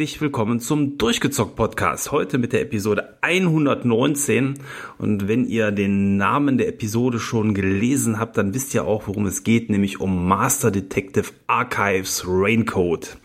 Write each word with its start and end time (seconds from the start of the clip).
herzlich 0.00 0.22
willkommen 0.22 0.60
zum 0.60 0.96
Durchgezockt 0.96 1.56
Podcast. 1.56 2.10
Heute 2.10 2.38
mit 2.38 2.54
der 2.54 2.62
Episode 2.62 3.18
119. 3.20 4.54
Und 4.96 5.28
wenn 5.28 5.44
ihr 5.44 5.72
den 5.72 6.16
Namen 6.16 6.56
der 6.56 6.68
Episode 6.68 7.18
schon 7.18 7.52
gelesen 7.52 8.18
habt, 8.18 8.38
dann 8.38 8.54
wisst 8.54 8.72
ihr 8.72 8.86
auch, 8.86 9.08
worum 9.08 9.26
es 9.26 9.44
geht, 9.44 9.68
nämlich 9.68 10.00
um 10.00 10.26
Master 10.26 10.70
Detective 10.70 11.26
Archives 11.48 12.24
Raincoat 12.26 13.18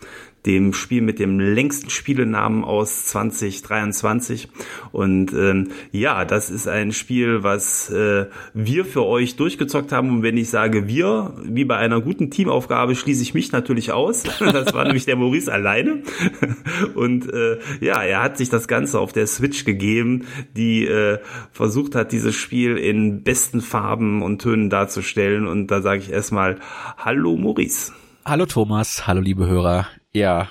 dem 0.46 0.72
Spiel 0.72 1.02
mit 1.02 1.18
dem 1.18 1.40
längsten 1.40 1.90
Spielenamen 1.90 2.64
aus 2.64 3.06
2023. 3.06 4.48
Und 4.92 5.32
ähm, 5.32 5.68
ja, 5.90 6.24
das 6.24 6.50
ist 6.50 6.68
ein 6.68 6.92
Spiel, 6.92 7.42
was 7.42 7.90
äh, 7.90 8.26
wir 8.54 8.84
für 8.84 9.04
euch 9.04 9.36
durchgezockt 9.36 9.92
haben. 9.92 10.10
Und 10.10 10.22
wenn 10.22 10.36
ich 10.36 10.48
sage 10.48 10.86
wir, 10.86 11.34
wie 11.42 11.64
bei 11.64 11.76
einer 11.76 12.00
guten 12.00 12.30
Teamaufgabe, 12.30 12.94
schließe 12.94 13.22
ich 13.22 13.34
mich 13.34 13.52
natürlich 13.52 13.92
aus. 13.92 14.24
Das 14.56 14.72
war 14.72 14.84
nämlich 14.84 15.04
der 15.04 15.16
Maurice 15.16 15.52
alleine. 15.52 16.02
Und 16.94 17.32
äh, 17.32 17.58
ja, 17.80 18.02
er 18.02 18.22
hat 18.22 18.38
sich 18.38 18.48
das 18.48 18.68
Ganze 18.68 19.00
auf 19.00 19.12
der 19.12 19.26
Switch 19.26 19.64
gegeben, 19.64 20.26
die 20.56 20.86
äh, 20.86 21.18
versucht 21.52 21.94
hat, 21.94 22.12
dieses 22.12 22.34
Spiel 22.34 22.76
in 22.76 23.22
besten 23.22 23.60
Farben 23.60 24.22
und 24.22 24.40
Tönen 24.40 24.70
darzustellen. 24.70 25.46
Und 25.46 25.66
da 25.68 25.82
sage 25.82 26.00
ich 26.00 26.12
erstmal 26.12 26.58
Hallo 26.96 27.36
Maurice. 27.36 27.92
Hallo 28.24 28.46
Thomas, 28.46 29.06
hallo 29.06 29.20
liebe 29.20 29.46
Hörer. 29.46 29.86
Ja, 30.16 30.48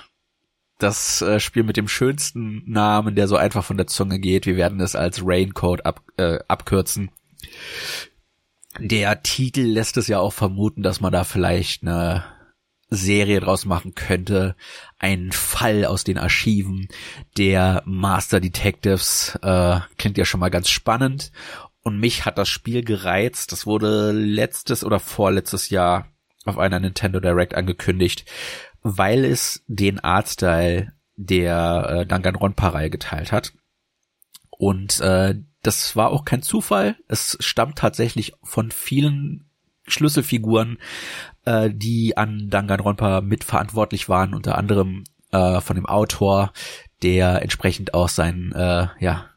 das 0.78 1.22
äh, 1.22 1.40
Spiel 1.40 1.64
mit 1.64 1.76
dem 1.76 1.88
schönsten 1.88 2.62
Namen, 2.70 3.16
der 3.16 3.26
so 3.26 3.34
einfach 3.36 3.64
von 3.64 3.76
der 3.76 3.88
Zunge 3.88 4.20
geht. 4.20 4.46
Wir 4.46 4.54
werden 4.54 4.78
es 4.78 4.94
als 4.94 5.22
Raincoat 5.26 5.84
ab, 5.84 6.02
äh, 6.18 6.38
abkürzen. 6.46 7.10
Der 8.78 9.24
Titel 9.24 9.62
lässt 9.62 9.96
es 9.96 10.06
ja 10.06 10.20
auch 10.20 10.32
vermuten, 10.32 10.84
dass 10.84 11.00
man 11.00 11.12
da 11.12 11.24
vielleicht 11.24 11.82
eine 11.82 12.22
Serie 12.90 13.40
draus 13.40 13.64
machen 13.64 13.96
könnte. 13.96 14.54
Ein 15.00 15.32
Fall 15.32 15.84
aus 15.84 16.04
den 16.04 16.18
Archiven 16.18 16.86
der 17.36 17.82
Master 17.86 18.38
Detectives. 18.38 19.36
Äh, 19.42 19.80
klingt 19.98 20.16
ja 20.16 20.24
schon 20.24 20.38
mal 20.38 20.50
ganz 20.50 20.68
spannend. 20.68 21.32
Und 21.82 21.98
mich 21.98 22.24
hat 22.24 22.38
das 22.38 22.48
Spiel 22.48 22.84
gereizt. 22.84 23.50
Das 23.50 23.66
wurde 23.66 24.12
letztes 24.12 24.84
oder 24.84 25.00
vorletztes 25.00 25.70
Jahr 25.70 26.12
auf 26.44 26.56
einer 26.56 26.78
Nintendo 26.78 27.18
Direct 27.18 27.56
angekündigt 27.56 28.24
weil 28.88 29.24
es 29.24 29.64
den 29.66 29.98
Artstyle 29.98 30.92
der 31.16 31.86
äh, 31.88 32.06
Danganronpa-Reihe 32.06 32.88
geteilt 32.88 33.32
hat. 33.32 33.52
Und 34.50 35.00
äh, 35.00 35.34
das 35.62 35.96
war 35.96 36.10
auch 36.10 36.24
kein 36.24 36.42
Zufall. 36.42 36.96
Es 37.08 37.36
stammt 37.40 37.78
tatsächlich 37.78 38.34
von 38.44 38.70
vielen 38.70 39.50
Schlüsselfiguren, 39.88 40.78
äh, 41.44 41.70
die 41.72 42.16
an 42.16 42.48
Danganronpa 42.48 43.22
mitverantwortlich 43.22 44.08
waren, 44.08 44.34
unter 44.34 44.56
anderem 44.56 45.02
äh, 45.32 45.60
von 45.60 45.74
dem 45.74 45.86
Autor, 45.86 46.52
der 47.02 47.42
entsprechend 47.42 47.92
auch 47.92 48.08
seinen 48.08 48.52
äh, 48.52 48.86
ja, 49.00 49.30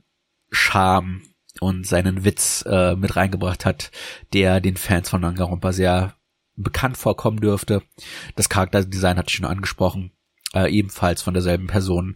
Charme 0.52 1.24
und 1.60 1.88
seinen 1.88 2.24
Witz 2.24 2.64
äh, 2.68 2.96
mit 2.96 3.16
reingebracht 3.16 3.66
hat, 3.66 3.90
der 4.32 4.62
den 4.62 4.78
Fans 4.78 5.10
von 5.10 5.24
Danganronpa 5.24 5.72
sehr 5.72 6.14
bekannt 6.64 6.98
vorkommen 6.98 7.40
dürfte. 7.40 7.82
Das 8.36 8.50
Charakterdesign 8.50 9.18
hatte 9.18 9.30
ich 9.30 9.36
schon 9.36 9.46
angesprochen, 9.46 10.12
äh, 10.54 10.72
ebenfalls 10.72 11.22
von 11.22 11.34
derselben 11.34 11.68
Person. 11.68 12.16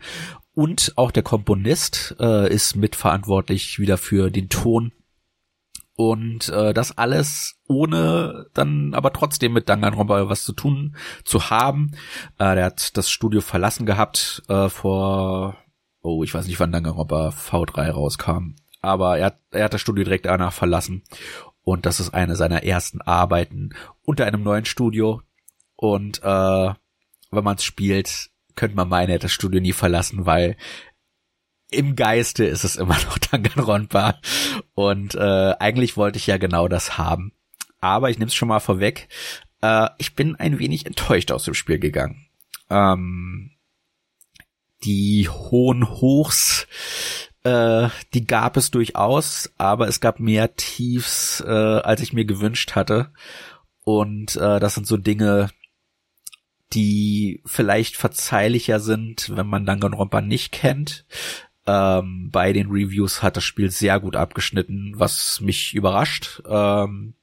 Und 0.53 0.93
auch 0.97 1.11
der 1.11 1.23
Komponist 1.23 2.15
äh, 2.19 2.51
ist 2.53 2.75
mitverantwortlich 2.75 3.79
wieder 3.79 3.97
für 3.97 4.29
den 4.29 4.49
Ton. 4.49 4.91
Und 5.95 6.49
äh, 6.49 6.73
das 6.73 6.97
alles 6.97 7.59
ohne 7.67 8.47
dann 8.53 8.93
aber 8.93 9.13
trotzdem 9.13 9.53
mit 9.53 9.69
Danganronpa 9.69 10.27
was 10.27 10.43
zu 10.43 10.53
tun 10.53 10.95
zu 11.23 11.49
haben. 11.49 11.91
Äh, 12.39 12.55
der 12.55 12.65
hat 12.65 12.97
das 12.97 13.09
Studio 13.09 13.41
verlassen 13.41 13.85
gehabt 13.85 14.41
äh, 14.47 14.69
vor, 14.69 15.57
oh, 16.01 16.23
ich 16.23 16.33
weiß 16.33 16.47
nicht, 16.47 16.59
wann 16.59 16.71
Danganronpa 16.71 17.29
V3 17.29 17.91
rauskam. 17.91 18.55
Aber 18.81 19.17
er 19.17 19.37
er 19.51 19.65
hat 19.65 19.73
das 19.73 19.81
Studio 19.81 20.03
direkt 20.03 20.25
danach 20.25 20.51
verlassen 20.51 21.03
und 21.63 21.85
das 21.85 21.99
ist 21.99 22.13
eine 22.13 22.35
seiner 22.35 22.63
ersten 22.63 23.01
Arbeiten 23.01 23.73
unter 24.03 24.25
einem 24.25 24.43
neuen 24.43 24.65
Studio. 24.65 25.21
Und 25.75 26.21
äh, 26.23 26.73
wenn 27.31 27.43
man 27.43 27.55
es 27.55 27.63
spielt, 27.63 28.29
könnte 28.55 28.75
man 28.75 28.89
meinen, 28.89 29.09
er 29.09 29.15
hat 29.15 29.23
das 29.23 29.31
Studio 29.31 29.61
nie 29.61 29.73
verlassen, 29.73 30.25
weil 30.25 30.57
im 31.71 31.95
Geiste 31.95 32.45
ist 32.45 32.63
es 32.63 32.75
immer 32.75 32.95
noch 33.05 33.17
Danganronpa. 33.17 34.19
Und 34.75 35.15
äh, 35.15 35.55
eigentlich 35.59 35.97
wollte 35.97 36.17
ich 36.17 36.27
ja 36.27 36.37
genau 36.37 36.67
das 36.67 36.97
haben. 36.97 37.33
Aber 37.79 38.09
ich 38.09 38.17
nehme 38.17 38.29
es 38.29 38.35
schon 38.35 38.47
mal 38.47 38.59
vorweg. 38.59 39.07
Äh, 39.61 39.89
ich 39.97 40.15
bin 40.15 40.35
ein 40.35 40.59
wenig 40.59 40.85
enttäuscht 40.85 41.31
aus 41.31 41.45
dem 41.45 41.53
Spiel 41.53 41.79
gegangen. 41.79 42.27
Ähm, 42.69 43.51
die 44.83 45.29
hohen 45.29 45.89
Hochs 45.89 46.67
äh, 47.43 47.89
die 48.13 48.25
gab 48.25 48.57
es 48.57 48.71
durchaus, 48.71 49.51
aber 49.57 49.87
es 49.87 49.99
gab 49.99 50.19
mehr 50.19 50.55
Tiefs, 50.55 51.41
äh, 51.41 51.49
als 51.49 52.01
ich 52.01 52.13
mir 52.13 52.25
gewünscht 52.25 52.75
hatte. 52.75 53.11
Und 53.83 54.35
äh, 54.37 54.59
das 54.59 54.75
sind 54.75 54.87
so 54.87 54.97
Dinge, 54.97 55.49
die 56.73 57.41
vielleicht 57.45 57.97
verzeihlicher 57.97 58.79
sind, 58.79 59.35
wenn 59.35 59.47
man 59.47 59.65
Danganronpa 59.65 60.21
nicht 60.21 60.51
kennt. 60.51 61.05
Ähm, 61.65 62.29
bei 62.31 62.51
den 62.51 62.69
Reviews 62.69 63.21
hat 63.21 63.37
das 63.37 63.43
Spiel 63.43 63.69
sehr 63.69 63.99
gut 63.99 64.15
abgeschnitten, 64.15 64.93
was 64.95 65.39
mich 65.39 65.73
überrascht. 65.73 66.41
Ähm, 66.47 67.13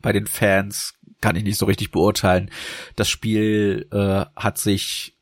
bei 0.00 0.12
den 0.12 0.26
Fans 0.26 0.94
kann 1.20 1.36
ich 1.36 1.44
nicht 1.44 1.58
so 1.58 1.66
richtig 1.66 1.90
beurteilen. 1.90 2.50
Das 2.94 3.08
Spiel 3.08 3.86
äh, 3.92 4.24
hat 4.36 4.58
sich 4.58 5.15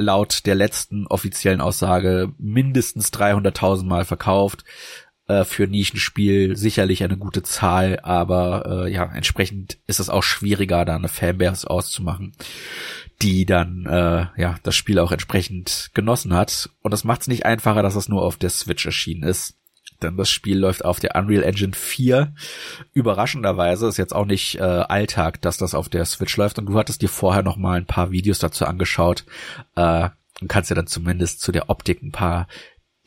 laut 0.00 0.46
der 0.46 0.54
letzten 0.54 1.06
offiziellen 1.06 1.60
Aussage 1.60 2.32
mindestens 2.38 3.12
300.000 3.12 3.84
Mal 3.84 4.04
verkauft. 4.04 4.64
Äh, 5.30 5.44
für 5.44 5.68
Nischenspiel 5.68 6.56
sicherlich 6.56 7.04
eine 7.04 7.16
gute 7.16 7.44
Zahl, 7.44 8.00
aber 8.02 8.86
äh, 8.86 8.92
ja, 8.92 9.04
entsprechend 9.04 9.78
ist 9.86 10.00
es 10.00 10.10
auch 10.10 10.24
schwieriger, 10.24 10.84
da 10.84 10.96
eine 10.96 11.08
Fanbase 11.08 11.70
auszumachen, 11.70 12.32
die 13.22 13.46
dann 13.46 13.86
äh, 13.86 14.26
ja 14.36 14.56
das 14.64 14.74
Spiel 14.74 14.98
auch 14.98 15.12
entsprechend 15.12 15.90
genossen 15.94 16.34
hat. 16.34 16.70
Und 16.82 16.90
das 16.90 17.04
macht 17.04 17.20
es 17.20 17.28
nicht 17.28 17.46
einfacher, 17.46 17.82
dass 17.82 17.94
es 17.94 18.08
nur 18.08 18.22
auf 18.22 18.38
der 18.38 18.50
Switch 18.50 18.84
erschienen 18.84 19.22
ist 19.22 19.59
denn 20.02 20.16
das 20.16 20.30
Spiel 20.30 20.58
läuft 20.58 20.84
auf 20.84 21.00
der 21.00 21.14
Unreal 21.14 21.42
Engine 21.42 21.72
4. 21.72 22.34
Überraschenderweise 22.92 23.88
ist 23.88 23.96
jetzt 23.96 24.14
auch 24.14 24.26
nicht 24.26 24.56
äh, 24.56 24.62
Alltag, 24.62 25.40
dass 25.42 25.56
das 25.56 25.74
auf 25.74 25.88
der 25.88 26.04
Switch 26.04 26.36
läuft 26.36 26.58
und 26.58 26.66
du 26.66 26.78
hattest 26.78 27.02
dir 27.02 27.08
vorher 27.08 27.42
noch 27.42 27.56
mal 27.56 27.78
ein 27.78 27.86
paar 27.86 28.10
Videos 28.10 28.38
dazu 28.38 28.66
angeschaut 28.66 29.24
äh, 29.76 30.08
und 30.40 30.48
kannst 30.48 30.70
ja 30.70 30.76
dann 30.76 30.86
zumindest 30.86 31.40
zu 31.40 31.52
der 31.52 31.70
Optik 31.70 32.02
ein 32.02 32.12
paar 32.12 32.48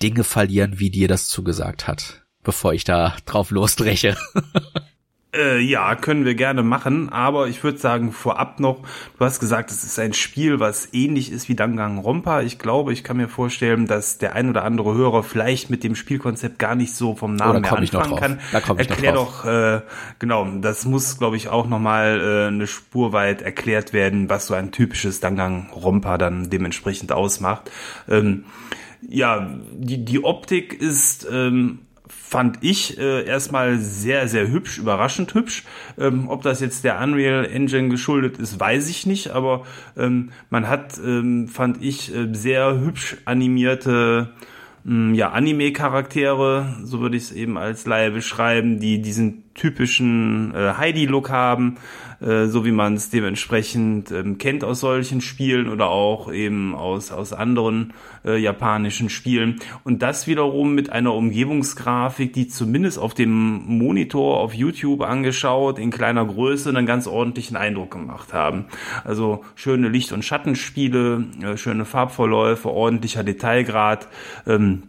Dinge 0.02 0.24
verlieren, 0.24 0.80
wie 0.80 0.90
dir 0.90 1.08
das 1.08 1.28
zugesagt 1.28 1.88
hat, 1.88 2.24
bevor 2.44 2.74
ich 2.74 2.84
da 2.84 3.16
drauf 3.26 3.52
losdreche. 3.52 4.18
Äh, 5.36 5.60
ja, 5.60 5.96
können 5.96 6.26
wir 6.26 6.36
gerne 6.36 6.64
machen, 6.64 7.10
aber 7.10 7.48
ich 7.48 7.64
würde 7.64 7.78
sagen, 7.78 8.12
vorab 8.12 8.60
noch, 8.60 8.80
du 9.18 9.26
hast 9.26 9.40
gesagt, 9.40 9.72
es 9.72 9.84
ist 9.84 10.00
ein 10.00 10.14
Spiel, 10.14 10.60
was 10.60 10.90
ähnlich 10.94 11.32
ist 11.32 11.50
wie 11.50 11.56
Danganronpa. 11.56 12.42
Ich 12.42 12.60
glaube, 12.60 12.94
ich 12.94 13.04
kann 13.04 13.18
mir 13.18 13.28
vorstellen, 13.28 13.88
dass 13.88 14.18
der 14.20 14.36
ein 14.36 14.50
oder 14.50 14.64
andere 14.64 14.94
Hörer 14.94 15.24
vielleicht 15.24 15.70
mit 15.70 15.84
dem 15.84 15.96
Spielkonzept 15.96 16.60
gar 16.60 16.76
nicht 16.76 16.96
so 16.96 17.16
vom 17.16 17.36
Namen 17.36 17.64
oh, 17.66 17.68
her 17.68 17.78
anfangen 17.78 18.16
kann. 18.16 18.40
Da 18.52 18.62
komm 18.62 18.80
ich 18.80 18.90
Erklär 18.90 19.14
noch 19.14 19.24
doch, 19.24 19.46
äh, 19.46 19.82
genau, 20.20 20.48
das 20.62 20.86
muss, 20.86 21.18
glaube 21.18 21.38
ich, 21.38 21.50
auch 21.50 21.68
nochmal 21.68 22.22
äh, 22.22 22.48
eine 22.48 22.68
Spur 22.68 23.14
weit 23.14 23.42
erklärt 23.42 23.94
werden, 23.94 24.30
was 24.30 24.48
so 24.48 24.54
ein 24.54 24.72
typisches 24.72 25.20
Danganronpa 25.20 26.18
dann 26.18 26.50
dementsprechend 26.50 27.12
ausmacht. 27.12 27.72
Ähm, 28.08 28.46
ja, 29.08 29.50
die, 29.72 30.06
die 30.06 30.24
Optik 30.24 30.74
ist 30.74 31.28
ähm, 31.30 31.80
fand 32.34 32.58
ich 32.62 32.98
äh, 32.98 33.26
erstmal 33.28 33.78
sehr, 33.78 34.28
sehr 34.28 34.48
hübsch, 34.48 34.80
überraschend 34.80 35.36
hübsch. 35.36 35.66
Ähm, 36.00 36.30
ob 36.30 36.42
das 36.42 36.62
jetzt 36.62 36.84
der 36.84 37.00
Unreal 37.00 37.46
Engine 37.46 37.90
geschuldet 37.90 38.40
ist, 38.40 38.60
weiß 38.60 38.90
ich 38.90 39.06
nicht, 39.06 39.30
aber 39.30 39.68
ähm, 39.96 40.32
man 40.50 40.68
hat, 40.68 40.98
ähm, 40.98 41.48
fand 41.48 41.84
ich, 41.84 42.12
äh, 42.12 42.34
sehr 42.34 42.80
hübsch 42.80 43.18
animierte 43.26 44.34
mm, 44.84 45.14
ja, 45.14 45.30
Anime-Charaktere, 45.30 46.78
so 46.84 47.02
würde 47.02 47.18
ich 47.18 47.24
es 47.26 47.32
eben 47.34 47.56
als 47.56 47.86
Laie 47.86 48.10
beschreiben, 48.10 48.80
die 48.80 49.00
diesen 49.00 49.54
typischen 49.54 50.56
äh, 50.56 50.74
Heidi-Look 50.76 51.30
haben, 51.30 51.76
äh, 52.24 52.48
so 52.48 52.66
wie 52.66 52.72
man 52.72 52.94
es 52.94 53.10
dementsprechend 53.10 54.12
ähm, 54.12 54.38
kennt 54.38 54.64
aus 54.64 54.80
solchen 54.80 55.22
Spielen 55.22 55.68
oder 55.70 55.90
auch 55.90 56.32
eben 56.32 56.74
aus, 56.76 57.12
aus 57.12 57.34
anderen 57.34 57.94
äh, 58.26 58.38
japanischen 58.38 59.10
Spielen. 59.10 59.60
Und 59.84 60.02
das 60.02 60.28
wiederum 60.28 60.74
mit 60.74 60.90
einer 60.90 61.14
Umgebungsgrafik, 61.14 62.34
die 62.34 62.48
zumindest 62.48 62.98
auf 62.98 63.14
dem 63.14 63.66
Monitor 63.66 64.40
auf 64.40 64.54
YouTube 64.54 65.02
angeschaut, 65.02 65.80
in 65.80 65.92
kleiner 65.92 66.26
Größe 66.26 66.70
einen 66.70 66.86
ganz 66.86 67.08
ordentlichen 67.08 67.58
Eindruck 67.58 67.92
gemacht 67.92 68.34
haben. 68.34 68.66
Also 69.04 69.44
schöne 69.56 69.90
Licht- 69.90 70.14
und 70.14 70.24
Schattenspiele, 70.24 71.26
äh, 71.42 71.58
schöne 71.58 71.86
Farbverläufe, 71.86 72.70
ordentlicher 72.70 73.24
Detailgrad. 73.24 74.08
Ähm, 74.48 74.84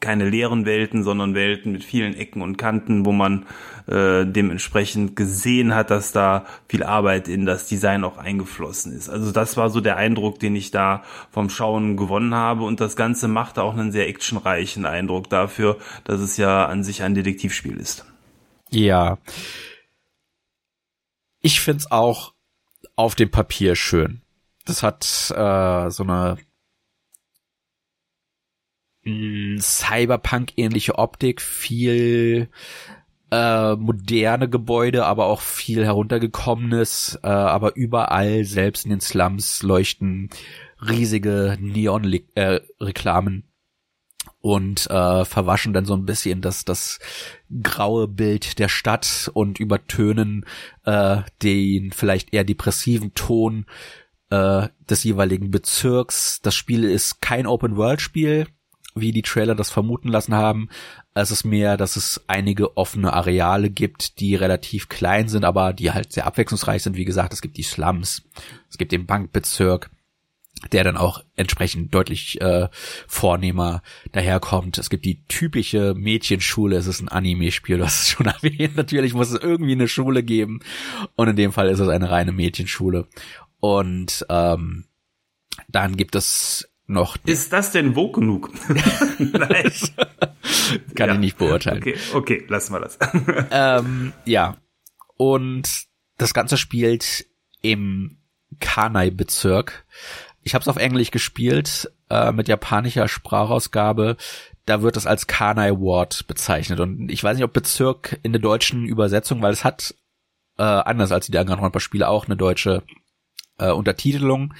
keine 0.00 0.28
leeren 0.28 0.66
Welten, 0.66 1.02
sondern 1.02 1.34
Welten 1.34 1.72
mit 1.72 1.84
vielen 1.84 2.14
Ecken 2.14 2.42
und 2.42 2.56
Kanten, 2.56 3.04
wo 3.04 3.12
man 3.12 3.46
äh, 3.86 4.26
dementsprechend 4.26 5.16
gesehen 5.16 5.74
hat, 5.74 5.90
dass 5.90 6.12
da 6.12 6.44
viel 6.68 6.82
Arbeit 6.82 7.28
in 7.28 7.46
das 7.46 7.66
Design 7.66 8.04
auch 8.04 8.18
eingeflossen 8.18 8.92
ist. 8.92 9.08
Also 9.08 9.32
das 9.32 9.56
war 9.56 9.70
so 9.70 9.80
der 9.80 9.96
Eindruck, 9.96 10.38
den 10.38 10.56
ich 10.56 10.70
da 10.70 11.02
vom 11.30 11.50
Schauen 11.50 11.96
gewonnen 11.96 12.34
habe 12.34 12.64
und 12.64 12.80
das 12.80 12.96
Ganze 12.96 13.28
machte 13.28 13.62
auch 13.62 13.74
einen 13.74 13.92
sehr 13.92 14.08
actionreichen 14.08 14.86
Eindruck 14.86 15.30
dafür, 15.30 15.78
dass 16.04 16.20
es 16.20 16.36
ja 16.36 16.66
an 16.66 16.84
sich 16.84 17.02
ein 17.02 17.14
Detektivspiel 17.14 17.76
ist. 17.76 18.04
Ja. 18.70 19.18
Ich 21.40 21.60
find's 21.60 21.90
auch 21.90 22.34
auf 22.96 23.14
dem 23.14 23.30
Papier 23.30 23.76
schön. 23.76 24.22
Das 24.64 24.82
hat 24.82 25.04
äh, 25.34 25.90
so 25.90 26.02
eine 26.02 26.36
Cyberpunk-ähnliche 29.60 30.98
Optik, 30.98 31.40
viel 31.40 32.48
äh, 33.30 33.74
moderne 33.76 34.48
Gebäude, 34.48 35.04
aber 35.06 35.26
auch 35.26 35.40
viel 35.40 35.84
heruntergekommenes, 35.84 37.18
äh, 37.22 37.28
aber 37.28 37.76
überall, 37.76 38.44
selbst 38.44 38.84
in 38.84 38.90
den 38.90 39.00
Slums, 39.00 39.62
leuchten 39.62 40.30
riesige 40.80 41.56
Neon-Reklamen 41.60 43.38
äh, 43.38 43.48
und 44.40 44.88
äh, 44.88 45.24
verwaschen 45.24 45.72
dann 45.72 45.84
so 45.84 45.94
ein 45.94 46.06
bisschen 46.06 46.40
das, 46.40 46.64
das 46.64 47.00
graue 47.62 48.08
Bild 48.08 48.58
der 48.58 48.68
Stadt 48.68 49.30
und 49.34 49.58
übertönen 49.58 50.44
äh, 50.84 51.22
den 51.42 51.92
vielleicht 51.92 52.32
eher 52.32 52.44
depressiven 52.44 53.14
Ton 53.14 53.66
äh, 54.30 54.68
des 54.88 55.04
jeweiligen 55.04 55.50
Bezirks. 55.50 56.40
Das 56.40 56.54
Spiel 56.54 56.84
ist 56.84 57.20
kein 57.20 57.46
Open-World-Spiel, 57.46 58.46
wie 59.00 59.12
die 59.12 59.22
Trailer 59.22 59.54
das 59.54 59.70
vermuten 59.70 60.08
lassen 60.08 60.34
haben. 60.34 60.68
Es 61.14 61.30
ist 61.30 61.44
mehr, 61.44 61.76
dass 61.76 61.96
es 61.96 62.22
einige 62.26 62.76
offene 62.76 63.12
Areale 63.12 63.70
gibt, 63.70 64.20
die 64.20 64.34
relativ 64.34 64.88
klein 64.88 65.28
sind, 65.28 65.44
aber 65.44 65.72
die 65.72 65.90
halt 65.92 66.12
sehr 66.12 66.26
abwechslungsreich 66.26 66.82
sind. 66.82 66.96
Wie 66.96 67.04
gesagt, 67.04 67.32
es 67.32 67.42
gibt 67.42 67.56
die 67.56 67.62
Slums, 67.62 68.22
es 68.70 68.78
gibt 68.78 68.92
den 68.92 69.06
Bankbezirk, 69.06 69.90
der 70.72 70.84
dann 70.84 70.96
auch 70.96 71.22
entsprechend 71.36 71.94
deutlich 71.94 72.40
äh, 72.40 72.68
vornehmer 73.06 73.82
daherkommt. 74.12 74.78
Es 74.78 74.90
gibt 74.90 75.04
die 75.04 75.24
typische 75.26 75.94
Mädchenschule, 75.94 76.76
es 76.76 76.86
ist 76.86 77.00
ein 77.00 77.08
Anime-Spiel, 77.08 77.78
du 77.78 77.84
hast 77.84 78.02
es 78.02 78.08
schon 78.10 78.26
erwähnt. 78.42 78.76
Natürlich 78.76 79.14
muss 79.14 79.30
es 79.30 79.40
irgendwie 79.40 79.72
eine 79.72 79.88
Schule 79.88 80.22
geben 80.22 80.60
und 81.14 81.28
in 81.28 81.36
dem 81.36 81.52
Fall 81.52 81.68
ist 81.68 81.80
es 81.80 81.88
eine 81.88 82.10
reine 82.10 82.32
Mädchenschule. 82.32 83.06
Und 83.60 84.26
ähm, 84.28 84.84
dann 85.68 85.96
gibt 85.96 86.14
es 86.14 86.68
noch. 86.88 87.16
Ist 87.26 87.52
das 87.52 87.70
denn 87.70 87.94
wo 87.94 88.10
genug? 88.10 88.50
Nein. 89.18 89.72
Kann 90.94 91.08
ja. 91.08 91.14
ich 91.14 91.20
nicht 91.20 91.38
beurteilen. 91.38 91.78
Okay, 91.78 91.96
okay, 92.14 92.44
lassen 92.48 92.72
wir 92.72 92.80
das. 92.80 92.98
ähm, 93.50 94.12
ja. 94.24 94.56
Und 95.16 95.86
das 96.16 96.34
Ganze 96.34 96.56
spielt 96.56 97.26
im 97.60 98.18
Kanai-Bezirk. 98.60 99.84
Ich 100.42 100.54
habe 100.54 100.62
es 100.62 100.68
auf 100.68 100.76
Englisch 100.76 101.10
gespielt, 101.10 101.92
äh, 102.08 102.32
mit 102.32 102.48
japanischer 102.48 103.08
Sprachausgabe. 103.08 104.16
Da 104.64 104.82
wird 104.82 104.96
es 104.96 105.06
als 105.06 105.26
Kanai 105.26 105.72
Ward 105.72 106.26
bezeichnet. 106.26 106.80
Und 106.80 107.10
ich 107.10 107.22
weiß 107.22 107.36
nicht, 107.36 107.44
ob 107.44 107.52
Bezirk 107.52 108.18
in 108.22 108.32
der 108.32 108.40
deutschen 108.40 108.86
Übersetzung, 108.86 109.42
weil 109.42 109.52
es 109.52 109.64
hat, 109.64 109.94
äh, 110.56 110.62
anders 110.62 111.12
als 111.12 111.26
die 111.26 111.32
Danganronpa-Spiele, 111.32 112.08
auch 112.08 112.26
eine 112.26 112.36
deutsche 112.36 112.82
äh, 113.58 113.70
Untertitelung, 113.70 114.54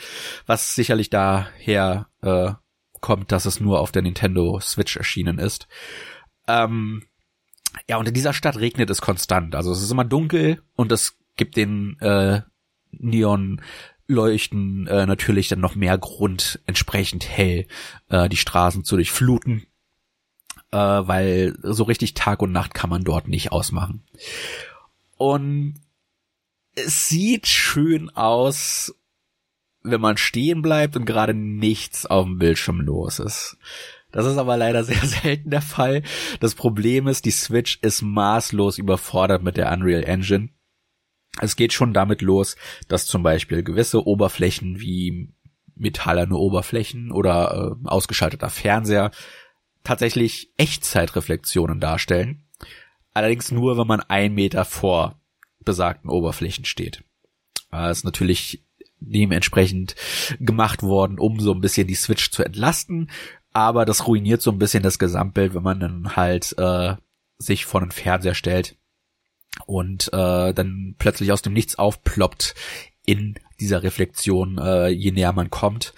was 0.47 0.75
sicherlich 0.75 1.09
daher 1.11 2.08
äh, 2.23 2.53
kommt, 3.01 3.33
dass 3.33 3.47
es 3.47 3.61
nur 3.61 3.81
auf 3.81 3.93
der 3.93 4.03
Nintendo 4.03 4.61
Switch 4.61 4.97
erschienen 4.97 5.39
ist. 5.39 5.69
Ähm, 6.47 7.05
ja, 7.89 7.97
und 7.97 8.09
in 8.09 8.15
dieser 8.15 8.33
Stadt 8.33 8.57
regnet 8.57 8.91
es 8.91 9.01
konstant. 9.01 9.55
Also 9.55 9.73
es 9.73 9.83
ist 9.83 9.91
immer 9.91 10.05
dunkel 10.05 10.63
und 10.75 10.91
es 10.93 11.17
gibt 11.37 11.57
den 11.57 11.99
äh, 12.01 12.43
Neon 12.91 13.61
Leuchten 14.07 14.87
äh, 14.87 15.05
natürlich 15.05 15.49
dann 15.49 15.61
noch 15.61 15.75
mehr 15.75 15.99
Grund, 15.99 16.61
entsprechend 16.67 17.29
hell 17.29 17.67
äh, 18.09 18.29
die 18.31 18.39
Straßen 18.39 18.83
zu 18.83 18.97
durchfluten, 18.97 19.67
äh, 20.71 20.79
weil 20.79 21.59
so 21.63 21.85
richtig 21.85 22.15
Tag 22.15 22.41
und 22.41 22.51
Nacht 22.51 22.73
kann 22.73 22.89
man 22.89 23.05
dort 23.05 23.29
nicht 23.29 23.53
ausmachen. 23.53 24.03
Und 25.19 25.75
es 26.75 27.09
sieht 27.09 27.47
schön 27.47 28.09
aus, 28.11 28.95
wenn 29.91 30.01
man 30.01 30.17
stehen 30.17 30.63
bleibt 30.63 30.97
und 30.97 31.05
gerade 31.05 31.35
nichts 31.35 32.07
auf 32.07 32.25
dem 32.25 32.39
Bildschirm 32.39 32.81
los 32.81 33.19
ist. 33.19 33.57
Das 34.11 34.27
ist 34.27 34.39
aber 34.39 34.57
leider 34.57 34.85
sehr 34.85 35.05
selten 35.05 35.51
der 35.51 35.63
Fall. 35.63 36.03
Das 36.41 36.55
Problem 36.55 37.07
ist, 37.09 37.25
die 37.25 37.31
Switch 37.31 37.79
ist 37.83 38.03
maßlos 38.03 38.79
überfordert 38.79 39.43
mit 39.43 39.57
der 39.57 39.73
Unreal 39.73 40.05
Engine. 40.05 40.51
Es 41.41 41.57
geht 41.57 41.73
schon 41.73 41.93
damit 41.93 42.23
los, 42.23 42.57
dass 42.89 43.07
zum 43.07 43.23
Beispiel 43.23 43.63
gewisse 43.63 44.07
Oberflächen 44.07 44.81
wie 44.81 45.33
metallerne 45.77 46.37
Oberflächen 46.37 47.13
oder 47.13 47.77
äh, 47.85 47.89
ausgeschalteter 47.89 48.51
Fernseher 48.51 49.13
tatsächlich 49.85 50.53
Echtzeitreflexionen 50.57 51.79
darstellen. 51.79 52.45
Allerdings 53.15 53.53
nur, 53.53 53.79
wenn 53.79 53.87
man 53.87 54.01
ein 54.01 54.35
Meter 54.35 54.65
vor 54.65 55.21
besagten 55.65 56.11
Oberflächen 56.11 56.65
steht. 56.65 57.05
Das 57.71 57.99
ist 57.99 58.05
natürlich 58.05 58.65
dementsprechend 59.01 59.95
gemacht 60.41 60.83
worden, 60.83 61.19
um 61.19 61.41
so 61.41 61.53
ein 61.53 61.61
bisschen 61.61 61.87
die 61.87 61.95
Switch 61.95 62.31
zu 62.31 62.43
entlasten. 62.43 63.11
Aber 63.53 63.85
das 63.85 64.07
ruiniert 64.07 64.43
so 64.43 64.51
ein 64.51 64.59
bisschen 64.59 64.83
das 64.83 64.99
Gesamtbild, 64.99 65.55
wenn 65.55 65.63
man 65.63 65.81
dann 65.81 66.17
halt 66.17 66.55
äh, 66.59 66.97
sich 67.39 67.65
vor 67.65 67.81
den 67.81 67.91
Fernseher 67.91 68.35
stellt 68.35 68.77
und 69.67 70.13
äh, 70.13 70.53
dann 70.53 70.95
plötzlich 70.99 71.33
aus 71.33 71.43
dem 71.43 71.53
Nichts 71.53 71.77
aufploppt 71.79 72.55
in 73.07 73.37
dieser 73.61 73.83
Reflexion, 73.83 74.59
äh, 74.59 74.89
je 74.89 75.11
näher 75.13 75.33
man 75.33 75.51
kommt. 75.51 75.95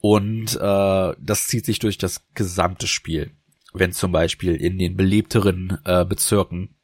Und 0.00 0.54
äh, 0.56 1.14
das 1.18 1.46
zieht 1.46 1.64
sich 1.64 1.78
durch 1.78 1.98
das 1.98 2.26
gesamte 2.34 2.86
Spiel. 2.86 3.32
Wenn 3.72 3.92
zum 3.92 4.12
Beispiel 4.12 4.54
in 4.54 4.78
den 4.78 4.96
belebteren 4.96 5.78
äh, 5.84 6.04
Bezirken 6.04 6.76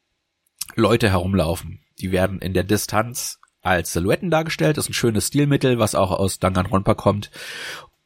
Leute 0.75 1.11
herumlaufen, 1.11 1.81
die 2.01 2.13
werden 2.13 2.41
in 2.41 2.55
der 2.55 2.65
Distanz 2.65 3.40
als 3.63 3.93
Silhouetten 3.93 4.31
dargestellt. 4.31 4.77
Das 4.77 4.87
ist 4.87 4.91
ein 4.91 4.95
schönes 4.95 5.29
Stilmittel, 5.29 5.79
was 5.79 5.95
auch 5.95 6.11
aus 6.11 6.39
Danganronpa 6.39 6.95
kommt. 6.95 7.31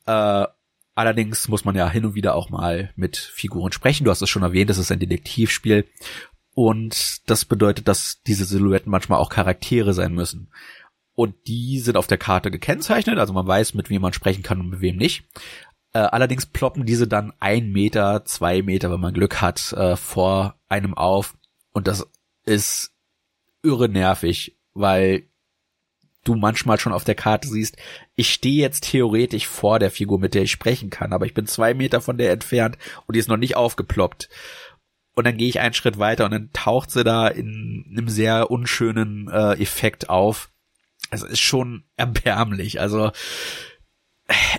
Äh, 0.06 0.46
allerdings 0.94 1.48
muss 1.48 1.64
man 1.64 1.76
ja 1.76 1.88
hin 1.88 2.04
und 2.04 2.14
wieder 2.14 2.34
auch 2.34 2.50
mal 2.50 2.92
mit 2.96 3.16
Figuren 3.16 3.72
sprechen. 3.72 4.04
Du 4.04 4.10
hast 4.10 4.22
es 4.22 4.30
schon 4.30 4.42
erwähnt, 4.42 4.70
es 4.70 4.78
ist 4.78 4.92
ein 4.92 5.00
Detektivspiel. 5.00 5.86
Und 6.54 7.28
das 7.28 7.44
bedeutet, 7.44 7.88
dass 7.88 8.22
diese 8.26 8.44
Silhouetten 8.44 8.90
manchmal 8.90 9.18
auch 9.18 9.28
Charaktere 9.28 9.92
sein 9.92 10.14
müssen. 10.14 10.50
Und 11.14 11.34
die 11.46 11.78
sind 11.80 11.96
auf 11.96 12.06
der 12.06 12.18
Karte 12.18 12.50
gekennzeichnet, 12.50 13.18
also 13.18 13.32
man 13.32 13.46
weiß, 13.46 13.74
mit 13.74 13.88
wem 13.88 14.02
man 14.02 14.12
sprechen 14.12 14.42
kann 14.42 14.60
und 14.60 14.70
mit 14.70 14.80
wem 14.80 14.96
nicht. 14.96 15.24
Äh, 15.92 15.98
allerdings 15.98 16.46
ploppen 16.46 16.86
diese 16.86 17.06
dann 17.06 17.32
ein 17.38 17.70
Meter, 17.70 18.24
zwei 18.24 18.62
Meter, 18.62 18.90
wenn 18.90 19.00
man 19.00 19.14
Glück 19.14 19.40
hat, 19.40 19.72
äh, 19.72 19.96
vor 19.96 20.56
einem 20.68 20.94
auf. 20.94 21.36
Und 21.72 21.86
das 21.86 22.08
ist 22.44 22.92
irre 23.62 23.88
nervig, 23.88 24.56
weil 24.74 25.28
du 26.24 26.34
manchmal 26.34 26.80
schon 26.80 26.92
auf 26.92 27.04
der 27.04 27.14
Karte 27.14 27.48
siehst, 27.48 27.76
ich 28.16 28.32
stehe 28.32 28.60
jetzt 28.60 28.90
theoretisch 28.90 29.46
vor 29.46 29.78
der 29.78 29.90
Figur, 29.90 30.18
mit 30.18 30.34
der 30.34 30.42
ich 30.42 30.50
sprechen 30.50 30.90
kann, 30.90 31.12
aber 31.12 31.26
ich 31.26 31.34
bin 31.34 31.46
zwei 31.46 31.74
Meter 31.74 32.00
von 32.00 32.18
der 32.18 32.32
entfernt 32.32 32.78
und 33.06 33.14
die 33.14 33.20
ist 33.20 33.28
noch 33.28 33.36
nicht 33.36 33.56
aufgeploppt. 33.56 34.28
Und 35.14 35.26
dann 35.26 35.36
gehe 35.36 35.48
ich 35.48 35.60
einen 35.60 35.74
Schritt 35.74 35.98
weiter 35.98 36.24
und 36.24 36.32
dann 36.32 36.50
taucht 36.52 36.90
sie 36.90 37.04
da 37.04 37.28
in 37.28 37.86
einem 37.90 38.08
sehr 38.08 38.50
unschönen 38.50 39.28
äh, 39.28 39.52
Effekt 39.52 40.08
auf. 40.10 40.50
Es 41.10 41.22
ist 41.22 41.40
schon 41.40 41.84
erbärmlich. 41.96 42.80
Also 42.80 43.12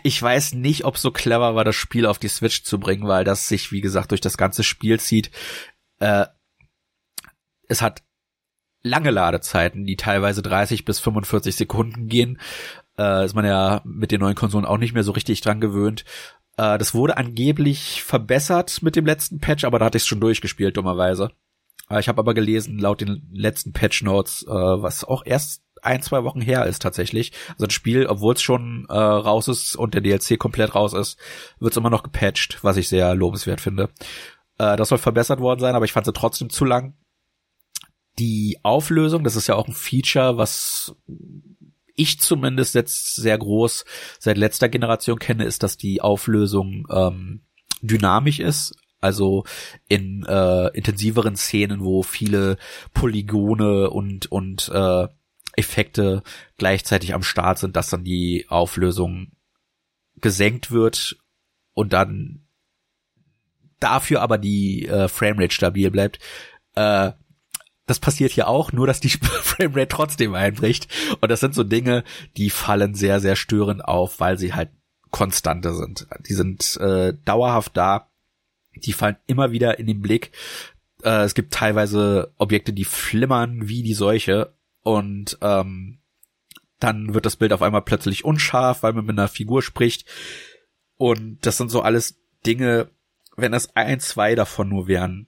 ich 0.03 0.21
weiß 0.21 0.53
nicht, 0.53 0.85
ob 0.85 0.97
so 0.97 1.11
clever 1.11 1.55
war, 1.55 1.63
das 1.63 1.75
Spiel 1.75 2.05
auf 2.05 2.19
die 2.19 2.27
Switch 2.27 2.63
zu 2.63 2.79
bringen, 2.79 3.07
weil 3.07 3.23
das 3.23 3.47
sich, 3.47 3.71
wie 3.71 3.81
gesagt, 3.81 4.11
durch 4.11 4.21
das 4.21 4.37
ganze 4.37 4.63
Spiel 4.63 4.99
zieht. 4.99 5.31
Äh, 5.99 6.27
es 7.67 7.81
hat 7.81 8.03
lange 8.85 9.11
Ladezeiten, 9.11 9.85
die 9.85 9.97
teilweise 9.97 10.41
30 10.41 10.85
bis 10.85 10.99
45 10.99 11.55
Sekunden 11.55 12.07
gehen. 12.07 12.39
Äh, 12.97 13.25
ist 13.25 13.35
man 13.35 13.45
ja 13.45 13.81
mit 13.83 14.11
den 14.11 14.21
neuen 14.21 14.35
Konsolen 14.35 14.65
auch 14.65 14.77
nicht 14.77 14.93
mehr 14.93 15.03
so 15.03 15.11
richtig 15.11 15.41
dran 15.41 15.59
gewöhnt. 15.59 16.05
Äh, 16.57 16.77
das 16.77 16.93
wurde 16.93 17.17
angeblich 17.17 18.03
verbessert 18.03 18.81
mit 18.81 18.95
dem 18.95 19.05
letzten 19.05 19.39
Patch, 19.39 19.65
aber 19.65 19.79
da 19.79 19.85
hatte 19.85 19.97
ich 19.97 20.03
es 20.03 20.07
schon 20.07 20.21
durchgespielt, 20.21 20.77
dummerweise. 20.77 21.31
Äh, 21.89 21.99
ich 21.99 22.07
habe 22.07 22.19
aber 22.19 22.33
gelesen, 22.33 22.77
laut 22.77 23.01
den 23.01 23.27
letzten 23.33 23.73
Patch 23.73 24.03
Notes, 24.03 24.43
äh, 24.47 24.51
was 24.51 25.03
auch 25.03 25.23
erst 25.25 25.63
ein, 25.81 26.01
zwei 26.01 26.23
Wochen 26.23 26.41
her 26.41 26.65
ist 26.65 26.81
tatsächlich. 26.81 27.31
Also 27.53 27.65
das 27.65 27.73
Spiel, 27.73 28.07
obwohl 28.07 28.35
es 28.35 28.41
schon 28.41 28.85
äh, 28.89 28.93
raus 28.93 29.47
ist 29.47 29.75
und 29.75 29.93
der 29.93 30.01
DLC 30.01 30.39
komplett 30.39 30.73
raus 30.73 30.93
ist, 30.93 31.19
wird 31.59 31.73
es 31.73 31.77
immer 31.77 31.89
noch 31.89 32.03
gepatcht, 32.03 32.59
was 32.63 32.77
ich 32.77 32.87
sehr 32.87 33.13
lobenswert 33.15 33.61
finde. 33.61 33.89
Äh, 34.57 34.77
das 34.77 34.89
soll 34.89 34.97
verbessert 34.97 35.39
worden 35.39 35.59
sein, 35.59 35.75
aber 35.75 35.85
ich 35.85 35.91
fand 35.91 36.05
sie 36.05 36.13
trotzdem 36.13 36.49
zu 36.49 36.65
lang 36.65 36.95
die 38.19 38.59
Auflösung, 38.63 39.23
das 39.23 39.35
ist 39.35 39.47
ja 39.47 39.55
auch 39.55 39.67
ein 39.67 39.73
Feature, 39.73 40.37
was 40.37 40.95
ich 41.95 42.19
zumindest 42.19 42.75
jetzt 42.75 43.15
sehr 43.15 43.37
groß 43.37 43.85
seit 44.19 44.37
letzter 44.37 44.69
Generation 44.69 45.19
kenne, 45.19 45.45
ist, 45.45 45.63
dass 45.63 45.77
die 45.77 46.01
Auflösung 46.01 46.87
ähm, 46.91 47.41
dynamisch 47.81 48.39
ist. 48.39 48.75
Also 48.99 49.43
in 49.87 50.25
äh, 50.25 50.67
intensiveren 50.69 51.35
Szenen, 51.35 51.83
wo 51.83 52.01
viele 52.03 52.57
Polygone 52.93 53.89
und 53.89 54.31
und 54.31 54.69
äh, 54.69 55.07
Effekte 55.55 56.23
gleichzeitig 56.57 57.13
am 57.13 57.23
Start 57.23 57.59
sind, 57.59 57.75
dass 57.75 57.89
dann 57.89 58.03
die 58.03 58.45
Auflösung 58.49 59.31
gesenkt 60.15 60.71
wird 60.71 61.17
und 61.73 61.93
dann 61.93 62.47
dafür 63.79 64.21
aber 64.21 64.37
die 64.37 64.87
äh, 64.87 65.07
Framerate 65.07 65.53
stabil 65.53 65.91
bleibt. 65.91 66.19
Äh, 66.73 67.11
das 67.85 67.99
passiert 67.99 68.31
hier 68.31 68.47
auch, 68.47 68.71
nur 68.71 68.87
dass 68.87 68.99
die 68.99 69.09
Framerate 69.09 69.87
trotzdem 69.87 70.33
einbricht. 70.33 70.87
Und 71.21 71.29
das 71.29 71.39
sind 71.39 71.53
so 71.53 71.63
Dinge, 71.63 72.03
die 72.37 72.49
fallen 72.49 72.95
sehr, 72.95 73.19
sehr 73.19 73.35
störend 73.35 73.83
auf, 73.85 74.19
weil 74.19 74.37
sie 74.37 74.53
halt 74.53 74.69
konstante 75.11 75.73
sind. 75.73 76.07
Die 76.27 76.33
sind 76.33 76.77
äh, 76.77 77.13
dauerhaft 77.25 77.77
da. 77.77 78.09
Die 78.75 78.93
fallen 78.93 79.17
immer 79.27 79.51
wieder 79.51 79.79
in 79.79 79.87
den 79.87 80.01
Blick. 80.01 80.31
Äh, 81.03 81.23
es 81.23 81.35
gibt 81.35 81.53
teilweise 81.53 82.33
Objekte, 82.37 82.73
die 82.73 82.85
flimmern 82.85 83.69
wie 83.69 83.83
die 83.83 83.93
Seuche. 83.93 84.53
Und 84.81 85.37
ähm, 85.41 85.99
dann 86.79 87.13
wird 87.13 87.25
das 87.25 87.37
Bild 87.37 87.53
auf 87.53 87.61
einmal 87.61 87.83
plötzlich 87.83 88.25
unscharf, 88.25 88.83
weil 88.83 88.93
man 88.93 89.05
mit 89.05 89.17
einer 89.17 89.27
Figur 89.27 89.61
spricht. 89.61 90.05
Und 90.97 91.45
das 91.45 91.57
sind 91.57 91.69
so 91.69 91.81
alles 91.81 92.19
Dinge, 92.45 92.89
wenn 93.37 93.51
das 93.51 93.75
ein, 93.75 93.99
zwei 93.99 94.35
davon 94.35 94.69
nur 94.69 94.87
wären, 94.87 95.27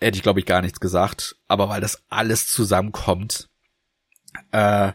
hätte 0.00 0.16
ich 0.16 0.22
glaube 0.22 0.40
ich 0.40 0.46
gar 0.46 0.62
nichts 0.62 0.80
gesagt. 0.80 1.36
Aber 1.48 1.68
weil 1.68 1.80
das 1.80 2.04
alles 2.08 2.46
zusammenkommt, 2.46 3.48
äh, 4.52 4.92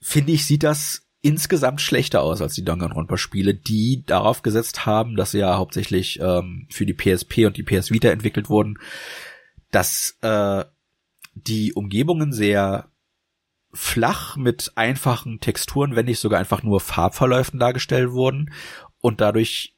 finde 0.00 0.32
ich, 0.32 0.46
sieht 0.46 0.62
das 0.62 1.02
insgesamt 1.22 1.80
schlechter 1.80 2.22
aus 2.22 2.42
als 2.42 2.54
die 2.54 2.64
Danganronpa-Spiele, 2.64 3.54
die 3.54 4.04
darauf 4.04 4.42
gesetzt 4.42 4.84
haben, 4.84 5.16
dass 5.16 5.30
sie 5.30 5.38
ja 5.38 5.56
hauptsächlich 5.56 6.20
ähm, 6.20 6.66
für 6.70 6.84
die 6.84 6.92
PSP 6.92 7.46
und 7.46 7.56
die 7.56 7.62
PS 7.62 7.90
Vita 7.90 8.10
entwickelt 8.10 8.50
wurden, 8.50 8.78
dass 9.70 10.18
äh, 10.20 10.64
die 11.34 11.72
Umgebungen 11.72 12.32
sehr 12.32 12.90
flach 13.72 14.36
mit 14.36 14.72
einfachen 14.76 15.40
Texturen, 15.40 15.96
wenn 15.96 16.04
nicht 16.04 16.20
sogar 16.20 16.38
einfach 16.38 16.62
nur 16.62 16.80
Farbverläufen 16.80 17.58
dargestellt 17.58 18.12
wurden 18.12 18.52
und 19.00 19.22
dadurch 19.22 19.73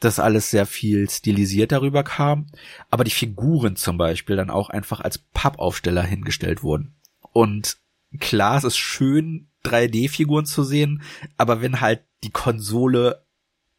das 0.00 0.20
alles 0.20 0.50
sehr 0.50 0.66
viel 0.66 1.08
stilisiert 1.10 1.72
darüber 1.72 2.04
kam, 2.04 2.46
aber 2.90 3.04
die 3.04 3.10
Figuren 3.10 3.76
zum 3.76 3.98
Beispiel 3.98 4.36
dann 4.36 4.50
auch 4.50 4.70
einfach 4.70 5.00
als 5.00 5.18
Pappaufsteller 5.18 6.02
hingestellt 6.02 6.62
wurden. 6.62 6.94
Und 7.32 7.78
klar, 8.20 8.56
es 8.56 8.64
ist 8.64 8.76
schön, 8.76 9.48
3D-Figuren 9.64 10.46
zu 10.46 10.62
sehen, 10.62 11.02
aber 11.36 11.60
wenn 11.60 11.80
halt 11.80 12.02
die 12.22 12.30
Konsole 12.30 13.24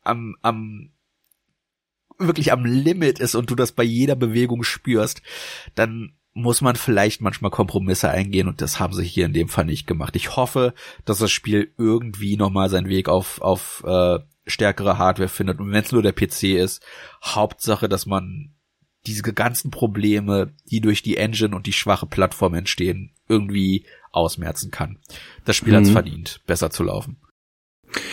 am, 0.04 0.36
am 0.42 0.92
wirklich 2.18 2.52
am 2.52 2.66
Limit 2.66 3.20
ist 3.20 3.36
und 3.36 3.50
du 3.50 3.56
das 3.56 3.72
bei 3.72 3.84
jeder 3.84 4.16
Bewegung 4.16 4.64
spürst, 4.64 5.22
dann 5.76 6.14
muss 6.34 6.62
man 6.62 6.76
vielleicht 6.76 7.22
manchmal 7.22 7.52
Kompromisse 7.52 8.10
eingehen 8.10 8.48
und 8.48 8.62
das 8.62 8.80
haben 8.80 8.94
sie 8.94 9.04
hier 9.04 9.26
in 9.26 9.34
dem 9.34 9.50
Fall 9.50 9.66
nicht 9.66 9.88
gemacht. 9.88 10.16
Ich 10.16 10.36
hoffe, 10.36 10.74
dass 11.06 11.20
das 11.20 11.32
Spiel 11.32 11.74
irgendwie 11.78 12.38
nochmal 12.38 12.70
seinen 12.70 12.88
Weg 12.88 13.10
auf, 13.10 13.42
auf 13.42 13.84
äh, 13.86 14.20
stärkere 14.50 14.98
Hardware 14.98 15.30
findet. 15.30 15.60
Und 15.60 15.72
wenn 15.72 15.84
es 15.84 15.92
nur 15.92 16.04
der 16.04 16.14
PC 16.14 16.56
ist, 16.56 16.84
Hauptsache, 17.24 17.90
dass 17.90 18.06
man 18.06 18.56
diese 19.06 19.22
ganzen 19.34 19.72
Probleme, 19.72 20.54
die 20.66 20.82
durch 20.82 21.02
die 21.02 21.18
Engine 21.18 21.56
und 21.56 21.66
die 21.66 21.74
schwache 21.74 22.06
Plattform 22.06 22.54
entstehen, 22.54 23.14
irgendwie 23.28 23.86
ausmerzen 24.12 24.72
kann. 24.72 25.00
Das 25.46 25.56
Spiel 25.56 25.74
mhm. 25.74 25.78
hat's 25.78 25.90
verdient, 25.90 26.42
besser 26.46 26.70
zu 26.70 26.84
laufen. 26.84 27.18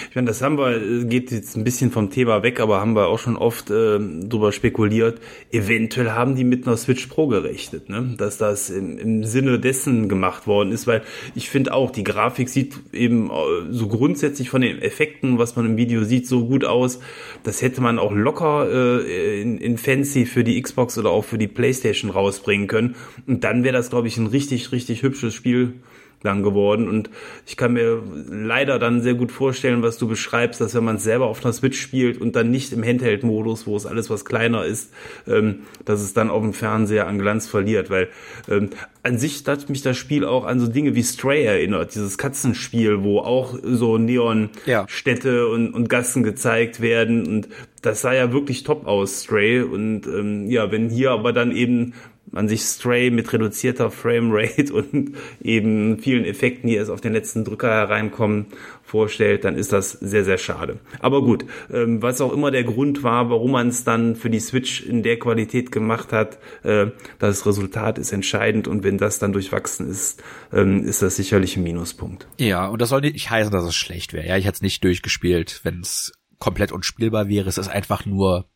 Ich 0.09 0.17
meine, 0.17 0.29
das 0.29 0.41
haben 0.41 0.57
wir, 0.57 1.05
geht 1.05 1.31
jetzt 1.31 1.57
ein 1.57 1.65
bisschen 1.65 1.91
vom 1.91 2.11
Thema 2.11 2.43
weg, 2.43 2.61
aber 2.61 2.81
haben 2.81 2.95
wir 2.95 3.09
auch 3.09 3.19
schon 3.19 3.37
oft 3.37 3.71
äh, 3.71 3.99
drüber 3.99 4.53
spekuliert. 4.53 5.21
Eventuell 5.51 6.13
haben 6.13 6.35
die 6.35 6.45
mit 6.45 6.67
einer 6.67 6.77
Switch 6.79 7.07
Pro 7.09 7.27
gerechnet, 7.27 7.91
ne? 7.91 8.15
dass 8.17 8.39
das 8.39 8.71
im, 8.71 8.99
im 8.99 9.25
Sinne 9.25 9.59
dessen 9.59 10.09
gemacht 10.09 10.47
worden 10.47 10.73
ist, 10.73 10.87
weil 10.87 11.03
ich 11.35 11.51
finde 11.51 11.75
auch, 11.75 11.91
die 11.91 12.05
Grafik 12.05 12.49
sieht 12.49 12.79
eben 12.93 13.31
äh, 13.31 13.33
so 13.71 13.89
grundsätzlich 13.89 14.49
von 14.49 14.63
den 14.63 14.81
Effekten, 14.81 15.39
was 15.39 15.57
man 15.57 15.67
im 15.67 15.77
Video 15.77 16.05
sieht, 16.05 16.27
so 16.27 16.47
gut 16.47 16.65
aus. 16.65 16.99
Das 17.43 17.61
hätte 17.61 17.83
man 17.83 17.99
auch 17.99 18.13
locker 18.13 18.69
äh, 18.71 19.43
in, 19.43 19.59
in 19.59 19.77
Fancy 19.77 20.25
für 20.25 20.45
die 20.45 20.61
Xbox 20.61 20.97
oder 20.97 21.11
auch 21.11 21.25
für 21.25 21.39
die 21.39 21.49
Playstation 21.49 22.11
rausbringen 22.11 22.67
können. 22.67 22.97
Und 23.27 23.45
dann 23.45 23.63
wäre 23.63 23.77
das, 23.77 23.91
glaube 23.91 24.09
ich, 24.09 24.17
ein 24.17 24.27
richtig, 24.27 24.73
richtig 24.73 25.03
hübsches 25.03 25.35
Spiel 25.35 25.75
lang 26.23 26.43
geworden. 26.43 26.89
Und 26.89 27.11
ich 27.47 27.57
kann 27.57 27.73
mir 27.73 28.03
leider 28.29 28.79
dann 28.79 29.01
sehr 29.01 29.15
gut 29.15 29.33
vorstellen, 29.33 29.83
was 29.83 29.99
du 29.99 30.09
beschreibst, 30.09 30.61
dass 30.61 30.75
wenn 30.75 30.85
man 30.85 30.97
es 30.97 31.05
selber 31.05 31.27
auf 31.27 31.45
einer 31.45 31.53
Switch 31.53 31.81
spielt 31.81 32.21
und 32.21 32.37
dann 32.37 32.51
nicht 32.51 32.73
im 32.73 32.83
Handheld-Modus, 32.83 33.67
wo 33.67 33.77
es 33.77 33.87
alles 33.87 34.11
was 34.11 34.25
kleiner 34.25 34.65
ist, 34.65 34.93
ähm, 35.27 35.61
dass 35.85 36.01
es 36.01 36.15
dann 36.15 36.31
auf 36.31 36.43
dem 36.43 36.53
Fernseher 36.53 37.07
an 37.07 37.19
Glanz 37.19 37.47
verliert. 37.47 37.91
Weil 37.91 38.09
ähm, 38.49 38.71
an 39.03 39.19
sich 39.19 39.45
hat 39.47 39.69
mich 39.69 39.83
das 39.83 39.97
Spiel 39.97 40.25
auch 40.25 40.45
an 40.45 40.59
so 40.59 40.67
Dinge 40.67 40.95
wie 40.95 41.03
Stray 41.03 41.45
erinnert, 41.45 41.95
dieses 41.95 42.19
Katzenspiel, 42.19 43.03
wo 43.03 43.21
auch 43.21 43.57
so 43.63 43.99
Neonstädte 43.99 45.37
ja. 45.37 45.45
und, 45.45 45.73
und 45.73 45.89
Gassen 45.89 46.23
gezeigt 46.23 46.81
werden. 46.81 47.27
Und 47.27 47.49
das 47.83 48.01
sah 48.01 48.13
ja 48.13 48.33
wirklich 48.33 48.65
top 48.65 48.87
aus, 48.87 49.23
Stray. 49.23 49.61
Und 49.61 50.07
ähm, 50.07 50.51
ja, 50.51 50.73
wenn 50.73 50.91
hier 50.91 51.13
aber 51.13 51.33
dann 51.33 51.53
eben 51.53 51.95
man 52.31 52.49
sich 52.49 52.63
Stray 52.63 53.11
mit 53.11 53.33
reduzierter 53.33 53.91
Framerate 53.91 54.73
und 54.73 55.13
eben 55.41 55.99
vielen 55.99 56.25
Effekten, 56.25 56.69
die 56.69 56.77
erst 56.77 56.91
auf 56.91 57.01
den 57.01 57.13
letzten 57.13 57.45
Drücker 57.45 57.69
hereinkommen, 57.69 58.47
vorstellt, 58.83 59.45
dann 59.45 59.57
ist 59.57 59.73
das 59.73 59.93
sehr, 59.93 60.25
sehr 60.25 60.39
schade. 60.39 60.79
Aber 61.01 61.23
gut, 61.23 61.45
ähm, 61.73 62.03
was 62.03 62.21
auch 62.21 62.33
immer 62.33 62.51
der 62.53 62.65
Grund 62.65 63.03
war, 63.03 63.31
warum 63.31 63.51
man 63.51 63.69
es 63.69 63.85
dann 63.85 64.15
für 64.15 64.31
die 64.31 64.39
Switch 64.39 64.81
in 64.83 65.03
der 65.03 65.19
Qualität 65.19 65.73
gemacht 65.73 66.13
hat, 66.13 66.39
äh, 66.63 66.87
das 67.19 67.45
Resultat 67.47 67.99
ist 67.99 68.13
entscheidend 68.13 68.69
und 68.69 68.85
wenn 68.85 68.97
das 68.97 69.19
dann 69.19 69.33
durchwachsen 69.33 69.91
ist, 69.91 70.23
ähm, 70.53 70.85
ist 70.85 71.03
das 71.03 71.17
sicherlich 71.17 71.57
ein 71.57 71.65
Minuspunkt. 71.65 72.29
Ja, 72.39 72.69
und 72.69 72.81
das 72.81 72.91
soll 72.91 73.01
nicht 73.01 73.29
heißen, 73.29 73.53
dass 73.53 73.65
es 73.65 73.75
schlecht 73.75 74.13
wäre. 74.13 74.29
Ja, 74.29 74.37
ich 74.37 74.45
hätte 74.45 74.57
es 74.57 74.63
nicht 74.63 74.85
durchgespielt, 74.85 75.61
wenn 75.65 75.81
es 75.81 76.13
komplett 76.39 76.71
unspielbar 76.71 77.29
wäre. 77.29 77.49
Es 77.49 77.59
ist 77.59 77.69
einfach 77.69 78.07
nur 78.07 78.49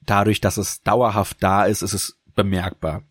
dadurch, 0.00 0.40
dass 0.40 0.56
es 0.56 0.82
dauerhaft 0.82 1.42
da 1.42 1.64
ist, 1.64 1.82
ist 1.82 1.92
es 1.92 2.19
bemerkbar. 2.42 3.02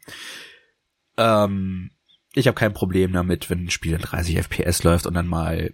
Ähm, 1.17 1.91
ich 2.33 2.47
habe 2.47 2.55
kein 2.55 2.73
Problem 2.73 3.13
damit, 3.13 3.49
wenn 3.49 3.65
ein 3.65 3.69
Spiel 3.69 3.93
in 3.93 4.01
30 4.01 4.37
FPS 4.37 4.83
läuft 4.83 5.05
und 5.05 5.13
dann 5.13 5.27
mal 5.27 5.73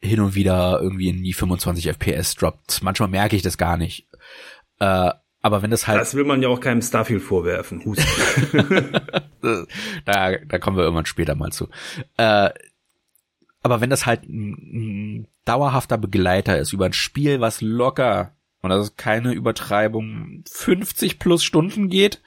hin 0.00 0.20
und 0.20 0.34
wieder 0.34 0.78
irgendwie 0.80 1.08
in 1.08 1.22
die 1.22 1.32
25 1.32 1.88
FPS 1.88 2.34
droppt. 2.34 2.82
Manchmal 2.82 3.08
merke 3.08 3.36
ich 3.36 3.42
das 3.42 3.58
gar 3.58 3.76
nicht. 3.76 4.08
Äh, 4.80 5.10
aber 5.42 5.62
wenn 5.62 5.70
das 5.70 5.86
halt. 5.86 6.00
Das 6.00 6.14
will 6.14 6.24
man 6.24 6.42
ja 6.42 6.48
auch 6.48 6.60
keinem 6.60 6.82
Starfield 6.82 7.22
vorwerfen. 7.22 7.82
da, 10.04 10.36
da 10.36 10.58
kommen 10.58 10.76
wir 10.76 10.84
irgendwann 10.84 11.06
später 11.06 11.34
mal 11.34 11.50
zu. 11.50 11.68
Äh, 12.16 12.50
aber 13.62 13.80
wenn 13.80 13.90
das 13.90 14.06
halt 14.06 14.24
ein, 14.24 14.52
ein 14.52 15.28
dauerhafter 15.44 15.98
Begleiter 15.98 16.58
ist 16.58 16.72
über 16.72 16.86
ein 16.86 16.92
Spiel, 16.92 17.40
was 17.40 17.60
locker 17.60 18.32
und 18.62 18.70
das 18.70 18.86
ist 18.86 18.96
keine 18.96 19.32
Übertreibung, 19.32 20.44
50 20.50 21.18
plus 21.18 21.44
Stunden 21.44 21.88
geht, 21.88 22.22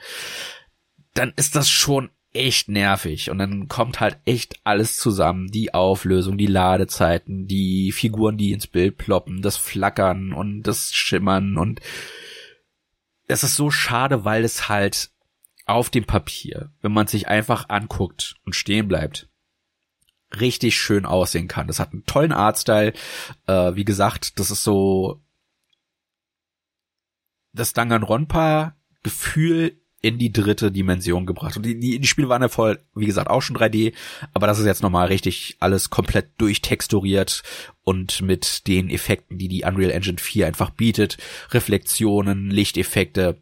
dann 1.14 1.34
ist 1.36 1.56
das 1.56 1.70
schon 1.70 2.10
echt 2.34 2.68
nervig 2.68 3.30
und 3.32 3.40
dann 3.40 3.70
kommt 3.70 4.02
halt 4.02 4.18
echt 4.26 4.60
alles 4.66 4.98
zusammen. 4.98 5.50
Die 5.50 5.74
Auflösung, 5.74 6.38
die 6.38 6.48
Ladezeiten, 6.48 7.48
die 7.48 7.94
Figuren, 7.94 8.38
die 8.38 8.52
ins 8.52 8.68
Bild 8.68 8.98
ploppen, 8.98 9.42
das 9.42 9.56
Flackern 9.56 10.34
und 10.34 10.64
das 10.64 10.94
Schimmern 10.94 11.58
und 11.58 11.80
es 13.28 13.44
ist 13.44 13.56
so 13.56 13.72
schade, 13.72 14.26
weil 14.26 14.44
es 14.44 14.70
halt 14.70 15.10
auf 15.66 15.90
dem 15.90 16.06
Papier, 16.06 16.72
wenn 16.82 16.92
man 16.92 17.08
sich 17.08 17.28
einfach 17.28 17.70
anguckt 17.70 18.36
und 18.46 18.54
stehen 18.54 18.88
bleibt, 18.88 19.30
richtig 20.40 20.78
schön 20.78 21.06
aussehen 21.06 21.48
kann. 21.48 21.68
Das 21.68 21.80
hat 21.80 21.94
einen 21.94 22.06
tollen 22.06 22.34
Artstyle. 22.34 22.94
Äh, 23.48 23.76
wie 23.76 23.86
gesagt, 23.86 24.40
das 24.40 24.52
ist 24.52 24.64
so 24.64 25.22
das 27.56 27.74
Danganronpa-Gefühl 27.74 29.82
in 30.02 30.20
die 30.20 30.32
dritte 30.32 30.72
Dimension 30.72 31.26
gebracht. 31.26 31.58
Und 31.58 31.66
die, 31.66 31.80
die, 31.80 32.00
die 32.00 32.08
Spiele 32.08 32.30
waren 32.30 32.44
ja 32.44 32.48
voll, 32.48 32.80
wie 32.94 33.08
gesagt, 33.08 33.28
auch 33.28 33.42
schon 33.42 33.58
3D, 33.58 33.94
aber 34.34 34.46
das 34.46 34.60
ist 34.60 34.68
jetzt 34.68 34.84
nochmal 34.84 35.08
richtig 35.08 35.58
alles 35.60 35.90
komplett 35.90 36.30
durchtexturiert 36.38 37.42
und 37.84 38.22
mit 38.22 38.68
den 38.68 38.92
Effekten, 38.92 39.40
die 39.40 39.48
die 39.48 39.64
Unreal 39.64 39.90
Engine 39.90 40.20
4 40.20 40.46
einfach 40.46 40.70
bietet, 40.70 41.18
Reflexionen, 41.50 42.52
Lichteffekte, 42.52 43.42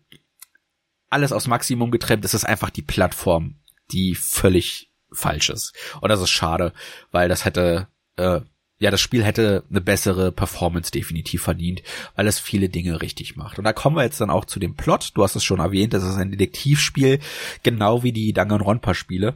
alles 1.10 1.34
aufs 1.34 1.48
Maximum 1.48 1.91
getrennt. 1.91 2.24
Es 2.24 2.34
ist 2.34 2.46
einfach 2.46 2.70
die 2.70 2.82
Plattform, 2.82 3.55
die 3.91 4.15
völlig 4.15 4.89
falsch 5.12 5.50
ist. 5.50 5.74
Und 6.00 6.10
das 6.10 6.22
ist 6.22 6.32
schade, 6.32 6.72
weil 7.12 7.27
das 7.27 7.43
hätte 7.43 7.89
äh, 8.15 8.39
ja, 8.80 8.92
das 8.92 9.01
Spiel 9.01 9.24
hätte 9.24 9.63
eine 9.70 9.82
bessere 9.82 10.32
Performance 10.32 10.92
definitiv 10.92 11.44
verdient, 11.44 11.84
weil 12.15 12.27
es 12.27 12.39
viele 12.39 12.70
Dinge 12.70 13.01
richtig 13.01 13.36
macht. 13.36 13.58
Und 13.58 13.63
da 13.63 13.74
kommen 13.74 13.96
wir 13.96 14.03
jetzt 14.03 14.20
dann 14.20 14.30
auch 14.30 14.46
zu 14.46 14.60
dem 14.60 14.75
Plot. 14.75 15.12
Du 15.15 15.24
hast 15.24 15.36
es 15.36 15.44
schon 15.44 15.60
erwähnt, 15.60 15.94
das 15.94 16.03
ist 16.03 16.15
ein 16.15 16.32
Detektivspiel, 16.32 17.20
genau 17.63 18.03
wie 18.03 18.12
die 18.12 18.34
Danganronpa-Spiele. 18.34 19.36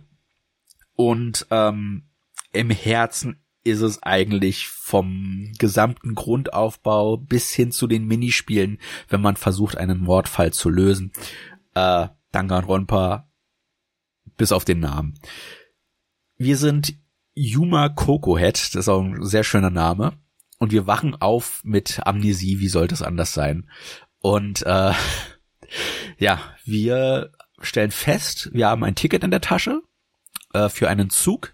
Und 0.95 1.45
ähm, 1.51 2.09
im 2.51 2.71
Herzen 2.71 3.43
ist 3.63 3.81
es 3.81 4.01
eigentlich 4.01 4.67
vom 4.67 5.51
gesamten 5.57 6.15
Grundaufbau 6.15 7.17
bis 7.17 7.53
hin 7.53 7.71
zu 7.71 7.87
den 7.87 8.05
Minispielen, 8.05 8.79
wenn 9.09 9.21
man 9.21 9.35
versucht, 9.35 9.77
einen 9.77 9.99
Mordfall 9.99 10.53
zu 10.53 10.69
lösen. 10.69 11.11
Äh, 11.75 12.07
Danganronpa 12.31 13.29
bis 14.37 14.51
auf 14.51 14.65
den 14.65 14.79
Namen. 14.79 15.19
Wir 16.37 16.57
sind 16.57 16.95
Yuma 17.37 17.89
Cocohead, 17.89 18.55
das 18.55 18.75
ist 18.75 18.89
auch 18.89 19.01
ein 19.01 19.23
sehr 19.23 19.43
schöner 19.43 19.69
Name. 19.69 20.13
Und 20.57 20.71
wir 20.71 20.87
wachen 20.87 21.13
auf 21.13 21.61
mit 21.63 21.99
Amnesie, 22.03 22.59
wie 22.59 22.67
sollte 22.67 22.95
es 22.95 23.03
anders 23.03 23.33
sein? 23.33 23.69
Und 24.19 24.65
äh, 24.65 24.93
ja, 26.17 26.39
wir 26.65 27.31
stellen 27.59 27.91
fest, 27.91 28.49
wir 28.53 28.67
haben 28.67 28.83
ein 28.83 28.95
Ticket 28.95 29.23
in 29.23 29.29
der 29.29 29.41
Tasche 29.41 29.81
äh, 30.53 30.67
für 30.69 30.89
einen 30.89 31.11
Zug, 31.11 31.53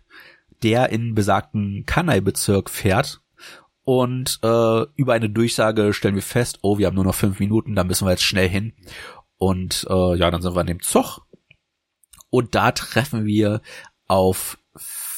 der 0.63 0.89
in 0.89 1.15
besagten 1.15 1.85
Kanai-Bezirk 1.85 2.69
fährt. 2.69 3.21
Und 3.83 4.39
äh, 4.41 4.85
über 4.95 5.13
eine 5.13 5.29
Durchsage 5.29 5.91
stellen 5.91 6.15
wir 6.15 6.21
fest, 6.21 6.59
oh, 6.61 6.77
wir 6.77 6.87
haben 6.87 6.95
nur 6.95 7.03
noch 7.03 7.15
fünf 7.15 7.39
Minuten, 7.39 7.75
da 7.75 7.83
müssen 7.83 8.07
wir 8.07 8.11
jetzt 8.11 8.23
schnell 8.23 8.47
hin. 8.47 8.71
Und 9.35 9.85
äh, 9.89 10.15
ja, 10.15 10.31
dann 10.31 10.41
sind 10.41 10.55
wir 10.55 10.61
in 10.61 10.67
dem 10.67 10.81
Zug. 10.81 11.19
Und 12.29 12.55
da 12.55 12.71
treffen 12.71 13.25
wir 13.25 13.61
auf 14.07 14.57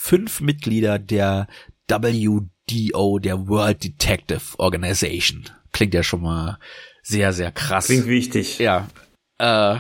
fünf 0.06 0.40
Mitglieder 0.40 1.00
der 1.00 1.48
WDO, 1.88 3.18
der 3.18 3.48
World 3.48 3.84
Detective 3.84 4.60
Organization. 4.60 5.46
Klingt 5.72 5.96
ja 5.96 6.04
schon 6.04 6.22
mal 6.22 6.60
sehr, 7.02 7.34
sehr 7.34 7.52
krass. 7.52 7.88
Klingt 7.88 8.06
wichtig. 8.06 8.60
Ja. 8.60 8.88
Äh, 9.40 9.80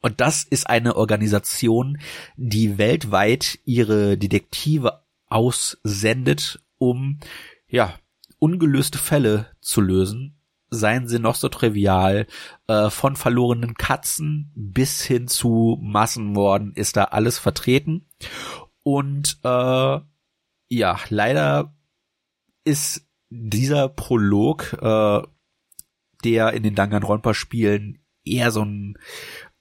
und 0.00 0.20
das 0.20 0.44
ist 0.44 0.66
eine 0.70 0.96
Organisation, 0.96 1.98
die 2.36 2.78
weltweit 2.78 3.58
ihre 3.66 4.16
Detektive 4.16 5.02
aussendet, 5.26 6.60
um 6.78 7.20
ja 7.68 7.94
ungelöste 8.38 8.98
Fälle 8.98 9.50
zu 9.60 9.82
lösen. 9.82 10.40
Seien 10.70 11.06
sie 11.06 11.18
noch 11.18 11.34
so 11.34 11.48
trivial, 11.48 12.26
äh, 12.66 12.88
von 12.88 13.14
verlorenen 13.14 13.74
Katzen 13.74 14.52
bis 14.54 15.02
hin 15.02 15.28
zu 15.28 15.78
Massenmorden 15.82 16.72
ist 16.72 16.96
da 16.96 17.04
alles 17.04 17.38
vertreten. 17.38 18.06
Und 18.86 19.40
äh, 19.42 19.98
ja, 20.68 21.00
leider 21.08 21.74
ist 22.62 23.04
dieser 23.30 23.88
Prolog, 23.88 24.74
äh, 24.80 25.22
der 26.22 26.52
in 26.52 26.62
den 26.62 26.76
Danganronpa-Spielen 26.76 27.98
eher 28.24 28.52
so 28.52 28.64
ein 28.64 28.96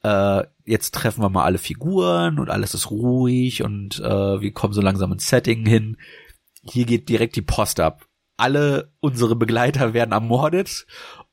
äh, 0.03 0.43
jetzt 0.63 0.93
treffen 0.93 1.23
wir 1.23 1.29
mal 1.29 1.43
alle 1.43 1.57
Figuren 1.57 2.37
und 2.37 2.51
alles 2.51 2.75
ist 2.75 2.91
ruhig 2.91 3.63
und 3.63 3.99
äh, 3.99 4.41
wir 4.41 4.53
kommen 4.53 4.73
so 4.73 4.81
langsam 4.81 5.11
ins 5.11 5.27
Setting 5.27 5.65
hin. 5.65 5.97
Hier 6.61 6.85
geht 6.85 7.09
direkt 7.09 7.35
die 7.35 7.41
Post 7.41 7.79
ab. 7.79 8.05
Alle 8.37 8.93
unsere 8.99 9.35
Begleiter 9.35 9.95
werden 9.95 10.11
ermordet 10.11 10.85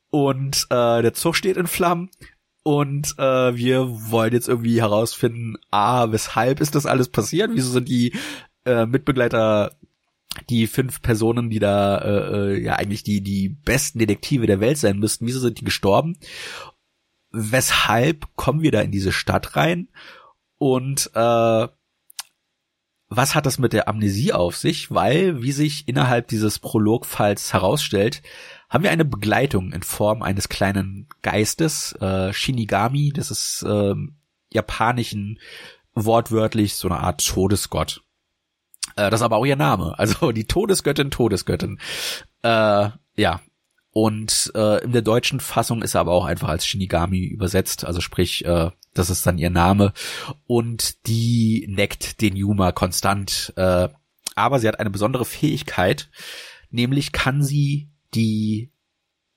und 0.08 0.66
äh, 0.70 1.02
der 1.02 1.12
Zug 1.12 1.36
steht 1.36 1.58
in 1.58 1.66
Flammen 1.66 2.08
und 2.62 3.18
äh, 3.18 3.56
wir 3.56 3.88
wollen 4.10 4.32
jetzt 4.32 4.48
irgendwie 4.48 4.80
herausfinden, 4.80 5.56
ah, 5.70 6.12
weshalb 6.12 6.60
ist 6.60 6.74
das 6.74 6.86
alles 6.86 7.08
passiert? 7.08 7.50
Wieso 7.52 7.70
sind 7.70 7.88
die 7.88 8.14
äh, 8.64 8.86
Mitbegleiter 8.86 9.72
die 10.48 10.66
fünf 10.66 11.02
Personen, 11.02 11.50
die 11.50 11.58
da 11.58 11.98
äh, 11.98 12.54
äh 12.54 12.62
ja 12.62 12.76
eigentlich 12.76 13.02
die 13.02 13.20
die 13.20 13.50
besten 13.50 13.98
Detektive 13.98 14.46
der 14.46 14.60
Welt 14.60 14.78
sein 14.78 14.98
müssten, 14.98 15.26
wieso 15.26 15.40
sind 15.40 15.60
die 15.60 15.64
gestorben? 15.64 16.16
weshalb 17.32 18.28
kommen 18.36 18.60
wir 18.60 18.70
da 18.70 18.80
in 18.80 18.92
diese 18.92 19.12
Stadt 19.12 19.56
rein 19.56 19.88
und 20.58 21.10
äh, 21.14 21.68
was 23.14 23.34
hat 23.34 23.44
das 23.44 23.58
mit 23.58 23.74
der 23.74 23.88
Amnesie 23.88 24.32
auf 24.32 24.56
sich? 24.56 24.90
Weil, 24.90 25.42
wie 25.42 25.52
sich 25.52 25.86
innerhalb 25.86 26.28
dieses 26.28 26.58
Prologfalls 26.58 27.52
herausstellt, 27.52 28.22
haben 28.72 28.84
wir 28.84 28.90
eine 28.90 29.04
Begleitung 29.04 29.72
in 29.72 29.82
Form 29.82 30.22
eines 30.22 30.48
kleinen 30.48 31.06
Geistes, 31.20 31.92
äh, 32.00 32.32
Shinigami, 32.32 33.12
das 33.14 33.30
ist 33.30 33.62
äh, 33.68 33.94
japanischen 34.50 35.38
wortwörtlich 35.94 36.76
so 36.76 36.88
eine 36.88 36.98
Art 36.98 37.24
Todesgott. 37.26 38.02
Äh, 38.96 39.10
das 39.10 39.20
ist 39.20 39.24
aber 39.24 39.36
auch 39.36 39.44
ihr 39.44 39.56
Name, 39.56 39.98
also 39.98 40.32
die 40.32 40.46
Todesgöttin, 40.46 41.10
Todesgöttin. 41.10 41.80
Äh, 42.40 42.88
ja, 43.16 43.40
und 43.90 44.50
äh, 44.54 44.82
in 44.82 44.92
der 44.92 45.02
deutschen 45.02 45.40
Fassung 45.40 45.82
ist 45.82 45.94
er 45.94 46.00
aber 46.00 46.12
auch 46.12 46.24
einfach 46.24 46.48
als 46.48 46.66
Shinigami 46.66 47.26
übersetzt, 47.26 47.84
also 47.84 48.00
sprich, 48.00 48.46
äh, 48.46 48.70
das 48.94 49.10
ist 49.10 49.26
dann 49.26 49.36
ihr 49.36 49.50
Name. 49.50 49.92
Und 50.46 51.06
die 51.06 51.66
neckt 51.68 52.22
den 52.22 52.36
Yuma 52.36 52.72
konstant. 52.72 53.52
Äh, 53.56 53.90
aber 54.34 54.58
sie 54.58 54.68
hat 54.68 54.80
eine 54.80 54.88
besondere 54.88 55.26
Fähigkeit, 55.26 56.08
nämlich 56.70 57.12
kann 57.12 57.42
sie 57.42 57.91
die 58.14 58.70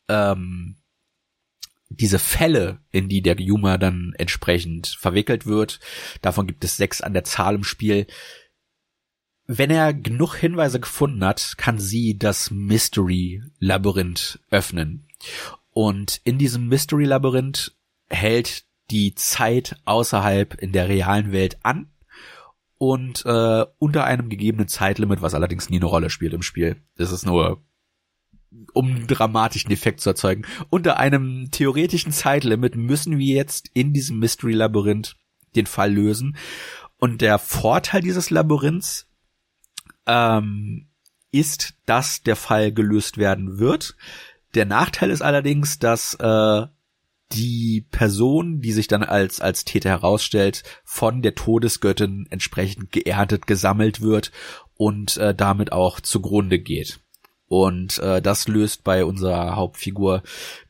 ähm, 0.08 0.78
diese 1.90 2.20
Fälle, 2.20 2.80
in 2.92 3.10
die 3.10 3.22
der 3.22 3.40
Yuma 3.40 3.78
dann 3.78 4.14
entsprechend 4.18 4.88
verwickelt 4.88 5.46
wird, 5.46 5.80
davon 6.22 6.48
gibt 6.48 6.64
es 6.64 6.78
sechs 6.78 7.02
an 7.02 7.14
der 7.14 7.24
Zahl 7.24 7.56
im 7.56 7.64
Spiel, 7.64 8.08
wenn 9.48 9.70
er 9.70 9.94
genug 9.94 10.36
Hinweise 10.36 10.80
gefunden 10.80 11.24
hat, 11.24 11.56
kann 11.58 11.78
sie 11.78 12.18
das 12.18 12.50
Mystery-Labyrinth 12.50 14.40
öffnen. 14.50 15.08
Und 15.72 16.20
in 16.24 16.38
diesem 16.40 16.68
Mystery-Labyrinth 16.68 17.76
hält 18.10 18.66
die 18.90 19.14
Zeit 19.14 19.78
außerhalb 19.86 20.56
in 20.56 20.72
der 20.72 20.90
realen 20.90 21.32
Welt 21.32 21.58
an 21.64 21.92
und 22.78 23.26
äh, 23.26 23.66
unter 23.78 24.04
einem 24.06 24.30
gegebenen 24.30 24.68
Zeitlimit, 24.68 25.22
was 25.22 25.34
allerdings 25.36 25.70
nie 25.70 25.78
eine 25.78 25.86
Rolle 25.86 26.10
spielt 26.10 26.34
im 26.34 26.42
Spiel. 26.42 26.78
Das 26.98 27.12
ist 27.12 27.26
nur 27.26 27.64
um 28.74 29.08
dramatischen 29.08 29.72
Effekt 29.72 30.02
zu 30.02 30.10
erzeugen. 30.10 30.46
Unter 30.70 30.98
einem 30.98 31.50
theoretischen 31.52 32.12
Zeitlimit 32.12 32.76
müssen 32.76 33.18
wir 33.18 33.36
jetzt 33.36 33.70
in 33.74 33.94
diesem 33.94 34.20
Mystery-Labyrinth 34.20 35.16
den 35.56 35.66
Fall 35.66 35.94
lösen. 35.94 36.38
Und 36.98 37.22
der 37.22 37.40
Vorteil 37.40 38.02
dieses 38.02 38.30
Labyrinths 38.30 39.08
ähm, 40.06 40.88
ist, 41.32 41.74
dass 41.86 42.22
der 42.22 42.36
Fall 42.36 42.72
gelöst 42.72 43.18
werden 43.18 43.60
wird. 43.60 43.96
Der 44.54 44.66
Nachteil 44.66 45.10
ist 45.10 45.22
allerdings, 45.22 45.80
dass 45.80 46.14
äh, 46.16 46.66
die 47.32 47.86
Person, 47.92 48.62
die 48.62 48.72
sich 48.72 48.88
dann 48.88 49.04
als 49.04 49.42
als 49.42 49.66
Täter 49.66 49.90
herausstellt, 49.90 50.64
von 50.84 51.22
der 51.22 51.36
Todesgöttin 51.36 52.28
entsprechend 52.30 52.92
geerntet, 52.92 53.48
gesammelt 53.48 54.02
wird 54.02 54.32
und 54.76 55.18
äh, 55.18 55.34
damit 55.34 55.72
auch 55.72 56.00
zugrunde 56.00 56.60
geht. 56.60 57.00
Und 57.48 58.00
äh, 58.00 58.22
das 58.22 58.48
löst 58.48 58.84
bei 58.84 59.06
unserer 59.06 59.56
Hauptfigur 59.56 60.24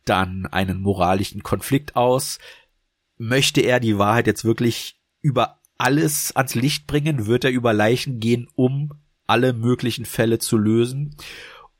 dann 0.03 0.45
einen 0.45 0.81
moralischen 0.81 1.43
Konflikt 1.43 1.95
aus. 1.95 2.39
Möchte 3.17 3.61
er 3.61 3.79
die 3.79 3.97
Wahrheit 3.97 4.27
jetzt 4.27 4.43
wirklich 4.43 4.99
über 5.21 5.59
alles 5.77 6.35
ans 6.35 6.55
Licht 6.55 6.87
bringen? 6.87 7.27
Wird 7.27 7.45
er 7.45 7.51
über 7.51 7.73
Leichen 7.73 8.19
gehen, 8.19 8.47
um 8.55 8.91
alle 9.25 9.53
möglichen 9.53 10.05
Fälle 10.05 10.39
zu 10.39 10.57
lösen? 10.57 11.15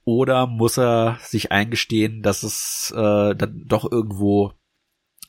Oder 0.05 0.47
muss 0.47 0.77
er 0.77 1.19
sich 1.21 1.51
eingestehen, 1.51 2.21
dass 2.21 2.43
es 2.43 2.93
äh, 2.95 3.35
dann 3.35 3.63
doch 3.65 3.91
irgendwo 3.91 4.53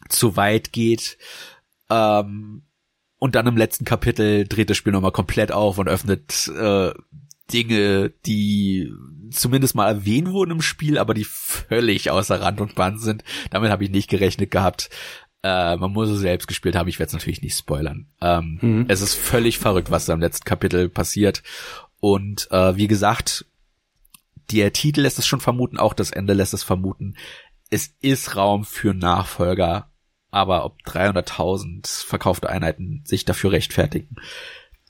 zu 0.09 0.37
weit 0.37 0.73
geht? 0.73 1.19
Ähm, 1.91 2.63
und 3.19 3.35
dann 3.35 3.47
im 3.47 3.57
letzten 3.57 3.85
Kapitel 3.85 4.47
dreht 4.47 4.71
das 4.71 4.77
Spiel 4.77 4.93
nochmal 4.93 5.13
komplett 5.13 5.51
auf 5.51 5.79
und 5.79 5.89
öffnet 5.89 6.49
äh, 6.49 6.93
Dinge, 7.53 8.13
die 8.27 8.93
zumindest 9.31 9.75
mal 9.75 9.89
erwähnt 9.89 10.31
wurden 10.31 10.53
im 10.53 10.63
Spiel, 10.63 10.99
aber 10.99 11.15
die 11.15 11.25
völlig 11.25 12.11
außer 12.11 12.41
Rand 12.41 12.61
und 12.61 12.75
Band 12.75 13.01
sind. 13.01 13.25
Damit 13.51 13.71
habe 13.71 13.85
ich 13.85 13.91
nicht 13.91 14.11
gerechnet 14.11 14.51
gehabt. 14.51 14.91
Äh, 15.43 15.77
man 15.77 15.93
muss 15.93 16.09
es 16.09 16.21
selbst 16.21 16.49
gespielt 16.49 16.75
haben. 16.75 16.89
Ich 16.89 16.99
werde 16.99 17.09
es 17.09 17.13
natürlich 17.13 17.43
nicht 17.43 17.57
spoilern. 17.57 18.07
Ähm, 18.21 18.59
mhm. 18.61 18.85
Es 18.89 19.01
ist 19.01 19.15
völlig 19.15 19.59
verrückt, 19.59 19.91
was 19.91 20.07
da 20.07 20.15
im 20.15 20.21
letzten 20.21 20.45
Kapitel 20.45 20.89
passiert. 20.89 21.43
Und 22.01 22.51
äh, 22.51 22.77
wie 22.77 22.89
gesagt, 22.89 23.47
der 24.51 24.73
Titel 24.73 25.03
lässt 25.03 25.19
es 25.19 25.27
schon 25.27 25.41
vermuten, 25.41 25.79
auch 25.79 25.95
das 25.95 26.11
Ende 26.11 26.33
lässt 26.33 26.55
es 26.55 26.63
vermuten. 26.63 27.17
Es 27.71 27.95
ist 28.01 28.37
Raum 28.37 28.65
für 28.65 28.95
Nachfolger, 28.95 29.91
aber 30.31 30.65
ob 30.65 30.79
300.000 30.87 32.07
verkaufte 32.07 32.49
Einheiten 32.49 33.03
sich 33.05 33.25
dafür 33.25 33.53
rechtfertigen. 33.53 34.17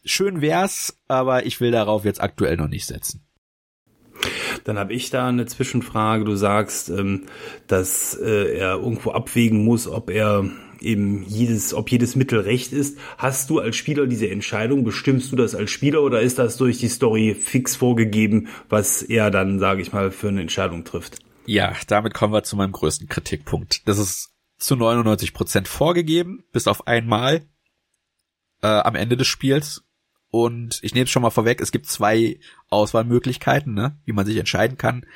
Schön 0.06 0.40
wär's, 0.40 0.96
aber 1.08 1.46
ich 1.46 1.60
will 1.60 1.72
darauf 1.72 2.04
jetzt 2.04 2.20
aktuell 2.20 2.56
noch 2.56 2.68
nicht 2.68 2.86
setzen. 2.86 3.26
Dann 4.64 4.78
habe 4.78 4.94
ich 4.94 5.10
da 5.10 5.28
eine 5.28 5.46
Zwischenfrage. 5.46 6.24
Du 6.24 6.36
sagst, 6.36 6.88
ähm, 6.88 7.26
dass 7.66 8.14
äh, 8.14 8.56
er 8.56 8.76
irgendwo 8.76 9.10
abwägen 9.10 9.64
muss, 9.64 9.86
ob 9.86 10.10
er 10.10 10.48
eben 10.80 11.24
jedes, 11.24 11.74
ob 11.74 11.90
jedes 11.90 12.16
Mittel 12.16 12.40
recht 12.40 12.72
ist. 12.72 12.98
Hast 13.18 13.50
du 13.50 13.58
als 13.58 13.76
Spieler 13.76 14.06
diese 14.06 14.28
Entscheidung? 14.30 14.84
Bestimmst 14.84 15.32
du 15.32 15.36
das 15.36 15.54
als 15.54 15.70
Spieler 15.70 16.02
oder 16.02 16.20
ist 16.20 16.38
das 16.38 16.56
durch 16.56 16.78
die 16.78 16.88
Story 16.88 17.34
fix 17.34 17.76
vorgegeben, 17.76 18.48
was 18.68 19.02
er 19.02 19.30
dann, 19.30 19.58
sage 19.58 19.82
ich 19.82 19.92
mal, 19.92 20.10
für 20.10 20.28
eine 20.28 20.40
Entscheidung 20.40 20.84
trifft? 20.84 21.18
Ja, 21.46 21.74
damit 21.86 22.14
kommen 22.14 22.32
wir 22.32 22.42
zu 22.42 22.56
meinem 22.56 22.72
größten 22.72 23.08
Kritikpunkt. 23.08 23.86
Das 23.86 23.98
ist 23.98 24.30
zu 24.58 24.76
99 24.76 25.32
Prozent 25.32 25.68
vorgegeben, 25.68 26.44
bis 26.52 26.66
auf 26.66 26.86
einmal 26.86 27.42
äh, 28.62 28.66
am 28.66 28.94
Ende 28.94 29.16
des 29.16 29.26
Spiels. 29.26 29.85
Und 30.36 30.80
ich 30.82 30.92
nehme 30.92 31.04
es 31.04 31.10
schon 31.10 31.22
mal 31.22 31.30
vorweg, 31.30 31.62
es 31.62 31.72
gibt 31.72 31.86
zwei 31.86 32.38
Auswahlmöglichkeiten, 32.68 33.72
ne, 33.72 33.96
wie 34.04 34.12
man 34.12 34.26
sich 34.26 34.36
entscheiden 34.36 34.76
kann. 34.76 35.06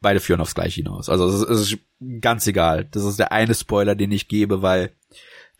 Beide 0.00 0.18
führen 0.18 0.40
aufs 0.40 0.56
Gleiche 0.56 0.82
hinaus. 0.82 1.08
Also 1.08 1.28
es 1.28 1.34
ist, 1.34 1.48
es 1.48 1.60
ist 1.60 1.78
ganz 2.20 2.44
egal. 2.48 2.84
Das 2.86 3.04
ist 3.04 3.20
der 3.20 3.30
eine 3.30 3.54
Spoiler, 3.54 3.94
den 3.94 4.10
ich 4.10 4.26
gebe, 4.26 4.62
weil 4.62 4.90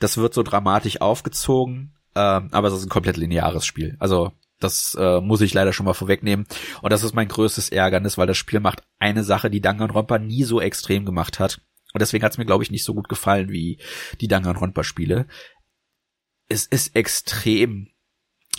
das 0.00 0.16
wird 0.16 0.34
so 0.34 0.42
dramatisch 0.42 1.00
aufgezogen, 1.00 1.94
ähm, 2.16 2.48
aber 2.50 2.66
es 2.66 2.74
ist 2.74 2.86
ein 2.86 2.88
komplett 2.88 3.16
lineares 3.16 3.64
Spiel. 3.64 3.96
Also 4.00 4.32
das 4.58 4.96
äh, 4.98 5.20
muss 5.20 5.42
ich 5.42 5.54
leider 5.54 5.72
schon 5.72 5.86
mal 5.86 5.94
vorwegnehmen. 5.94 6.46
Und 6.82 6.92
das 6.92 7.04
ist 7.04 7.14
mein 7.14 7.28
größtes 7.28 7.68
Ärgernis, 7.68 8.18
weil 8.18 8.26
das 8.26 8.36
Spiel 8.36 8.58
macht 8.58 8.82
eine 8.98 9.22
Sache, 9.22 9.48
die 9.48 9.60
Danganronpa 9.60 10.18
nie 10.18 10.42
so 10.42 10.60
extrem 10.60 11.04
gemacht 11.04 11.38
hat. 11.38 11.60
Und 11.92 12.02
deswegen 12.02 12.24
hat 12.24 12.32
es 12.32 12.38
mir, 12.38 12.46
glaube 12.46 12.64
ich, 12.64 12.72
nicht 12.72 12.82
so 12.82 12.94
gut 12.94 13.08
gefallen 13.08 13.48
wie 13.50 13.78
die 14.20 14.26
Danganronpa-Spiele. 14.26 15.28
Es 16.48 16.66
ist 16.66 16.96
extrem 16.96 17.93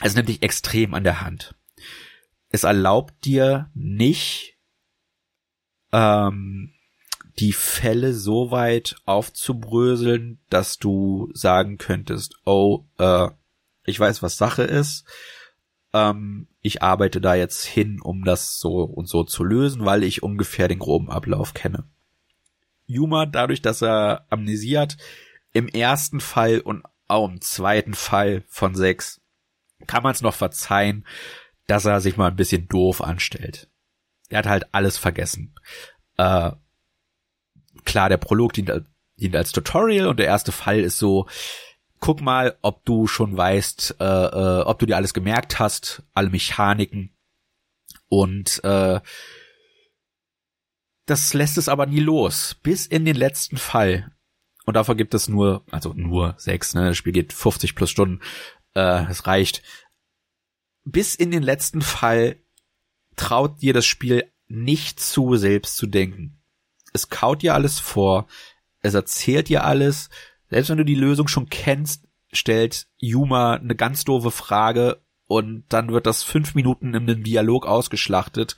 es 0.01 0.15
nimmt 0.15 0.29
dich 0.29 0.43
extrem 0.43 0.93
an 0.93 1.03
der 1.03 1.21
Hand. 1.21 1.55
Es 2.49 2.63
erlaubt 2.63 3.25
dir 3.25 3.69
nicht, 3.73 4.57
ähm, 5.91 6.73
die 7.39 7.53
Fälle 7.53 8.13
so 8.13 8.51
weit 8.51 8.95
aufzubröseln, 9.05 10.39
dass 10.49 10.77
du 10.77 11.29
sagen 11.33 11.77
könntest, 11.77 12.35
oh, 12.45 12.85
äh, 12.97 13.29
ich 13.83 13.99
weiß, 13.99 14.23
was 14.23 14.37
Sache 14.37 14.63
ist. 14.63 15.05
Ähm, 15.93 16.47
ich 16.61 16.81
arbeite 16.81 17.21
da 17.21 17.35
jetzt 17.35 17.65
hin, 17.65 17.99
um 18.01 18.23
das 18.23 18.59
so 18.59 18.83
und 18.83 19.07
so 19.07 19.23
zu 19.23 19.43
lösen, 19.43 19.85
weil 19.85 20.03
ich 20.03 20.23
ungefähr 20.23 20.67
den 20.67 20.79
groben 20.79 21.09
Ablauf 21.09 21.53
kenne. 21.53 21.85
Yuma, 22.87 23.25
dadurch, 23.25 23.61
dass 23.61 23.81
er 23.81 24.25
amnesiert, 24.29 24.97
im 25.53 25.67
ersten 25.67 26.19
Fall 26.19 26.59
und 26.59 26.83
auch 27.07 27.29
im 27.29 27.41
zweiten 27.41 27.93
Fall 27.93 28.43
von 28.47 28.75
sechs 28.75 29.21
kann 29.87 30.03
man 30.03 30.13
es 30.13 30.21
noch 30.21 30.33
verzeihen, 30.33 31.05
dass 31.67 31.85
er 31.85 32.01
sich 32.01 32.17
mal 32.17 32.27
ein 32.27 32.35
bisschen 32.35 32.67
doof 32.67 33.01
anstellt. 33.01 33.69
Er 34.29 34.39
hat 34.39 34.47
halt 34.47 34.65
alles 34.73 34.97
vergessen. 34.97 35.55
Äh, 36.17 36.51
klar, 37.85 38.09
der 38.09 38.17
Prolog 38.17 38.53
dient, 38.53 38.71
dient 39.17 39.35
als 39.35 39.51
Tutorial 39.51 40.07
und 40.07 40.17
der 40.17 40.27
erste 40.27 40.51
Fall 40.51 40.79
ist 40.79 40.97
so, 40.97 41.27
guck 41.99 42.21
mal, 42.21 42.57
ob 42.61 42.85
du 42.85 43.07
schon 43.07 43.35
weißt, 43.35 43.97
äh, 43.99 44.03
äh, 44.03 44.61
ob 44.61 44.79
du 44.79 44.85
dir 44.85 44.95
alles 44.95 45.13
gemerkt 45.13 45.59
hast, 45.59 46.03
alle 46.13 46.29
Mechaniken. 46.29 47.15
Und 48.07 48.63
äh, 48.63 48.99
das 51.05 51.33
lässt 51.33 51.57
es 51.57 51.69
aber 51.69 51.85
nie 51.85 51.99
los, 51.99 52.55
bis 52.61 52.85
in 52.85 53.05
den 53.05 53.15
letzten 53.15 53.57
Fall. 53.57 54.11
Und 54.65 54.75
davon 54.75 54.97
gibt 54.97 55.13
es 55.13 55.27
nur, 55.27 55.63
also 55.69 55.93
nur 55.93 56.33
sechs, 56.37 56.73
ne? 56.73 56.87
Das 56.87 56.97
Spiel 56.97 57.13
geht 57.13 57.33
50 57.33 57.75
plus 57.75 57.91
Stunden 57.91 58.21
äh, 58.75 59.09
es 59.09 59.25
reicht. 59.25 59.63
Bis 60.83 61.15
in 61.15 61.31
den 61.31 61.43
letzten 61.43 61.81
Fall 61.81 62.37
traut 63.15 63.61
dir 63.61 63.73
das 63.73 63.85
Spiel 63.85 64.31
nicht 64.47 64.99
zu, 64.99 65.35
selbst 65.35 65.77
zu 65.77 65.87
denken. 65.87 66.41
Es 66.93 67.09
kaut 67.09 67.41
dir 67.41 67.55
alles 67.55 67.79
vor, 67.79 68.27
es 68.81 68.93
erzählt 68.93 69.49
dir 69.49 69.63
alles. 69.63 70.09
Selbst 70.49 70.69
wenn 70.69 70.77
du 70.77 70.85
die 70.85 70.95
Lösung 70.95 71.27
schon 71.27 71.49
kennst, 71.49 72.07
stellt 72.31 72.87
Yuma 72.97 73.55
eine 73.55 73.75
ganz 73.75 74.03
doofe 74.03 74.31
Frage 74.31 75.01
und 75.27 75.65
dann 75.69 75.91
wird 75.91 76.05
das 76.05 76.23
fünf 76.23 76.53
Minuten 76.53 76.93
in 76.93 77.09
einem 77.09 77.23
Dialog 77.23 77.65
ausgeschlachtet. 77.65 78.55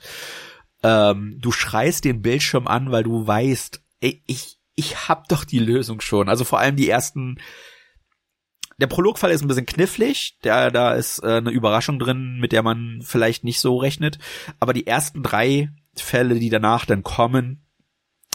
Ähm, 0.82 1.38
du 1.40 1.50
schreist 1.50 2.04
den 2.04 2.20
Bildschirm 2.20 2.66
an, 2.68 2.92
weil 2.92 3.04
du 3.04 3.26
weißt, 3.26 3.82
ey, 4.00 4.22
ich, 4.26 4.58
ich 4.74 5.08
hab 5.08 5.28
doch 5.28 5.44
die 5.44 5.58
Lösung 5.58 6.00
schon. 6.00 6.28
Also 6.28 6.44
vor 6.44 6.58
allem 6.58 6.76
die 6.76 6.88
ersten 6.88 7.38
der 8.78 8.86
Prologfall 8.86 9.32
ist 9.32 9.42
ein 9.42 9.48
bisschen 9.48 9.66
knifflig, 9.66 10.38
da, 10.42 10.70
da 10.70 10.94
ist 10.94 11.22
äh, 11.22 11.38
eine 11.38 11.50
Überraschung 11.50 11.98
drin, 11.98 12.38
mit 12.38 12.52
der 12.52 12.62
man 12.62 13.00
vielleicht 13.02 13.44
nicht 13.44 13.60
so 13.60 13.76
rechnet. 13.76 14.18
Aber 14.60 14.72
die 14.72 14.86
ersten 14.86 15.22
drei 15.22 15.70
Fälle, 15.96 16.38
die 16.38 16.48
danach 16.48 16.86
dann 16.86 17.02
kommen, 17.02 17.66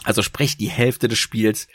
also 0.04 0.20
sprich 0.20 0.58
die 0.58 0.68
Hälfte 0.68 1.08
des 1.08 1.18
Spiels, 1.18 1.66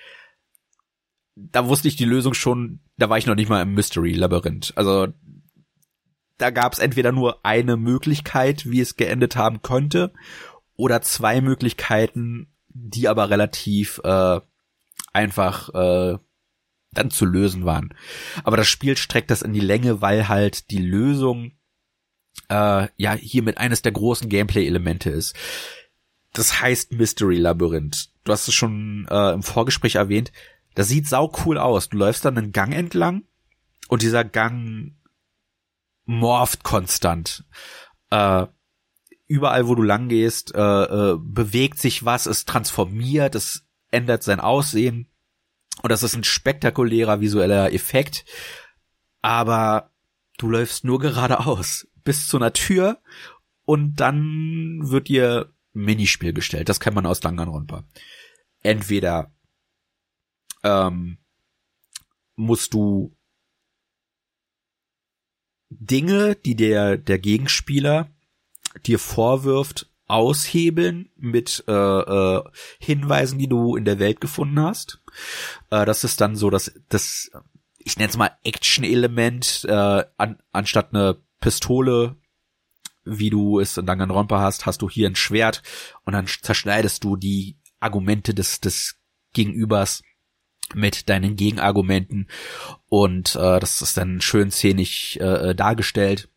da 1.36 1.68
wusste 1.68 1.88
ich 1.88 1.96
die 1.96 2.06
Lösung 2.06 2.36
schon, 2.36 2.80
da 2.98 3.10
war 3.10 3.18
ich 3.18 3.26
noch 3.26 3.36
nicht 3.36 3.50
mal 3.50 3.64
im 3.64 3.74
Mystery-Labyrinth. 3.74 4.74
Also 4.76 5.08
da 6.38 6.52
gab 6.52 6.74
es 6.74 6.80
entweder 6.80 7.12
nur 7.12 7.44
eine 7.44 7.76
Möglichkeit, 7.76 8.70
wie 8.70 8.82
es 8.82 8.98
geendet 8.98 9.36
haben 9.36 9.64
könnte, 9.64 10.14
oder 10.76 11.02
zwei 11.02 11.42
Möglichkeiten, 11.42 12.54
die 12.70 13.08
aber 13.08 13.30
relativ 13.30 14.00
äh, 14.04 14.40
einfach 15.12 15.70
äh, 15.74 16.18
dann 16.92 17.12
zu 17.12 17.26
lösen 17.26 17.66
waren. 17.66 17.94
Aber 18.44 18.58
das 18.58 18.68
Spiel 18.68 18.98
streckt 18.98 19.32
das 19.32 19.42
in 19.42 19.54
die 19.54 19.60
Länge, 19.60 20.02
weil 20.02 20.28
halt 20.28 20.72
die 20.72 20.82
Lösung 20.82 21.54
äh, 22.50 22.88
ja 22.98 23.14
hiermit 23.14 23.58
eines 23.58 23.82
der 23.82 23.92
großen 23.92 24.30
Gameplay-Elemente 24.30 25.10
ist. 25.10 25.36
Das 26.34 26.62
heißt 26.62 26.94
Mystery 26.94 27.38
Labyrinth. 27.38 28.10
Du 28.24 28.32
hast 28.32 28.48
es 28.48 28.54
schon 28.54 29.08
äh, 29.10 29.34
im 29.34 29.44
Vorgespräch 29.44 29.96
erwähnt. 29.96 30.32
Das 30.76 30.88
sieht 30.88 31.08
sau 31.08 31.32
cool 31.46 31.58
aus. 31.58 31.90
Du 31.90 31.98
läufst 31.98 32.26
dann 32.26 32.38
einen 32.38 32.52
Gang 32.52 32.74
entlang 32.74 33.24
und 33.88 34.02
dieser 34.02 34.24
Gang 34.24 34.96
morpht 36.06 36.64
konstant. 36.64 37.46
Äh, 38.10 38.48
überall, 39.28 39.68
wo 39.68 39.76
du 39.76 39.84
lang 39.84 40.10
gehst, 40.10 40.54
äh, 40.56 40.60
äh, 40.62 41.18
bewegt 41.20 41.80
sich 41.80 42.06
was, 42.06 42.26
es 42.26 42.46
transformiert, 42.46 43.36
es 43.36 43.66
ändert 43.92 44.24
sein 44.24 44.40
Aussehen. 44.40 45.08
Und 45.82 45.90
das 45.90 46.04
ist 46.04 46.16
ein 46.16 46.24
spektakulärer 46.24 47.22
visueller 47.22 47.74
Effekt. 47.74 48.26
Aber 49.22 49.92
du 50.38 50.50
läufst 50.50 50.84
nur 50.84 51.00
geradeaus 51.00 51.88
bis 52.04 52.28
zu 52.28 52.38
einer 52.38 52.54
Tür 52.54 53.02
und 53.66 53.96
dann 53.96 54.80
wird 54.90 55.08
dir 55.08 55.54
Minispiel 55.74 56.34
gestellt. 56.34 56.70
Das 56.70 56.80
kennt 56.80 56.96
man 56.96 57.06
aus 57.06 57.20
Danganronpa. 57.20 57.84
Entweder 58.62 59.32
ähm, 60.64 61.18
musst 62.36 62.74
du 62.74 63.16
Dinge, 65.70 66.36
die 66.36 66.56
der, 66.56 66.98
der 66.98 67.20
Gegenspieler 67.20 68.10
dir 68.86 69.00
vorwirft, 69.00 69.89
aushebeln 70.10 71.10
mit 71.16 71.64
äh, 71.68 71.72
äh, 71.72 72.44
Hinweisen, 72.80 73.40
die 73.40 73.48
du 73.48 73.76
in 73.76 73.86
der 73.86 74.00
Welt 74.00 74.20
gefunden 74.20 74.60
hast. 74.60 75.02
Äh, 75.70 75.86
das 75.86 76.04
ist 76.04 76.20
dann 76.20 76.36
so, 76.36 76.50
dass 76.50 76.74
das, 76.90 77.32
ich 77.78 77.98
nenne 77.98 78.10
es 78.10 78.18
mal 78.18 78.32
Action-Element, 78.44 79.66
äh, 79.70 80.04
an, 80.18 80.40
anstatt 80.52 80.94
eine 80.94 81.18
Pistole, 81.40 82.16
wie 83.06 83.30
du 83.30 83.60
es 83.60 83.78
in 83.78 83.86
Danganronpa 83.86 84.40
hast, 84.40 84.66
hast 84.66 84.82
du 84.82 84.90
hier 84.90 85.08
ein 85.08 85.16
Schwert 85.16 85.62
und 86.06 86.14
dann 86.14 86.28
zerschneidest 86.28 87.04
du 87.04 87.16
die 87.16 87.58
Argumente 87.80 88.34
des, 88.34 88.60
des 88.60 88.98
Gegenübers 89.34 90.02
mit 90.74 91.10
deinen 91.10 91.36
Gegenargumenten 91.36 92.28
und 92.88 93.36
äh, 93.36 93.60
das 93.60 93.82
ist 93.82 93.98
dann 93.98 94.22
schön 94.22 94.52
szenisch 94.52 95.18
äh, 95.18 95.56
dargestellt 95.56 96.30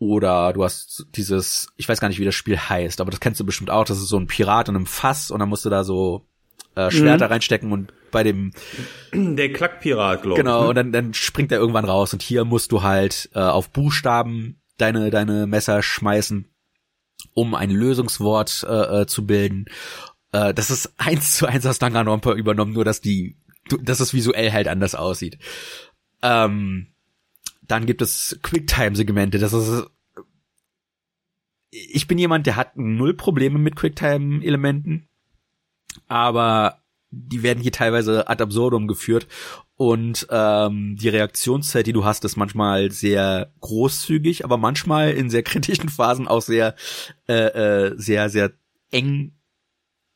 oder 0.00 0.54
du 0.54 0.64
hast 0.64 1.06
dieses, 1.14 1.68
ich 1.76 1.88
weiß 1.88 2.00
gar 2.00 2.08
nicht, 2.08 2.18
wie 2.18 2.24
das 2.24 2.34
Spiel 2.34 2.58
heißt, 2.58 3.02
aber 3.02 3.10
das 3.10 3.20
kennst 3.20 3.38
du 3.38 3.44
bestimmt 3.44 3.70
auch, 3.70 3.84
das 3.84 3.98
ist 3.98 4.08
so 4.08 4.18
ein 4.18 4.26
Pirat 4.26 4.68
in 4.70 4.74
einem 4.74 4.86
Fass 4.86 5.30
und 5.30 5.38
dann 5.40 5.50
musst 5.50 5.66
du 5.66 5.70
da 5.70 5.84
so 5.84 6.26
äh, 6.74 6.90
Schwerter 6.90 7.26
mhm. 7.26 7.32
reinstecken 7.32 7.70
und 7.70 7.92
bei 8.10 8.22
dem 8.22 8.52
der 9.12 9.52
Klackpirat, 9.52 10.22
glaube 10.22 10.38
ich. 10.38 10.44
Genau, 10.44 10.62
ne? 10.62 10.68
und 10.70 10.74
dann, 10.74 10.92
dann 10.92 11.14
springt 11.14 11.52
er 11.52 11.58
irgendwann 11.58 11.84
raus 11.84 12.14
und 12.14 12.22
hier 12.22 12.46
musst 12.46 12.72
du 12.72 12.82
halt 12.82 13.28
äh, 13.34 13.40
auf 13.40 13.70
Buchstaben 13.70 14.62
deine 14.78 15.10
deine 15.10 15.46
Messer 15.46 15.82
schmeißen, 15.82 16.48
um 17.34 17.54
ein 17.54 17.70
Lösungswort 17.70 18.66
äh, 18.66 19.02
äh, 19.02 19.06
zu 19.06 19.26
bilden. 19.26 19.66
Äh, 20.32 20.54
das 20.54 20.70
ist 20.70 20.94
eins 20.96 21.36
zu 21.36 21.46
eins 21.46 21.66
aus 21.66 21.78
Danganronpa 21.78 22.32
übernommen, 22.32 22.72
nur 22.72 22.86
dass 22.86 23.02
die 23.02 23.36
dass 23.82 24.00
es 24.00 24.14
visuell 24.14 24.50
halt 24.50 24.66
anders 24.66 24.94
aussieht. 24.94 25.38
Ähm, 26.22 26.86
dann 27.70 27.86
gibt 27.86 28.02
es 28.02 28.38
Quicktime-Segmente. 28.42 29.38
Das 29.38 29.52
ist 29.52 29.86
ich 31.70 32.08
bin 32.08 32.18
jemand, 32.18 32.46
der 32.46 32.56
hat 32.56 32.76
null 32.76 33.14
Probleme 33.14 33.58
mit 33.58 33.76
Quicktime-Elementen, 33.76 35.08
aber 36.08 36.78
die 37.10 37.42
werden 37.42 37.62
hier 37.62 37.72
teilweise 37.72 38.28
ad 38.28 38.42
absurdum 38.42 38.86
geführt 38.86 39.26
und 39.76 40.26
ähm, 40.30 40.96
die 40.96 41.08
Reaktionszeit, 41.08 41.86
die 41.86 41.92
du 41.92 42.04
hast, 42.04 42.24
ist 42.24 42.36
manchmal 42.36 42.90
sehr 42.90 43.52
großzügig, 43.60 44.44
aber 44.44 44.56
manchmal 44.56 45.12
in 45.12 45.30
sehr 45.30 45.42
kritischen 45.42 45.88
Phasen 45.88 46.28
auch 46.28 46.42
sehr, 46.42 46.74
äh, 47.28 47.34
äh, 47.34 47.94
sehr, 47.96 48.30
sehr 48.30 48.52
eng 48.90 49.32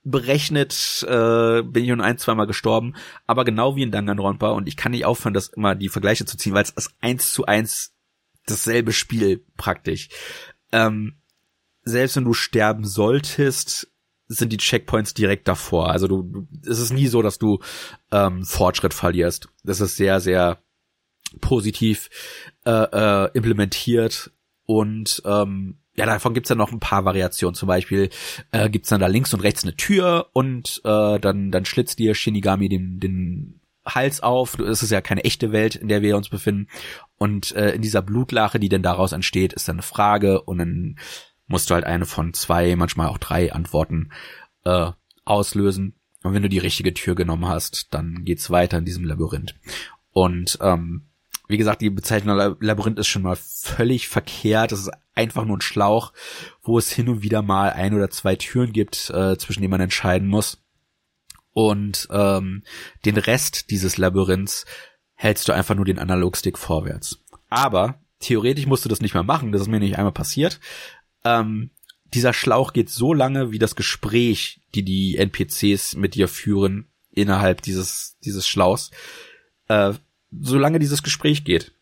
berechnet 0.04 1.04
äh, 1.08 1.62
bin 1.62 1.84
ich 1.84 1.90
schon 1.90 2.00
ein, 2.00 2.18
zweimal 2.18 2.46
gestorben, 2.46 2.94
aber 3.26 3.44
genau 3.44 3.74
wie 3.74 3.82
in 3.82 3.90
Danganronpa 3.90 4.50
und 4.50 4.68
ich 4.68 4.76
kann 4.76 4.92
nicht 4.92 5.06
aufhören, 5.06 5.34
das 5.34 5.48
immer 5.48 5.74
die 5.74 5.88
Vergleiche 5.88 6.26
zu 6.26 6.36
ziehen, 6.36 6.54
weil 6.54 6.64
es 6.64 6.70
ist 6.70 6.94
eins 7.00 7.32
zu 7.32 7.46
eins 7.46 7.94
dasselbe 8.46 8.92
Spiel 8.92 9.44
praktisch. 9.56 10.08
Ähm, 10.72 11.16
selbst 11.84 12.16
wenn 12.16 12.24
du 12.24 12.34
sterben 12.34 12.84
solltest, 12.84 13.90
sind 14.26 14.52
die 14.52 14.58
Checkpoints 14.58 15.14
direkt 15.14 15.48
davor. 15.48 15.90
Also 15.90 16.08
du 16.08 16.46
es 16.66 16.78
ist 16.78 16.92
nie 16.92 17.06
so, 17.06 17.22
dass 17.22 17.38
du 17.38 17.60
ähm, 18.10 18.44
Fortschritt 18.44 18.94
verlierst. 18.94 19.48
Das 19.64 19.80
ist 19.80 19.96
sehr, 19.96 20.20
sehr 20.20 20.58
positiv 21.40 22.08
äh, 22.64 22.70
äh, 22.70 23.30
implementiert. 23.34 24.30
Und 24.66 25.22
ähm, 25.26 25.78
ja, 25.96 26.06
davon 26.06 26.34
gibt's 26.34 26.48
dann 26.48 26.58
noch 26.58 26.72
ein 26.72 26.80
paar 26.80 27.04
Variationen. 27.04 27.54
Zum 27.54 27.68
Beispiel 27.68 28.10
äh, 28.50 28.68
gibt's 28.68 28.88
dann 28.88 29.00
da 29.00 29.06
links 29.06 29.32
und 29.32 29.40
rechts 29.40 29.62
eine 29.62 29.76
Tür 29.76 30.28
und 30.32 30.80
äh, 30.84 31.18
dann, 31.20 31.50
dann 31.50 31.64
schlitzt 31.64 31.98
dir 31.98 32.14
Shinigami 32.14 32.68
den, 32.68 32.98
den 32.98 33.60
Hals 33.86 34.20
auf. 34.20 34.58
Es 34.58 34.82
ist 34.82 34.90
ja 34.90 35.00
keine 35.00 35.24
echte 35.24 35.52
Welt, 35.52 35.76
in 35.76 35.88
der 35.88 36.02
wir 36.02 36.16
uns 36.16 36.28
befinden. 36.28 36.68
Und 37.16 37.52
äh, 37.52 37.72
in 37.72 37.82
dieser 37.82 38.02
Blutlache, 38.02 38.58
die 38.58 38.68
denn 38.68 38.82
daraus 38.82 39.12
entsteht, 39.12 39.52
ist 39.52 39.68
dann 39.68 39.76
eine 39.76 39.82
Frage 39.82 40.42
und 40.42 40.58
dann 40.58 40.98
musst 41.46 41.70
du 41.70 41.74
halt 41.74 41.84
eine 41.84 42.06
von 42.06 42.32
zwei, 42.34 42.74
manchmal 42.76 43.08
auch 43.08 43.18
drei 43.18 43.52
Antworten 43.52 44.10
äh, 44.64 44.90
auslösen. 45.24 45.94
Und 46.22 46.32
wenn 46.32 46.42
du 46.42 46.48
die 46.48 46.58
richtige 46.58 46.94
Tür 46.94 47.14
genommen 47.14 47.46
hast, 47.46 47.92
dann 47.92 48.24
geht's 48.24 48.50
weiter 48.50 48.78
in 48.78 48.86
diesem 48.86 49.04
Labyrinth. 49.04 49.54
Und 50.10 50.58
ähm, 50.62 51.08
wie 51.46 51.56
gesagt, 51.58 51.82
die 51.82 51.90
Bezeichnung 51.90 52.56
Labyrinth 52.60 52.98
ist 52.98 53.08
schon 53.08 53.22
mal 53.22 53.36
völlig 53.36 54.08
verkehrt. 54.08 54.72
Es 54.72 54.80
ist 54.80 54.90
einfach 55.14 55.44
nur 55.44 55.58
ein 55.58 55.62
Schlauch, 55.62 56.12
wo 56.62 56.78
es 56.78 56.90
hin 56.90 57.08
und 57.08 57.22
wieder 57.22 57.42
mal 57.42 57.70
ein 57.70 57.94
oder 57.94 58.10
zwei 58.10 58.36
Türen 58.36 58.72
gibt, 58.72 59.10
äh, 59.10 59.36
zwischen 59.36 59.60
denen 59.60 59.70
man 59.70 59.80
entscheiden 59.80 60.28
muss. 60.28 60.62
Und 61.52 62.08
ähm, 62.10 62.62
den 63.04 63.16
Rest 63.16 63.70
dieses 63.70 63.96
Labyrinths 63.96 64.64
hältst 65.14 65.48
du 65.48 65.52
einfach 65.52 65.74
nur 65.74 65.84
den 65.84 65.98
Analogstick 65.98 66.58
vorwärts. 66.58 67.20
Aber 67.48 68.00
theoretisch 68.18 68.66
musst 68.66 68.84
du 68.84 68.88
das 68.88 69.00
nicht 69.00 69.14
mehr 69.14 69.22
machen. 69.22 69.52
Das 69.52 69.62
ist 69.62 69.68
mir 69.68 69.80
nicht 69.80 69.96
einmal 69.96 70.12
passiert. 70.12 70.58
Ähm, 71.24 71.70
dieser 72.12 72.32
Schlauch 72.32 72.72
geht 72.72 72.90
so 72.90 73.12
lange, 73.12 73.50
wie 73.50 73.58
das 73.58 73.76
Gespräch, 73.76 74.60
die 74.74 74.84
die 74.84 75.16
NPCs 75.16 75.96
mit 75.96 76.14
dir 76.14 76.28
führen, 76.28 76.88
innerhalb 77.10 77.62
dieses, 77.62 78.16
dieses 78.24 78.48
Schlauchs. 78.48 78.90
Äh, 79.68 79.94
solange 80.40 80.78
dieses 80.78 81.02
Gespräch 81.02 81.44
geht. 81.44 81.72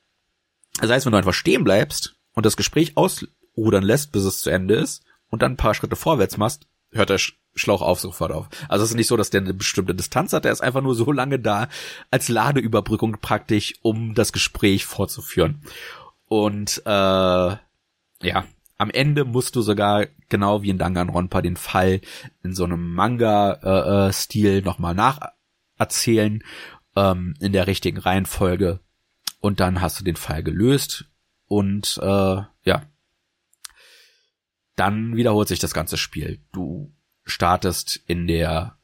Das 0.80 0.90
heißt, 0.90 1.06
wenn 1.06 1.12
du 1.12 1.18
einfach 1.18 1.34
stehen 1.34 1.64
bleibst 1.64 2.16
und 2.32 2.46
das 2.46 2.56
Gespräch 2.56 2.96
ausrudern 2.96 3.82
lässt, 3.82 4.12
bis 4.12 4.24
es 4.24 4.40
zu 4.40 4.50
Ende 4.50 4.74
ist, 4.74 5.04
und 5.30 5.42
dann 5.42 5.52
ein 5.52 5.56
paar 5.56 5.74
Schritte 5.74 5.96
vorwärts 5.96 6.36
machst, 6.36 6.66
hört 6.92 7.08
der 7.08 7.18
Schlauch 7.54 7.82
auf 7.82 8.00
sofort 8.00 8.32
auf. 8.32 8.48
Also 8.68 8.84
es 8.84 8.90
ist 8.90 8.96
nicht 8.96 9.06
so, 9.06 9.16
dass 9.16 9.30
der 9.30 9.40
eine 9.40 9.54
bestimmte 9.54 9.94
Distanz 9.94 10.32
hat, 10.32 10.44
der 10.44 10.52
ist 10.52 10.60
einfach 10.60 10.82
nur 10.82 10.94
so 10.94 11.10
lange 11.10 11.38
da 11.38 11.68
als 12.10 12.28
Ladeüberbrückung 12.28 13.18
praktisch, 13.20 13.74
um 13.82 14.14
das 14.14 14.32
Gespräch 14.32 14.84
fortzuführen. 14.86 15.62
Und 16.26 16.82
äh, 16.84 16.90
ja, 16.90 18.44
am 18.78 18.90
Ende 18.90 19.24
musst 19.24 19.56
du 19.56 19.62
sogar 19.62 20.06
genau 20.28 20.62
wie 20.62 20.70
in 20.70 20.78
Danganronpa 20.78 21.42
den 21.42 21.56
Fall 21.56 22.00
in 22.42 22.54
so 22.54 22.64
einem 22.64 22.94
Manga-Stil 22.94 24.50
äh, 24.50 24.58
äh 24.58 24.62
nochmal 24.62 24.94
nacherzählen 24.94 26.42
ähm, 26.96 27.35
in 27.40 27.52
der 27.52 27.66
richtigen 27.66 27.98
Reihenfolge 27.98 28.81
und 29.40 29.61
dann 29.61 29.81
hast 29.81 29.98
du 30.00 30.05
den 30.05 30.16
Fall 30.16 30.42
gelöst 30.42 31.07
und 31.46 31.98
äh, 32.02 32.42
ja, 32.64 32.83
dann 34.76 35.16
wiederholt 35.16 35.48
sich 35.48 35.59
das 35.59 35.74
ganze 35.74 35.96
Spiel. 35.96 36.40
Du 36.52 36.94
startest 37.24 38.00
in 38.07 38.26
der 38.26 38.78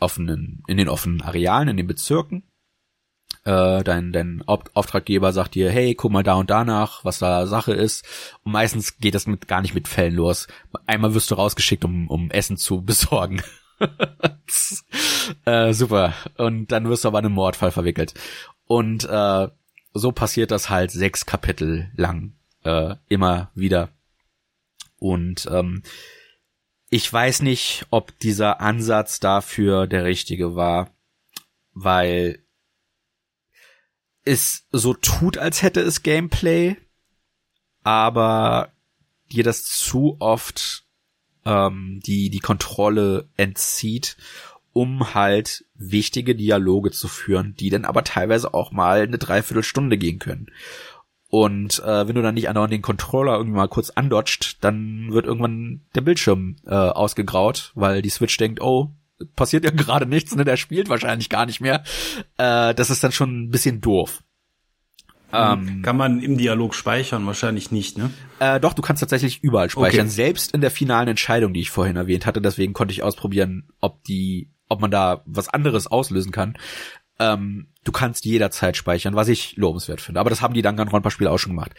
offenen, 0.00 0.62
in 0.66 0.76
den 0.76 0.88
offenen 0.88 1.22
Arealen, 1.22 1.68
in 1.68 1.76
den 1.76 1.86
Bezirken. 1.86 2.44
Äh, 3.44 3.82
dein, 3.82 4.12
dein 4.12 4.42
Auftraggeber 4.46 5.32
sagt 5.32 5.54
dir, 5.54 5.70
hey, 5.70 5.94
guck 5.94 6.12
mal 6.12 6.22
da 6.22 6.34
und 6.34 6.50
danach, 6.50 7.04
was 7.04 7.18
da 7.18 7.46
Sache 7.46 7.72
ist. 7.72 8.04
Und 8.44 8.52
meistens 8.52 8.98
geht 8.98 9.14
das 9.14 9.26
mit, 9.26 9.48
gar 9.48 9.62
nicht 9.62 9.74
mit 9.74 9.88
Fällen 9.88 10.14
los. 10.14 10.46
Einmal 10.86 11.14
wirst 11.14 11.30
du 11.30 11.34
rausgeschickt, 11.34 11.84
um, 11.84 12.08
um 12.08 12.30
Essen 12.30 12.56
zu 12.56 12.82
besorgen. 12.84 13.42
äh, 15.44 15.72
super. 15.72 16.14
Und 16.36 16.72
dann 16.72 16.88
wirst 16.88 17.04
du 17.04 17.08
aber 17.08 17.18
in 17.20 17.26
einen 17.26 17.34
Mordfall 17.34 17.72
verwickelt. 17.72 18.14
Und 18.66 19.04
äh, 19.04 19.48
so 19.94 20.12
passiert 20.12 20.50
das 20.50 20.70
halt 20.70 20.90
sechs 20.90 21.26
Kapitel 21.26 21.90
lang. 21.96 22.34
Äh, 22.64 22.96
immer 23.08 23.50
wieder. 23.54 23.90
Und 24.98 25.48
ähm, 25.50 25.82
ich 26.90 27.10
weiß 27.12 27.42
nicht, 27.42 27.86
ob 27.90 28.18
dieser 28.20 28.60
Ansatz 28.60 29.18
dafür 29.18 29.86
der 29.86 30.04
richtige 30.04 30.54
war, 30.54 30.90
weil 31.72 32.44
es 34.24 34.66
so 34.70 34.94
tut, 34.94 35.38
als 35.38 35.62
hätte 35.62 35.80
es 35.80 36.02
Gameplay, 36.02 36.76
aber 37.82 38.72
dir 39.32 39.42
das 39.42 39.64
zu 39.64 40.16
oft 40.20 40.84
ähm, 41.44 42.00
die 42.04 42.30
die 42.30 42.40
Kontrolle 42.40 43.28
entzieht, 43.36 44.16
um 44.72 45.14
halt 45.14 45.64
wichtige 45.74 46.34
Dialoge 46.34 46.90
zu 46.90 47.08
führen, 47.08 47.54
die 47.58 47.70
dann 47.70 47.84
aber 47.84 48.04
teilweise 48.04 48.54
auch 48.54 48.72
mal 48.72 49.02
eine 49.02 49.18
Dreiviertelstunde 49.18 49.98
gehen 49.98 50.18
können. 50.18 50.46
Und 51.28 51.78
äh, 51.82 52.06
wenn 52.06 52.14
du 52.14 52.22
dann 52.22 52.34
nicht 52.34 52.48
andauernd 52.50 52.72
den 52.72 52.82
Controller 52.82 53.36
irgendwie 53.36 53.56
mal 53.56 53.68
kurz 53.68 53.88
andotcht, 53.90 54.62
dann 54.62 55.12
wird 55.12 55.24
irgendwann 55.24 55.80
der 55.94 56.02
Bildschirm 56.02 56.56
äh, 56.66 56.74
ausgegraut, 56.74 57.72
weil 57.74 58.02
die 58.02 58.10
Switch 58.10 58.36
denkt, 58.36 58.60
oh, 58.60 58.90
passiert 59.34 59.64
ja 59.64 59.70
gerade 59.74 60.06
nichts, 60.06 60.34
ne, 60.34 60.44
der 60.44 60.58
spielt 60.58 60.88
wahrscheinlich 60.88 61.30
gar 61.30 61.46
nicht 61.46 61.60
mehr. 61.60 61.84
Äh, 62.36 62.74
das 62.74 62.90
ist 62.90 63.02
dann 63.02 63.12
schon 63.12 63.44
ein 63.44 63.50
bisschen 63.50 63.80
doof. 63.80 64.22
Ähm, 65.32 65.82
Kann 65.82 65.96
man 65.96 66.20
im 66.20 66.36
Dialog 66.36 66.74
speichern? 66.74 67.26
Wahrscheinlich 67.26 67.70
nicht, 67.70 67.96
ne? 67.96 68.10
Äh, 68.38 68.60
doch, 68.60 68.74
du 68.74 68.82
kannst 68.82 69.00
tatsächlich 69.00 69.42
überall 69.42 69.70
speichern, 69.70 70.06
okay. 70.06 70.14
selbst 70.14 70.52
in 70.52 70.60
der 70.60 70.70
finalen 70.70 71.08
Entscheidung, 71.08 71.54
die 71.54 71.60
ich 71.60 71.70
vorhin 71.70 71.96
erwähnt 71.96 72.26
hatte. 72.26 72.42
Deswegen 72.42 72.74
konnte 72.74 72.92
ich 72.92 73.02
ausprobieren, 73.02 73.68
ob 73.80 74.04
die, 74.04 74.50
ob 74.68 74.80
man 74.80 74.90
da 74.90 75.22
was 75.24 75.48
anderes 75.48 75.86
auslösen 75.86 76.32
kann. 76.32 76.58
Ähm, 77.18 77.68
du 77.84 77.92
kannst 77.92 78.24
jederzeit 78.24 78.76
speichern, 78.76 79.14
was 79.14 79.28
ich 79.28 79.56
lobenswert 79.56 80.00
finde. 80.00 80.20
Aber 80.20 80.30
das 80.30 80.42
haben 80.42 80.54
die 80.54 80.62
Danganronpa-Spiele 80.62 81.30
auch 81.30 81.38
schon 81.38 81.52
gemacht. 81.52 81.72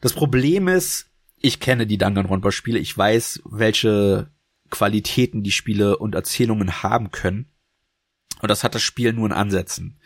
Das 0.00 0.12
Problem 0.12 0.68
ist, 0.68 1.10
ich 1.40 1.58
kenne 1.58 1.86
die 1.86 1.98
Danganronpa-Spiele, 1.98 2.78
ich 2.78 2.96
weiß, 2.96 3.42
welche 3.44 4.30
Qualitäten 4.70 5.42
die 5.42 5.52
Spiele 5.52 5.96
und 5.98 6.14
Erzählungen 6.14 6.82
haben 6.82 7.10
können. 7.10 7.50
Und 8.40 8.50
das 8.50 8.64
hat 8.64 8.74
das 8.74 8.82
Spiel 8.82 9.12
nur 9.12 9.26
in 9.26 9.32
Ansätzen. 9.32 10.00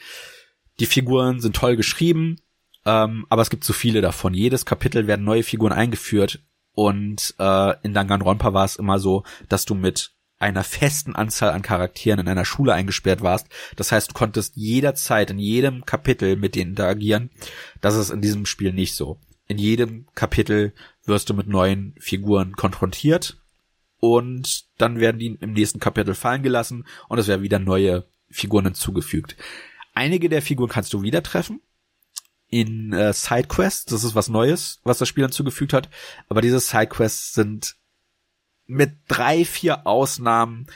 Die 0.79 0.87
Figuren 0.87 1.41
sind 1.41 1.57
toll 1.57 1.77
geschrieben, 1.77 2.37
ähm, 2.87 3.27
aber 3.29 3.43
es 3.43 3.51
gibt 3.51 3.65
so 3.65 3.73
viele 3.73 4.01
davon. 4.01 4.33
Jedes 4.33 4.65
Kapitel 4.65 5.07
werden 5.07 5.25
neue 5.25 5.43
Figuren 5.43 5.73
eingeführt 5.73 6.41
und 6.73 7.35
äh, 7.39 7.75
in 7.83 7.93
Danganronpa 7.93 8.55
war 8.55 8.65
es 8.65 8.77
immer 8.77 8.99
so, 9.01 9.25
dass 9.49 9.65
du 9.65 9.75
mit 9.75 10.13
einer 10.39 10.65
festen 10.65 11.17
Anzahl 11.17 11.51
an 11.51 11.63
Charakteren 11.63 12.21
in 12.21 12.29
einer 12.29 12.45
Schule 12.45 12.75
eingesperrt 12.75 13.23
warst. 13.23 13.49
Das 13.75 13.91
heißt, 13.91 14.11
du 14.11 14.15
konntest 14.15 14.57
jederzeit 14.57 15.31
in 15.31 15.39
jedem 15.39 15.85
Kapitel 15.85 16.37
mit 16.37 16.55
denen 16.55 16.71
interagieren. 16.71 17.31
Das 17.81 17.97
ist 17.97 18.11
in 18.11 18.21
diesem 18.21 18.47
Spiel 18.47 18.73
nicht 18.73 18.95
so. 18.95 19.19
In 19.49 19.59
jedem 19.59 20.07
Kapitel 20.15 20.73
wirst 21.05 21.31
du 21.31 21.35
mit 21.35 21.49
neuen 21.49 21.95
Figuren 21.99 22.53
konfrontiert 22.53 23.39
und 23.99 24.67
dann 24.79 25.01
werden 25.01 25.19
die 25.19 25.39
im 25.41 25.55
nächsten 25.55 25.81
Kapitel 25.81 26.15
fallen 26.15 26.43
gelassen 26.43 26.87
und 27.09 27.19
es 27.19 27.29
werden 27.29 27.43
wieder 27.43 27.59
neue 27.59 28.05
Figuren 28.31 28.67
hinzugefügt. 28.67 29.37
Einige 29.95 30.29
der 30.29 30.43
Figuren 30.43 30.69
kannst 30.69 30.93
du 30.93 31.03
wieder 31.03 31.23
treffen, 31.23 31.63
in 32.49 32.93
äh, 32.93 33.13
Sidequests. 33.13 33.87
Das 33.87 34.05
ist 34.05 34.15
was 34.15 34.29
Neues, 34.29 34.81
was 34.85 34.99
das 34.99 35.09
Spiel 35.09 35.25
hinzugefügt 35.25 35.73
hat. 35.73 35.89
Aber 36.29 36.41
diese 36.41 36.61
Sidequests 36.61 37.35
sind 37.35 37.77
mit 38.67 38.97
drei, 39.09 39.45
vier 39.45 39.87
Ausnahmen 39.87 40.67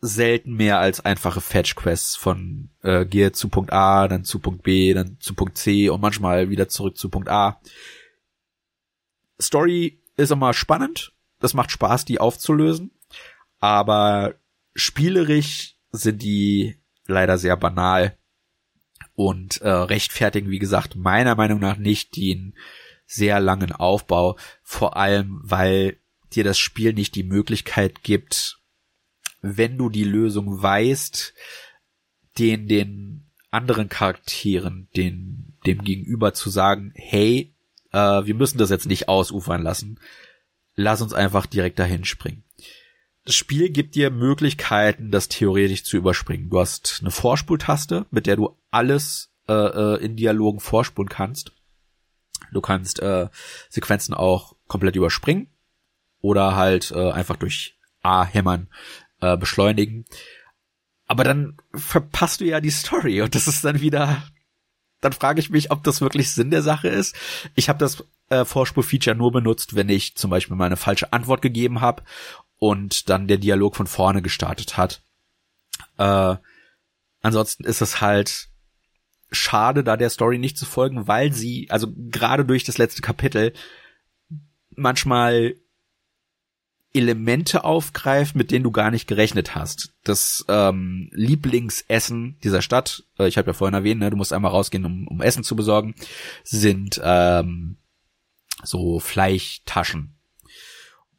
selten 0.00 0.54
mehr 0.54 0.78
als 0.78 1.04
einfache 1.04 1.40
Fetch-Quests 1.40 2.14
von 2.14 2.70
äh, 2.82 3.04
gehe 3.04 3.32
zu 3.32 3.48
Punkt 3.48 3.72
A, 3.72 4.06
dann 4.06 4.24
zu 4.24 4.38
Punkt 4.38 4.62
B, 4.62 4.94
dann 4.94 5.18
zu 5.18 5.34
Punkt 5.34 5.58
C 5.58 5.88
und 5.88 6.00
manchmal 6.00 6.50
wieder 6.50 6.68
zurück 6.68 6.96
zu 6.96 7.08
Punkt 7.08 7.28
A. 7.28 7.60
Story 9.40 10.00
ist 10.16 10.30
immer 10.30 10.54
spannend. 10.54 11.12
Das 11.40 11.54
macht 11.54 11.70
Spaß, 11.70 12.04
die 12.04 12.20
aufzulösen. 12.20 12.92
Aber 13.60 14.34
spielerisch 14.74 15.76
sind 15.90 16.22
die 16.22 16.78
leider 17.06 17.38
sehr 17.38 17.56
banal 17.56 18.16
und 19.18 19.62
äh, 19.62 19.68
rechtfertigen, 19.68 20.48
wie 20.48 20.60
gesagt, 20.60 20.94
meiner 20.94 21.34
Meinung 21.34 21.58
nach 21.58 21.76
nicht 21.76 22.14
den 22.14 22.54
sehr 23.04 23.40
langen 23.40 23.72
Aufbau, 23.72 24.38
vor 24.62 24.96
allem 24.96 25.40
weil 25.42 25.96
dir 26.32 26.44
das 26.44 26.56
Spiel 26.56 26.92
nicht 26.92 27.16
die 27.16 27.24
Möglichkeit 27.24 28.04
gibt, 28.04 28.60
wenn 29.42 29.76
du 29.76 29.88
die 29.88 30.04
Lösung 30.04 30.62
weißt, 30.62 31.34
den 32.38 32.68
den 32.68 33.28
anderen 33.50 33.88
Charakteren, 33.88 34.88
den 34.94 35.58
dem 35.66 35.82
Gegenüber 35.82 36.32
zu 36.32 36.48
sagen, 36.48 36.92
hey, 36.94 37.56
äh, 37.90 37.98
wir 37.98 38.34
müssen 38.36 38.58
das 38.58 38.70
jetzt 38.70 38.86
nicht 38.86 39.08
ausufern 39.08 39.62
lassen, 39.62 39.98
lass 40.76 41.02
uns 41.02 41.12
einfach 41.12 41.46
direkt 41.46 41.80
dahin 41.80 42.04
springen. 42.04 42.44
Das 43.28 43.34
Spiel 43.34 43.68
gibt 43.68 43.94
dir 43.94 44.10
Möglichkeiten, 44.10 45.10
das 45.10 45.28
theoretisch 45.28 45.84
zu 45.84 45.98
überspringen. 45.98 46.48
Du 46.48 46.60
hast 46.60 47.00
eine 47.02 47.10
Vorspultaste, 47.10 48.06
mit 48.10 48.26
der 48.26 48.36
du 48.36 48.56
alles 48.70 49.34
äh, 49.46 49.52
äh, 49.52 50.02
in 50.02 50.16
Dialogen 50.16 50.60
vorspulen 50.60 51.10
kannst. 51.10 51.52
Du 52.52 52.62
kannst 52.62 53.00
äh, 53.00 53.28
Sequenzen 53.68 54.14
auch 54.14 54.56
komplett 54.66 54.96
überspringen 54.96 55.48
oder 56.22 56.56
halt 56.56 56.90
äh, 56.90 57.10
einfach 57.10 57.36
durch 57.36 57.76
A 58.00 58.24
hämmern 58.24 58.68
äh, 59.20 59.36
beschleunigen. 59.36 60.06
Aber 61.06 61.22
dann 61.22 61.58
verpasst 61.74 62.40
du 62.40 62.46
ja 62.46 62.62
die 62.62 62.70
Story 62.70 63.20
und 63.20 63.34
das 63.34 63.46
ist 63.46 63.62
dann 63.62 63.82
wieder 63.82 64.22
dann 65.00 65.12
frage 65.12 65.38
ich 65.38 65.50
mich, 65.50 65.70
ob 65.70 65.84
das 65.84 66.00
wirklich 66.00 66.32
Sinn 66.32 66.50
der 66.50 66.62
Sache 66.62 66.88
ist. 66.88 67.14
Ich 67.54 67.68
habe 67.68 67.78
das 67.78 68.04
äh, 68.30 68.44
Vorspulfeature 68.44 69.14
nur 69.14 69.30
benutzt, 69.32 69.76
wenn 69.76 69.88
ich 69.88 70.16
zum 70.16 70.30
Beispiel 70.30 70.56
mal 70.56 70.64
eine 70.64 70.76
falsche 70.76 71.12
Antwort 71.12 71.42
gegeben 71.42 71.80
habe 71.80 72.02
und 72.58 73.08
dann 73.08 73.28
der 73.28 73.38
Dialog 73.38 73.76
von 73.76 73.86
vorne 73.86 74.22
gestartet 74.22 74.76
hat. 74.76 75.02
Äh, 75.96 76.36
ansonsten 77.22 77.64
ist 77.64 77.80
es 77.80 78.00
halt 78.00 78.48
schade, 79.30 79.84
da 79.84 79.96
der 79.96 80.10
Story 80.10 80.38
nicht 80.38 80.56
zu 80.56 80.66
folgen, 80.66 81.06
weil 81.06 81.32
sie, 81.32 81.68
also 81.70 81.88
gerade 82.10 82.44
durch 82.44 82.64
das 82.64 82.78
letzte 82.78 83.02
Kapitel, 83.02 83.52
manchmal 84.74 85.56
Elemente 86.94 87.64
aufgreift, 87.64 88.34
mit 88.34 88.50
denen 88.50 88.64
du 88.64 88.70
gar 88.70 88.90
nicht 88.90 89.06
gerechnet 89.06 89.54
hast. 89.54 89.92
Das 90.04 90.44
ähm, 90.48 91.10
Lieblingsessen 91.12 92.38
dieser 92.42 92.62
Stadt, 92.62 93.04
äh, 93.18 93.28
ich 93.28 93.36
habe 93.36 93.48
ja 93.48 93.52
vorhin 93.52 93.74
erwähnt, 93.74 94.00
ne, 94.00 94.10
du 94.10 94.16
musst 94.16 94.32
einmal 94.32 94.50
rausgehen, 94.50 94.84
um, 94.84 95.06
um 95.06 95.20
Essen 95.20 95.44
zu 95.44 95.54
besorgen, 95.54 95.94
sind 96.44 97.00
ähm, 97.04 97.76
so 98.64 99.00
Fleischtaschen. 99.00 100.17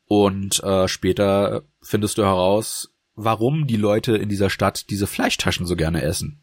Und 0.09 0.63
äh, 0.63 0.87
später 0.87 1.61
findest 1.83 2.17
du 2.17 2.23
heraus, 2.23 2.89
warum 3.13 3.67
die 3.67 3.77
Leute 3.77 4.17
in 4.17 4.27
dieser 4.27 4.49
Stadt 4.49 4.89
diese 4.89 5.05
Fleischtaschen 5.05 5.67
so 5.67 5.75
gerne 5.75 6.01
essen. 6.01 6.41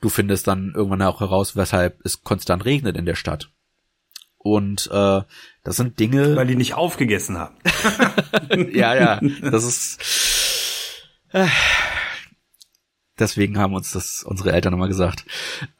Du 0.00 0.08
findest 0.08 0.46
dann 0.46 0.72
irgendwann 0.74 1.02
auch 1.02 1.20
heraus, 1.20 1.56
weshalb 1.56 2.00
es 2.06 2.22
konstant 2.22 2.64
regnet 2.64 2.96
in 2.96 3.04
der 3.04 3.14
Stadt. 3.14 3.50
Und 4.38 4.88
äh, 4.90 5.20
das 5.62 5.76
sind 5.76 5.98
Dinge. 6.00 6.36
Weil 6.36 6.46
die 6.46 6.56
nicht 6.56 6.72
aufgegessen 6.72 7.36
haben. 7.36 7.56
ja, 8.72 8.94
ja. 8.94 9.20
Das 9.42 9.64
ist. 9.68 11.02
Äh, 11.32 11.48
deswegen 13.18 13.58
haben 13.58 13.74
uns 13.74 13.92
das 13.92 14.22
unsere 14.22 14.52
Eltern 14.52 14.72
immer 14.72 14.88
gesagt. 14.88 15.26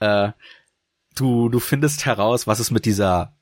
Äh, 0.01 0.33
du, 1.15 1.49
du 1.49 1.61
findest 1.61 2.05
heraus, 2.05 2.47
was 2.47 2.61
es 2.61 2.71
mit 2.71 2.85
dieser 2.85 3.36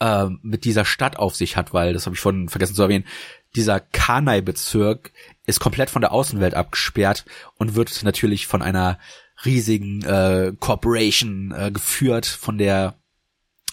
äh, 0.00 0.26
mit 0.42 0.64
dieser 0.64 0.84
Stadt 0.84 1.16
auf 1.16 1.36
sich 1.36 1.56
hat, 1.56 1.72
weil, 1.72 1.92
das 1.92 2.06
habe 2.06 2.14
ich 2.14 2.20
vorhin 2.20 2.48
vergessen 2.48 2.74
zu 2.74 2.82
erwähnen, 2.82 3.06
dieser 3.54 3.80
Kanai-Bezirk 3.80 5.12
ist 5.46 5.60
komplett 5.60 5.90
von 5.90 6.02
der 6.02 6.12
Außenwelt 6.12 6.54
abgesperrt 6.54 7.24
und 7.56 7.74
wird 7.74 8.02
natürlich 8.02 8.46
von 8.46 8.62
einer 8.62 8.98
riesigen 9.44 10.02
äh, 10.02 10.52
Corporation 10.58 11.52
äh, 11.56 11.70
geführt, 11.70 12.26
von 12.26 12.58
der 12.58 12.94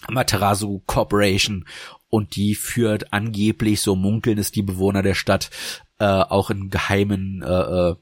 Materasu 0.08 0.82
Corporation 0.86 1.66
und 2.08 2.36
die 2.36 2.54
führt 2.54 3.12
angeblich, 3.12 3.80
so 3.80 3.94
munkeln 3.94 4.38
es 4.38 4.50
die 4.50 4.62
Bewohner 4.62 5.02
der 5.02 5.14
Stadt, 5.14 5.50
äh, 5.98 6.04
auch 6.04 6.50
in 6.50 6.70
geheimen 6.70 7.42
äh, 7.42 7.90
äh, 7.90 7.94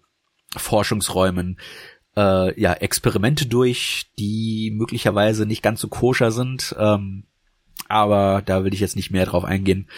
Forschungsräumen 0.57 1.59
äh, 2.17 2.61
ja 2.61 2.73
Experimente 2.75 3.47
durch, 3.47 4.11
die 4.19 4.73
möglicherweise 4.75 5.47
nicht 5.47 5.63
ganz 5.63 5.81
so 5.81 5.89
koscher 5.89 6.31
sind. 6.31 6.75
Ähm, 6.79 7.25
aber 7.89 8.43
da 8.43 8.65
will 8.65 8.75
ich 8.75 8.81
jetzt 8.81 8.97
nicht 8.97 9.11
mehr 9.11 9.27
drauf 9.27 9.45
eingehen. 9.45 9.89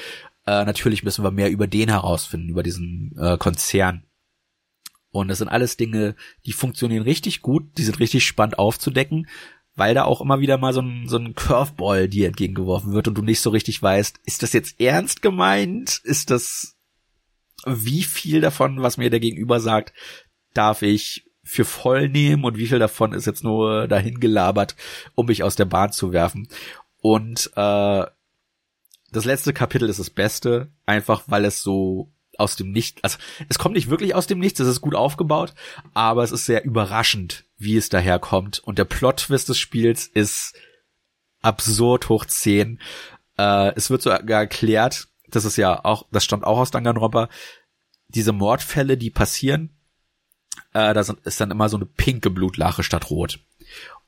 Äh, 0.47 0.65
natürlich 0.65 1.03
müssen 1.03 1.25
wir 1.25 1.31
mehr 1.31 1.51
über 1.51 1.67
den 1.67 1.89
herausfinden, 1.89 2.49
über 2.49 2.63
diesen 2.63 3.17
äh, 3.19 3.37
Konzern. 3.39 4.05
Und 5.11 5.29
das 5.29 5.39
sind 5.39 5.49
alles 5.49 5.77
Dinge, 5.77 6.17
die 6.45 6.53
funktionieren 6.53 7.03
richtig 7.03 7.41
gut, 7.41 7.79
die 7.79 7.85
sind 7.85 7.99
richtig 7.99 8.27
spannend 8.27 8.59
aufzudecken 8.59 9.27
weil 9.79 9.95
da 9.95 10.05
auch 10.05 10.21
immer 10.21 10.41
wieder 10.41 10.59
mal 10.59 10.73
so 10.73 10.81
ein, 10.81 11.07
so 11.07 11.19
ein 11.19 11.35
Curveball 11.35 12.09
dir 12.09 12.27
entgegengeworfen 12.27 12.93
wird 12.93 13.07
und 13.07 13.15
du 13.17 13.23
nicht 13.23 13.41
so 13.41 13.51
richtig 13.51 13.81
weißt, 13.81 14.19
ist 14.25 14.43
das 14.43 14.53
jetzt 14.53 14.81
ernst 14.81 15.23
gemeint? 15.23 16.01
Ist 16.03 16.31
das, 16.31 16.77
wie 17.65 18.03
viel 18.03 18.41
davon, 18.41 18.83
was 18.83 18.97
mir 18.97 19.09
der 19.09 19.21
Gegenüber 19.21 19.61
sagt, 19.61 19.93
darf 20.53 20.83
ich 20.83 21.31
für 21.45 21.65
voll 21.65 22.09
nehmen 22.09 22.45
und 22.45 22.59
wie 22.59 22.67
viel 22.67 22.81
davon 22.81 23.13
ist 23.13 23.27
jetzt 23.27 23.45
nur 23.45 23.87
dahin 23.87 24.19
gelabert, 24.19 24.75
um 25.15 25.27
mich 25.27 25.45
aus 25.45 25.55
der 25.55 25.65
Bahn 25.65 25.93
zu 25.93 26.13
werfen? 26.13 26.49
Und 27.01 27.51
äh, 27.57 28.07
das 29.11 29.25
letzte 29.25 29.53
Kapitel 29.53 29.89
ist 29.89 29.99
das 29.99 30.11
Beste, 30.11 30.71
einfach 30.87 31.25
weil 31.27 31.45
es 31.45 31.63
so 31.63 32.13
aus 32.37 32.57
dem 32.57 32.71
Nichts, 32.71 33.03
also 33.03 33.19
es 33.49 33.59
kommt 33.59 33.75
nicht 33.75 33.91
wirklich 33.91 34.15
aus 34.15 34.27
dem 34.27 34.39
Nichts, 34.39 34.61
es 34.61 34.69
ist 34.69 34.81
gut 34.81 34.95
aufgebaut, 34.95 35.55
aber 35.93 36.23
es 36.23 36.31
ist 36.31 36.47
sehr 36.47 36.65
überraschend, 36.65 37.45
wie 37.57 37.77
es 37.77 37.89
daherkommt. 37.89 38.61
Und 38.61 38.79
der 38.79 38.85
Plot-Twist 38.85 39.49
des 39.49 39.59
Spiels 39.59 40.07
ist 40.07 40.55
absurd 41.41 42.09
hoch 42.09 42.25
10. 42.25 42.81
Äh, 43.37 43.73
es 43.75 43.91
wird 43.91 44.03
sogar 44.03 44.41
erklärt, 44.41 45.09
das 45.27 45.45
ist 45.45 45.57
ja 45.57 45.85
auch, 45.85 46.07
das 46.13 46.25
stammt 46.25 46.45
auch 46.45 46.59
aus 46.59 46.71
Danganronpa, 46.71 47.29
diese 48.09 48.33
Mordfälle, 48.33 48.97
die 48.97 49.11
passieren, 49.11 49.77
äh, 50.73 50.95
da 50.95 51.01
ist 51.01 51.41
dann 51.41 51.51
immer 51.51 51.69
so 51.69 51.77
eine 51.77 51.87
pinke 51.87 52.31
Blutlache 52.31 52.83
statt 52.83 53.11
rot. 53.11 53.41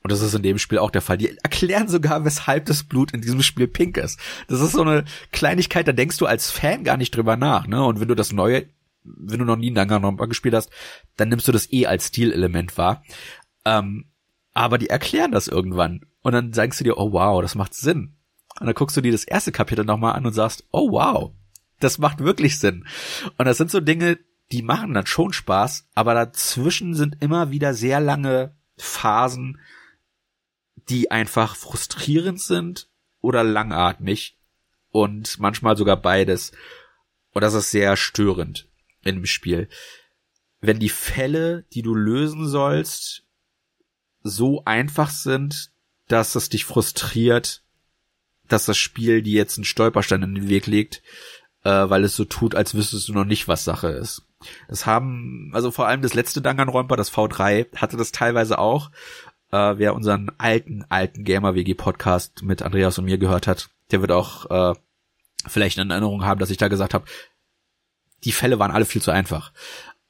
Und 0.03 0.11
das 0.11 0.21
ist 0.21 0.33
in 0.33 0.41
dem 0.41 0.57
Spiel 0.57 0.79
auch 0.79 0.91
der 0.91 1.01
Fall. 1.01 1.17
Die 1.17 1.37
erklären 1.37 1.87
sogar, 1.87 2.25
weshalb 2.25 2.65
das 2.65 2.83
Blut 2.83 3.11
in 3.11 3.21
diesem 3.21 3.43
Spiel 3.43 3.67
pink 3.67 3.97
ist. 3.97 4.19
Das 4.47 4.59
ist 4.59 4.71
so 4.71 4.81
eine 4.81 5.05
Kleinigkeit, 5.31 5.87
da 5.87 5.91
denkst 5.91 6.17
du 6.17 6.25
als 6.25 6.49
Fan 6.49 6.83
gar 6.83 6.97
nicht 6.97 7.15
drüber 7.15 7.37
nach, 7.37 7.67
ne? 7.67 7.83
Und 7.83 7.99
wenn 7.99 8.07
du 8.07 8.15
das 8.15 8.31
neue, 8.31 8.65
wenn 9.03 9.39
du 9.39 9.45
noch 9.45 9.57
nie 9.57 9.73
Danganronpa 9.73 10.25
gespielt 10.25 10.55
hast, 10.55 10.71
dann 11.17 11.29
nimmst 11.29 11.47
du 11.47 11.51
das 11.51 11.71
eh 11.71 11.85
als 11.85 12.07
Stilelement 12.07 12.77
wahr. 12.77 13.03
Ähm, 13.65 14.05
aber 14.53 14.77
die 14.77 14.89
erklären 14.89 15.31
das 15.31 15.47
irgendwann. 15.47 16.01
Und 16.23 16.33
dann 16.33 16.53
sagst 16.53 16.79
du 16.79 16.83
dir, 16.83 16.97
oh 16.97 17.13
wow, 17.13 17.41
das 17.41 17.55
macht 17.55 17.73
Sinn. 17.73 18.15
Und 18.59 18.65
dann 18.65 18.75
guckst 18.75 18.97
du 18.97 19.01
dir 19.01 19.11
das 19.11 19.23
erste 19.23 19.51
Kapitel 19.51 19.85
nochmal 19.85 20.13
an 20.13 20.25
und 20.25 20.33
sagst, 20.33 20.65
oh 20.71 20.91
wow, 20.91 21.31
das 21.79 21.97
macht 21.97 22.19
wirklich 22.19 22.59
Sinn. 22.59 22.85
Und 23.37 23.45
das 23.45 23.57
sind 23.57 23.71
so 23.71 23.79
Dinge, 23.79 24.19
die 24.51 24.61
machen 24.61 24.93
dann 24.93 25.05
schon 25.05 25.31
Spaß, 25.33 25.87
aber 25.95 26.13
dazwischen 26.13 26.93
sind 26.93 27.21
immer 27.21 27.51
wieder 27.51 27.73
sehr 27.73 27.99
lange 27.99 28.55
Phasen, 28.77 29.59
die 30.75 31.11
einfach 31.11 31.55
frustrierend 31.55 32.41
sind 32.41 32.87
oder 33.21 33.43
langatmig 33.43 34.37
und 34.89 35.39
manchmal 35.39 35.77
sogar 35.77 35.97
beides. 35.97 36.51
Und 37.33 37.41
das 37.41 37.53
ist 37.53 37.71
sehr 37.71 37.95
störend 37.95 38.67
in 39.03 39.15
dem 39.15 39.25
Spiel. 39.25 39.69
Wenn 40.59 40.79
die 40.79 40.89
Fälle, 40.89 41.63
die 41.73 41.81
du 41.81 41.95
lösen 41.95 42.47
sollst, 42.47 43.23
so 44.21 44.63
einfach 44.65 45.09
sind, 45.09 45.71
dass 46.07 46.35
es 46.35 46.49
dich 46.49 46.65
frustriert, 46.65 47.63
dass 48.47 48.65
das 48.65 48.77
Spiel 48.77 49.21
dir 49.21 49.37
jetzt 49.37 49.57
einen 49.57 49.65
Stolperstein 49.65 50.23
in 50.23 50.35
den 50.35 50.49
Weg 50.49 50.67
legt, 50.67 51.01
äh, 51.63 51.69
weil 51.69 52.03
es 52.03 52.15
so 52.15 52.25
tut, 52.25 52.53
als 52.53 52.75
wüsstest 52.75 53.07
du 53.07 53.13
noch 53.13 53.25
nicht, 53.25 53.47
was 53.47 53.63
Sache 53.63 53.87
ist. 53.87 54.23
Das 54.67 54.85
haben, 54.85 55.51
also 55.53 55.71
vor 55.71 55.87
allem 55.87 56.01
das 56.01 56.13
letzte 56.13 56.41
Danganronpa, 56.41 56.95
das 56.95 57.11
V3, 57.11 57.75
hatte 57.75 57.97
das 57.97 58.11
teilweise 58.11 58.59
auch. 58.59 58.91
Äh, 59.51 59.77
wer 59.77 59.95
unseren 59.95 60.31
alten, 60.37 60.85
alten 60.89 61.23
Gamer-WG-Podcast 61.23 62.43
mit 62.43 62.61
Andreas 62.61 62.97
und 62.97 63.05
mir 63.05 63.17
gehört 63.17 63.47
hat, 63.47 63.69
der 63.91 64.01
wird 64.01 64.11
auch 64.11 64.49
äh, 64.49 64.75
vielleicht 65.47 65.77
in 65.77 65.89
Erinnerung 65.89 66.23
haben, 66.23 66.39
dass 66.39 66.49
ich 66.49 66.57
da 66.57 66.67
gesagt 66.67 66.93
habe, 66.93 67.05
die 68.23 68.31
Fälle 68.31 68.59
waren 68.59 68.71
alle 68.71 68.85
viel 68.85 69.01
zu 69.01 69.11
einfach. 69.11 69.51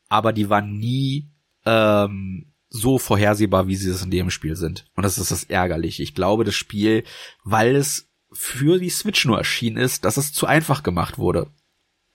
Aber 0.10 0.34
die 0.34 0.49
waren 0.49 0.77
nie 0.77 1.30
ähm, 1.65 2.51
so 2.69 2.99
vorhersehbar, 2.99 3.67
wie 3.67 3.75
sie 3.75 3.89
es 3.89 4.04
in 4.04 4.12
dem 4.12 4.30
Spiel 4.30 4.56
sind. 4.56 4.86
Und 4.95 5.04
das 5.04 5.17
ist 5.17 5.32
das 5.32 5.45
Ärgerliche. 5.45 6.04
Ich 6.04 6.13
glaube, 6.13 6.43
das 6.43 6.56
Spiel, 6.56 7.04
weil 7.43 7.75
es 7.75 8.10
für 8.32 8.80
die 8.80 8.89
Switch 8.89 9.25
nur 9.25 9.38
erschienen 9.38 9.77
ist, 9.77 10.06
dass 10.06 10.17
es 10.17 10.34
zu 10.34 10.45
einfach 10.45 10.84
gemacht 10.84 11.17
wurde. 11.17 11.47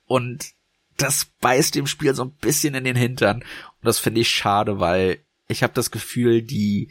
Und 0.06 0.52
das 0.96 1.26
beißt 1.40 1.74
dem 1.74 1.86
Spiel 1.86 2.14
so 2.14 2.24
ein 2.24 2.32
bisschen 2.32 2.74
in 2.74 2.84
den 2.84 2.96
Hintern. 2.96 3.38
Und 3.38 3.84
das 3.84 3.98
finde 3.98 4.20
ich 4.20 4.30
schade, 4.30 4.80
weil 4.80 5.18
ich 5.48 5.62
habe 5.62 5.72
das 5.74 5.90
Gefühl, 5.90 6.42
die 6.42 6.88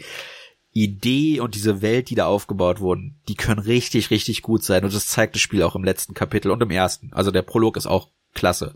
Idee 0.74 1.40
und 1.40 1.56
diese 1.56 1.82
Welt, 1.82 2.10
die 2.10 2.16
da 2.16 2.26
aufgebaut 2.26 2.80
wurden, 2.82 3.16
die 3.28 3.36
können 3.36 3.60
richtig, 3.60 4.12
richtig 4.12 4.42
gut 4.42 4.64
sein. 4.64 4.84
Und 4.84 4.94
das 4.94 5.08
zeigt 5.08 5.36
das 5.36 5.42
Spiel 5.42 5.64
auch 5.64 5.76
im 5.76 5.86
letzten 5.86 6.14
Kapitel 6.14 6.52
und 6.52 6.62
im 6.62 6.72
ersten. 6.72 7.14
Also 7.14 7.32
der 7.32 7.44
Prolog 7.44 7.78
ist 7.78 7.88
auch 7.88 8.10
klasse. 8.34 8.76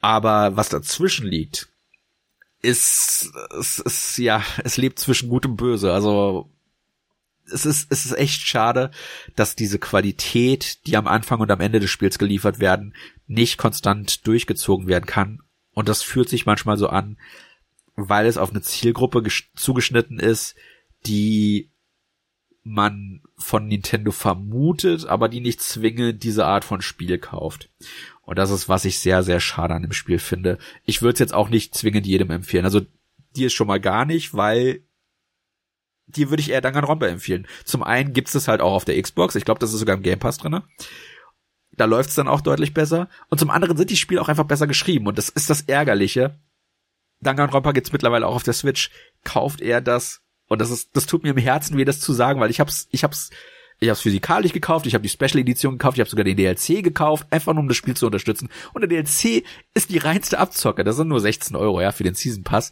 Aber 0.00 0.56
was 0.56 0.68
dazwischen 0.68 1.26
liegt, 1.26 1.68
ist, 2.60 3.30
es 3.58 3.78
ist, 3.78 4.18
ja, 4.18 4.42
es 4.64 4.76
lebt 4.76 4.98
zwischen 4.98 5.28
Gut 5.28 5.46
und 5.46 5.56
Böse. 5.56 5.92
Also, 5.92 6.50
es 7.50 7.64
ist, 7.64 7.90
es 7.90 8.04
ist 8.04 8.12
echt 8.12 8.42
schade, 8.42 8.90
dass 9.36 9.56
diese 9.56 9.78
Qualität, 9.78 10.86
die 10.86 10.96
am 10.96 11.06
Anfang 11.06 11.40
und 11.40 11.50
am 11.50 11.60
Ende 11.60 11.80
des 11.80 11.90
Spiels 11.90 12.18
geliefert 12.18 12.58
werden, 12.58 12.94
nicht 13.26 13.56
konstant 13.56 14.26
durchgezogen 14.26 14.86
werden 14.86 15.06
kann. 15.06 15.40
Und 15.72 15.88
das 15.88 16.02
fühlt 16.02 16.28
sich 16.28 16.44
manchmal 16.44 16.76
so 16.76 16.88
an, 16.88 17.16
weil 17.98 18.26
es 18.26 18.38
auf 18.38 18.50
eine 18.50 18.62
Zielgruppe 18.62 19.24
zugeschnitten 19.56 20.20
ist, 20.20 20.54
die 21.06 21.72
man 22.62 23.22
von 23.36 23.66
Nintendo 23.66 24.12
vermutet, 24.12 25.06
aber 25.06 25.28
die 25.28 25.40
nicht 25.40 25.60
zwingend 25.60 26.22
diese 26.22 26.46
Art 26.46 26.64
von 26.64 26.82
Spiel 26.82 27.18
kauft. 27.18 27.70
Und 28.22 28.38
das 28.38 28.50
ist, 28.50 28.68
was 28.68 28.84
ich 28.84 28.98
sehr, 28.98 29.22
sehr 29.22 29.40
schade 29.40 29.74
an 29.74 29.82
dem 29.82 29.92
Spiel 29.92 30.18
finde. 30.18 30.58
Ich 30.84 31.02
würde 31.02 31.14
es 31.14 31.20
jetzt 31.20 31.34
auch 31.34 31.48
nicht 31.48 31.74
zwingend 31.74 32.06
jedem 32.06 32.30
empfehlen. 32.30 32.64
Also 32.64 32.82
dir 33.34 33.46
ist 33.46 33.54
schon 33.54 33.66
mal 33.66 33.80
gar 33.80 34.04
nicht, 34.04 34.34
weil 34.34 34.84
dir 36.06 36.30
würde 36.30 36.42
ich 36.42 36.50
eher 36.50 36.60
Danganronpa 36.60 37.06
empfehlen. 37.06 37.46
Zum 37.64 37.82
einen 37.82 38.12
gibt 38.12 38.34
es 38.34 38.48
halt 38.48 38.60
auch 38.60 38.72
auf 38.72 38.84
der 38.84 39.00
Xbox. 39.00 39.34
Ich 39.34 39.44
glaube, 39.44 39.60
das 39.60 39.72
ist 39.72 39.80
sogar 39.80 39.96
im 39.96 40.02
Game 40.02 40.18
Pass 40.18 40.38
drinne. 40.38 40.64
Da 41.72 41.84
läuft 41.84 42.10
es 42.10 42.16
dann 42.16 42.28
auch 42.28 42.40
deutlich 42.40 42.74
besser. 42.74 43.08
Und 43.28 43.38
zum 43.38 43.50
anderen 43.50 43.76
sind 43.76 43.90
die 43.90 43.96
Spiele 43.96 44.20
auch 44.20 44.28
einfach 44.28 44.44
besser 44.44 44.66
geschrieben. 44.66 45.06
Und 45.06 45.16
das 45.16 45.28
ist 45.28 45.48
das 45.48 45.62
Ärgerliche. 45.62 46.38
Danganronpa 47.20 47.72
gibt's 47.72 47.92
mittlerweile 47.92 48.26
auch 48.26 48.34
auf 48.36 48.42
der 48.42 48.54
Switch. 48.54 48.90
Kauft 49.24 49.60
er 49.60 49.80
das. 49.80 50.20
Und 50.48 50.60
das 50.60 50.70
ist, 50.70 50.90
das 50.94 51.06
tut 51.06 51.22
mir 51.22 51.30
im 51.30 51.36
Herzen 51.36 51.76
weh, 51.76 51.84
das 51.84 52.00
zu 52.00 52.12
sagen, 52.12 52.40
weil 52.40 52.50
ich 52.50 52.60
hab's, 52.60 52.88
ich 52.90 53.04
hab's 53.04 53.30
Ich 53.80 53.88
habe 53.88 53.94
es 53.94 54.00
physikalisch 54.00 54.52
gekauft, 54.52 54.86
ich 54.86 54.94
habe 54.94 55.02
die 55.02 55.08
Special 55.08 55.38
Edition 55.38 55.74
gekauft, 55.74 55.98
ich 55.98 56.00
habe 56.00 56.10
sogar 56.10 56.24
den 56.24 56.36
DLC 56.36 56.82
gekauft, 56.82 57.26
einfach 57.30 57.52
nur 57.52 57.62
um 57.62 57.68
das 57.68 57.76
Spiel 57.76 57.96
zu 57.96 58.06
unterstützen. 58.06 58.48
Und 58.72 58.80
der 58.80 58.88
DLC 58.88 59.44
ist 59.74 59.90
die 59.90 59.98
reinste 59.98 60.38
Abzocke. 60.38 60.84
Das 60.84 60.96
sind 60.96 61.08
nur 61.08 61.20
16 61.20 61.54
Euro, 61.54 61.80
ja, 61.80 61.92
für 61.92 62.04
den 62.04 62.14
Season 62.14 62.44
Pass. 62.44 62.70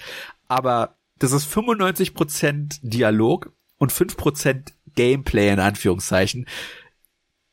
Aber 0.49 0.97
das 1.19 1.33
ist 1.33 1.53
95% 1.53 2.79
Dialog 2.83 3.53
und 3.79 3.93
5% 3.93 4.73
Gameplay 4.95 5.53
in 5.53 5.61
Anführungszeichen. 5.61 6.47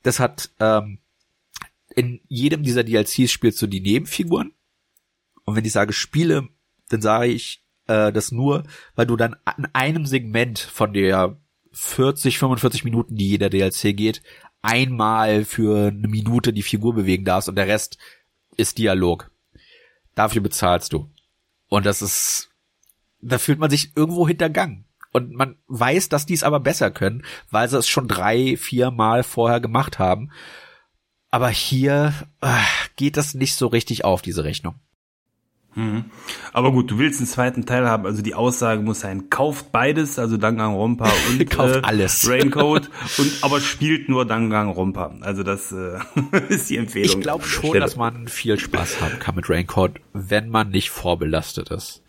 Das 0.04 0.20
hat 0.20 0.52
ähm, 0.60 1.00
in 1.96 2.22
jedem 2.28 2.64
dieser 2.64 2.84
DLCs 2.84 3.32
spielst 3.32 3.62
du 3.62 3.68
die 3.68 3.82
Nebenfiguren. 3.82 4.54
Und 5.46 5.56
wenn 5.56 5.66
ich 5.66 5.72
sage 5.74 5.94
Spiele, 5.94 6.50
dann 6.94 7.02
sage 7.02 7.28
ich 7.28 7.64
äh, 7.88 8.12
das 8.12 8.32
nur, 8.32 8.64
weil 8.96 9.06
du 9.06 9.16
dann 9.16 9.36
an 9.46 9.68
einem 9.74 10.06
Segment 10.06 10.60
von 10.60 10.94
der 10.94 11.38
40, 11.72 12.38
45 12.38 12.84
Minuten, 12.84 13.16
die 13.16 13.30
jeder 13.30 13.50
DLC 13.50 13.96
geht, 13.96 14.22
einmal 14.62 15.44
für 15.44 15.88
eine 15.88 16.08
Minute 16.08 16.54
die 16.54 16.64
Figur 16.64 16.96
bewegen 16.96 17.26
darfst 17.26 17.50
und 17.50 17.56
der 17.56 17.68
Rest 17.68 17.98
ist 18.56 18.78
Dialog. 18.78 19.32
Dafür 20.16 20.42
bezahlst 20.42 20.94
du. 20.94 21.10
Und 21.70 21.86
das 21.86 22.02
ist, 22.02 22.52
da 23.20 23.40
fühlt 23.40 23.60
man 23.60 23.70
sich 23.70 23.98
irgendwo 23.98 24.28
hintergangen. 24.28 24.86
Und 25.12 25.32
man 25.32 25.58
weiß, 25.68 26.10
dass 26.10 26.26
die 26.26 26.34
es 26.34 26.44
aber 26.44 26.60
besser 26.60 26.92
können, 26.92 27.24
weil 27.50 27.70
sie 27.70 27.78
es 27.78 27.88
schon 27.88 28.08
drei, 28.08 28.58
vier 28.58 28.92
Mal 28.92 29.24
vorher 29.24 29.60
gemacht 29.60 30.00
haben. 30.00 30.32
Aber 31.30 31.50
hier 31.50 32.14
äh, 32.42 32.48
geht 32.96 33.18
das 33.18 33.34
nicht 33.34 33.56
so 33.56 33.68
richtig 33.68 34.06
auf, 34.06 34.22
diese 34.22 34.44
Rechnung. 34.44 34.76
Mhm. 35.76 36.06
Aber 36.52 36.72
gut, 36.72 36.92
du 36.92 37.00
willst 37.00 37.20
einen 37.20 37.28
zweiten 37.28 37.66
Teil 37.66 37.88
haben, 37.88 38.06
also 38.06 38.22
die 38.22 38.36
Aussage 38.36 38.82
muss 38.82 39.00
sein, 39.00 39.30
kauft 39.30 39.72
beides, 39.72 40.20
also 40.20 40.38
Danganronpa 40.38 41.06
und 41.30 41.50
kauft 41.50 41.78
äh, 41.78 41.82
alles. 41.84 42.30
Raincoat, 42.30 42.90
und 43.18 43.32
aber 43.42 43.60
spielt 43.60 44.10
nur 44.10 44.26
Danganronpa. 44.26 45.16
Also 45.22 45.44
das 45.44 45.72
äh, 45.72 45.98
ist 46.50 46.70
die 46.70 46.78
Empfehlung. 46.78 47.18
Ich 47.18 47.22
glaube 47.22 47.44
schon, 47.44 47.70
Stelle. 47.70 47.80
dass 47.80 47.96
man 47.96 48.28
viel 48.28 48.60
Spaß 48.60 49.02
haben 49.02 49.20
kann 49.20 49.36
mit 49.36 49.50
Raincoat, 49.50 49.94
wenn 50.14 50.50
man 50.50 50.70
nicht 50.70 50.90
vorbelastet 50.90 51.72
ist. 51.72 52.04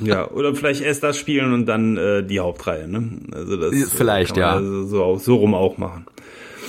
ja, 0.00 0.30
oder 0.30 0.54
vielleicht 0.54 0.80
erst 0.80 1.02
das 1.02 1.18
spielen 1.18 1.52
und 1.52 1.66
dann 1.66 1.96
äh, 1.96 2.24
die 2.24 2.40
Hauptreihe, 2.40 2.88
ne? 2.88 3.20
Also 3.32 3.56
das 3.56 3.72
äh, 3.72 3.86
vielleicht 3.86 4.36
ja. 4.36 4.52
Also 4.52 4.86
so, 4.86 5.16
so 5.16 5.36
rum 5.36 5.54
auch 5.54 5.78
machen. 5.78 6.06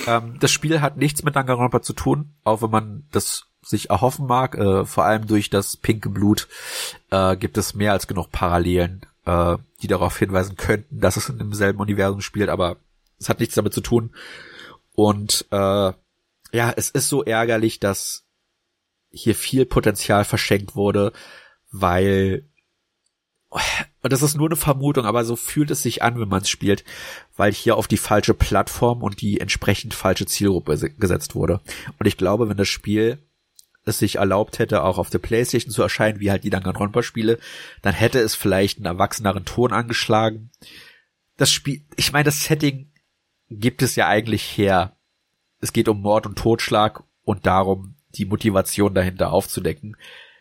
Ähm, 0.06 0.34
das 0.40 0.52
Spiel 0.52 0.80
hat 0.80 0.96
nichts 0.96 1.22
mit 1.22 1.36
Danganronpa 1.36 1.82
zu 1.82 1.92
tun, 1.92 2.34
auch 2.44 2.62
wenn 2.62 2.70
man 2.70 3.04
das 3.12 3.46
sich 3.66 3.90
erhoffen 3.90 4.26
mag, 4.26 4.56
äh, 4.56 4.84
vor 4.84 5.04
allem 5.04 5.26
durch 5.26 5.50
das 5.50 5.76
pinke 5.76 6.08
Blut, 6.08 6.48
äh, 7.10 7.36
gibt 7.36 7.58
es 7.58 7.74
mehr 7.74 7.92
als 7.92 8.06
genug 8.06 8.30
Parallelen, 8.30 9.04
äh, 9.24 9.56
die 9.82 9.88
darauf 9.88 10.16
hinweisen 10.16 10.56
könnten, 10.56 11.00
dass 11.00 11.16
es 11.16 11.28
in 11.28 11.38
demselben 11.38 11.80
Universum 11.80 12.20
spielt, 12.20 12.48
aber 12.48 12.76
es 13.18 13.28
hat 13.28 13.40
nichts 13.40 13.54
damit 13.54 13.74
zu 13.74 13.80
tun. 13.80 14.14
Und 14.94 15.46
äh, 15.50 15.92
ja, 16.52 16.72
es 16.76 16.90
ist 16.90 17.08
so 17.08 17.24
ärgerlich, 17.24 17.80
dass 17.80 18.24
hier 19.10 19.34
viel 19.34 19.66
Potenzial 19.66 20.24
verschenkt 20.24 20.76
wurde, 20.76 21.12
weil 21.70 22.48
und 24.02 24.12
das 24.12 24.22
ist 24.22 24.36
nur 24.36 24.48
eine 24.48 24.56
Vermutung, 24.56 25.06
aber 25.06 25.24
so 25.24 25.36
fühlt 25.36 25.70
es 25.70 25.82
sich 25.82 26.02
an, 26.02 26.20
wenn 26.20 26.28
man 26.28 26.42
es 26.42 26.50
spielt, 26.50 26.84
weil 27.36 27.52
hier 27.52 27.76
auf 27.76 27.88
die 27.88 27.96
falsche 27.96 28.34
Plattform 28.34 29.02
und 29.02 29.20
die 29.20 29.40
entsprechend 29.40 29.94
falsche 29.94 30.26
Zielgruppe 30.26 30.90
gesetzt 30.98 31.34
wurde. 31.34 31.60
Und 31.98 32.06
ich 32.06 32.16
glaube, 32.16 32.48
wenn 32.48 32.56
das 32.56 32.68
Spiel 32.68 33.18
es 33.86 33.98
sich 33.98 34.16
erlaubt 34.16 34.58
hätte, 34.58 34.82
auch 34.82 34.98
auf 34.98 35.10
der 35.10 35.20
Playstation 35.20 35.72
zu 35.72 35.80
erscheinen, 35.80 36.20
wie 36.20 36.30
halt 36.30 36.44
die 36.44 36.50
Danganronpa-Spiele, 36.50 37.38
dann 37.82 37.94
hätte 37.94 38.18
es 38.18 38.34
vielleicht 38.34 38.78
einen 38.78 38.86
erwachseneren 38.86 39.44
Ton 39.44 39.72
angeschlagen. 39.72 40.50
Das 41.36 41.52
Spiel, 41.52 41.84
ich 41.96 42.12
meine, 42.12 42.24
das 42.24 42.44
Setting 42.44 42.90
gibt 43.48 43.82
es 43.82 43.94
ja 43.96 44.08
eigentlich 44.08 44.42
her. 44.58 44.96
Es 45.60 45.72
geht 45.72 45.88
um 45.88 46.00
Mord 46.00 46.26
und 46.26 46.36
Totschlag 46.36 47.04
und 47.22 47.46
darum, 47.46 47.94
die 48.14 48.24
Motivation 48.24 48.92
dahinter 48.92 49.32
aufzudecken. 49.32 49.96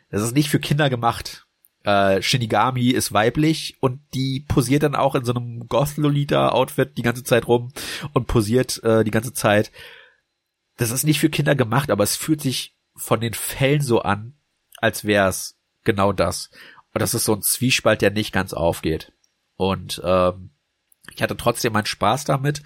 Das 0.10 0.22
ist 0.22 0.36
nicht 0.36 0.50
für 0.50 0.60
Kinder 0.60 0.90
gemacht. 0.90 1.46
Äh, 1.84 2.24
Shinigami 2.24 2.90
ist 2.90 3.14
weiblich 3.14 3.78
und 3.80 4.02
die 4.16 4.44
posiert 4.48 4.82
dann 4.82 4.96
auch 4.96 5.14
in 5.14 5.24
so 5.24 5.34
einem 5.34 5.68
Goth-Lolita-Outfit 5.68 6.98
die 6.98 7.04
ganze 7.04 7.24
Zeit 7.24 7.48
rum 7.48 7.72
und 8.14 8.26
posiert 8.26 8.84
äh, 8.84 9.04
die 9.04 9.12
ganze 9.12 9.34
Zeit. 9.34 9.72
Das 10.78 10.90
ist 10.90 11.04
nicht 11.04 11.20
für 11.20 11.30
Kinder 11.30 11.54
gemacht, 11.54 11.92
aber 11.92 12.04
es 12.04 12.16
fühlt 12.16 12.42
sich 12.42 12.75
von 12.96 13.20
den 13.20 13.34
Fällen 13.34 13.82
so 13.82 14.02
an, 14.02 14.34
als 14.78 15.06
wäre 15.06 15.30
es 15.30 15.58
genau 15.84 16.14
das. 16.14 16.50
Und 16.94 17.02
das 17.02 17.14
ist 17.14 17.26
so 17.26 17.34
ein 17.34 17.42
Zwiespalt, 17.42 18.02
der 18.02 18.12
nicht 18.12 18.32
ganz 18.32 18.54
aufgeht. 18.54 19.12
Und 19.58 20.02
ähm, 20.04 20.52
ich 21.14 21.22
hatte 21.22 21.38
trotzdem 21.38 21.74
meinen 21.74 21.86
Spaß 21.86 22.26
damit, 22.26 22.64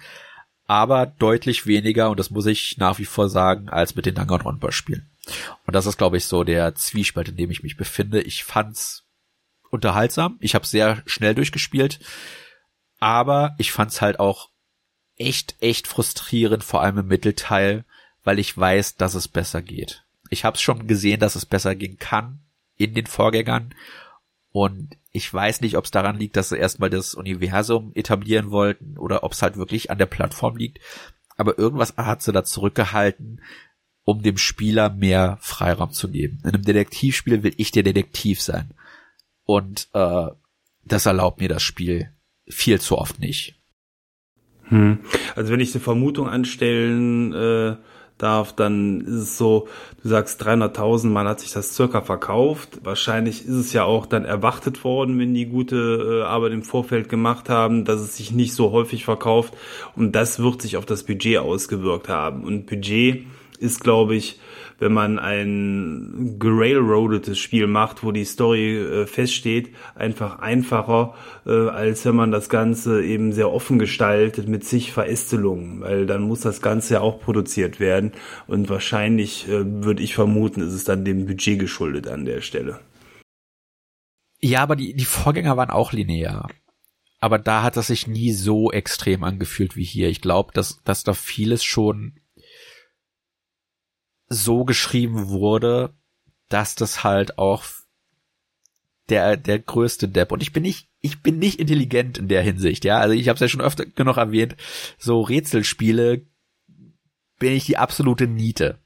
aber 0.66 1.06
deutlich 1.06 1.66
weniger, 1.66 2.10
und 2.10 2.20
das 2.20 2.30
muss 2.30 2.46
ich 2.46 2.78
nach 2.78 2.98
wie 2.98 3.04
vor 3.04 3.28
sagen, 3.28 3.68
als 3.68 3.96
mit 3.96 4.06
den 4.06 4.14
Danganronpa-Spielen. 4.14 5.10
Und 5.66 5.74
das 5.74 5.86
ist, 5.86 5.98
glaube 5.98 6.16
ich, 6.16 6.26
so 6.26 6.44
der 6.44 6.74
Zwiespalt, 6.74 7.28
in 7.28 7.36
dem 7.36 7.50
ich 7.50 7.62
mich 7.62 7.76
befinde. 7.76 8.22
Ich 8.22 8.44
fand's 8.44 9.04
unterhaltsam, 9.70 10.36
ich 10.40 10.54
habe 10.54 10.66
sehr 10.66 11.02
schnell 11.06 11.34
durchgespielt, 11.34 12.00
aber 12.98 13.54
ich 13.58 13.72
fand's 13.72 14.00
halt 14.00 14.18
auch 14.18 14.50
echt, 15.16 15.56
echt 15.60 15.86
frustrierend, 15.86 16.64
vor 16.64 16.82
allem 16.82 16.98
im 16.98 17.06
Mittelteil, 17.06 17.84
weil 18.24 18.38
ich 18.38 18.56
weiß, 18.56 18.96
dass 18.96 19.14
es 19.14 19.28
besser 19.28 19.62
geht 19.62 20.04
ich 20.30 20.44
habe 20.44 20.56
schon 20.56 20.86
gesehen, 20.86 21.20
dass 21.20 21.34
es 21.34 21.44
besser 21.44 21.74
gehen 21.74 21.98
kann 21.98 22.40
in 22.76 22.94
den 22.94 23.06
Vorgängern. 23.06 23.74
Und 24.52 24.96
ich 25.12 25.32
weiß 25.32 25.60
nicht, 25.60 25.76
ob 25.76 25.84
es 25.84 25.90
daran 25.90 26.16
liegt, 26.16 26.36
dass 26.36 26.48
sie 26.48 26.56
erstmal 26.56 26.90
das 26.90 27.14
Universum 27.14 27.92
etablieren 27.94 28.50
wollten 28.50 28.96
oder 28.96 29.22
ob 29.22 29.32
es 29.32 29.42
halt 29.42 29.56
wirklich 29.56 29.90
an 29.90 29.98
der 29.98 30.06
Plattform 30.06 30.56
liegt. 30.56 30.78
Aber 31.36 31.58
irgendwas 31.58 31.96
hat 31.96 32.22
sie 32.22 32.32
da 32.32 32.44
zurückgehalten, 32.44 33.42
um 34.04 34.22
dem 34.22 34.38
Spieler 34.38 34.90
mehr 34.90 35.38
Freiraum 35.40 35.90
zu 35.92 36.08
geben. 36.10 36.40
In 36.44 36.54
einem 36.54 36.64
Detektivspiel 36.64 37.42
will 37.42 37.54
ich 37.56 37.70
der 37.70 37.82
Detektiv 37.82 38.40
sein. 38.40 38.72
Und 39.44 39.88
äh, 39.92 40.26
das 40.84 41.06
erlaubt 41.06 41.40
mir 41.40 41.48
das 41.48 41.62
Spiel 41.62 42.12
viel 42.48 42.80
zu 42.80 42.98
oft 42.98 43.20
nicht. 43.20 43.60
Hm. 44.64 45.00
Also 45.34 45.52
wenn 45.52 45.60
ich 45.60 45.74
eine 45.74 45.82
Vermutung 45.82 46.28
anstellen 46.28 47.32
äh, 47.32 47.76
darf, 48.22 48.52
dann 48.52 49.00
ist 49.00 49.14
es 49.14 49.38
so, 49.38 49.68
du 50.02 50.08
sagst 50.08 50.42
300.000, 50.42 51.08
man 51.08 51.28
hat 51.28 51.40
sich 51.40 51.52
das 51.52 51.74
circa 51.74 52.00
verkauft. 52.00 52.80
Wahrscheinlich 52.82 53.46
ist 53.46 53.54
es 53.54 53.72
ja 53.72 53.84
auch 53.84 54.06
dann 54.06 54.24
erwartet 54.24 54.84
worden, 54.84 55.18
wenn 55.18 55.34
die 55.34 55.46
gute 55.46 56.20
äh, 56.20 56.26
Arbeit 56.26 56.52
im 56.52 56.62
Vorfeld 56.62 57.08
gemacht 57.08 57.48
haben, 57.48 57.84
dass 57.84 58.00
es 58.00 58.16
sich 58.16 58.32
nicht 58.32 58.54
so 58.54 58.70
häufig 58.72 59.04
verkauft 59.04 59.54
und 59.96 60.12
das 60.12 60.38
wird 60.38 60.62
sich 60.62 60.76
auf 60.76 60.86
das 60.86 61.04
Budget 61.04 61.38
ausgewirkt 61.38 62.08
haben. 62.08 62.44
Und 62.44 62.66
Budget 62.66 63.26
ist, 63.60 63.82
glaube 63.82 64.14
ich, 64.14 64.40
wenn 64.80 64.92
man 64.92 65.18
ein 65.18 66.36
gerailroadetes 66.38 67.38
Spiel 67.38 67.66
macht, 67.66 68.02
wo 68.02 68.12
die 68.12 68.24
Story 68.24 68.78
äh, 68.78 69.06
feststeht, 69.06 69.74
einfach 69.94 70.38
einfacher, 70.38 71.14
äh, 71.46 71.68
als 71.68 72.04
wenn 72.06 72.16
man 72.16 72.32
das 72.32 72.48
Ganze 72.48 73.04
eben 73.04 73.32
sehr 73.32 73.52
offen 73.52 73.78
gestaltet 73.78 74.48
mit 74.48 74.64
sich 74.64 74.92
Verästelungen, 74.92 75.82
weil 75.82 76.06
dann 76.06 76.22
muss 76.22 76.40
das 76.40 76.62
Ganze 76.62 76.94
ja 76.94 77.00
auch 77.02 77.20
produziert 77.20 77.78
werden 77.78 78.12
und 78.46 78.70
wahrscheinlich 78.70 79.48
äh, 79.48 79.84
würde 79.84 80.02
ich 80.02 80.14
vermuten, 80.14 80.62
ist 80.62 80.72
es 80.72 80.84
dann 80.84 81.04
dem 81.04 81.26
Budget 81.26 81.58
geschuldet 81.58 82.08
an 82.08 82.24
der 82.24 82.40
Stelle. 82.40 82.80
Ja, 84.40 84.62
aber 84.62 84.76
die, 84.76 84.94
die 84.94 85.04
Vorgänger 85.04 85.58
waren 85.58 85.70
auch 85.70 85.92
linear. 85.92 86.48
Aber 87.20 87.38
da 87.38 87.62
hat 87.62 87.76
das 87.76 87.88
sich 87.88 88.06
nie 88.06 88.32
so 88.32 88.72
extrem 88.72 89.24
angefühlt 89.24 89.76
wie 89.76 89.84
hier. 89.84 90.08
Ich 90.08 90.22
glaube, 90.22 90.52
dass, 90.54 90.82
dass 90.84 91.04
da 91.04 91.12
vieles 91.12 91.62
schon 91.62 92.14
so 94.30 94.64
geschrieben 94.64 95.28
wurde, 95.28 95.92
dass 96.48 96.74
das 96.76 97.04
halt 97.04 97.36
auch 97.38 97.64
der 99.08 99.36
der 99.36 99.58
größte 99.58 100.08
Depp 100.08 100.32
und 100.32 100.42
ich 100.42 100.52
bin 100.52 100.62
nicht 100.62 100.88
ich 101.00 101.22
bin 101.22 101.38
nicht 101.38 101.58
intelligent 101.58 102.18
in 102.18 102.28
der 102.28 102.42
Hinsicht, 102.42 102.84
ja. 102.84 102.98
Also 102.98 103.14
ich 103.14 103.28
habe 103.28 103.34
es 103.34 103.40
ja 103.40 103.48
schon 103.48 103.60
öfter 103.60 103.86
genug 103.86 104.16
erwähnt, 104.16 104.56
so 104.98 105.20
Rätselspiele 105.20 106.26
bin 107.38 107.52
ich 107.52 107.64
die 107.64 107.78
absolute 107.78 108.26
Niete. 108.26 108.78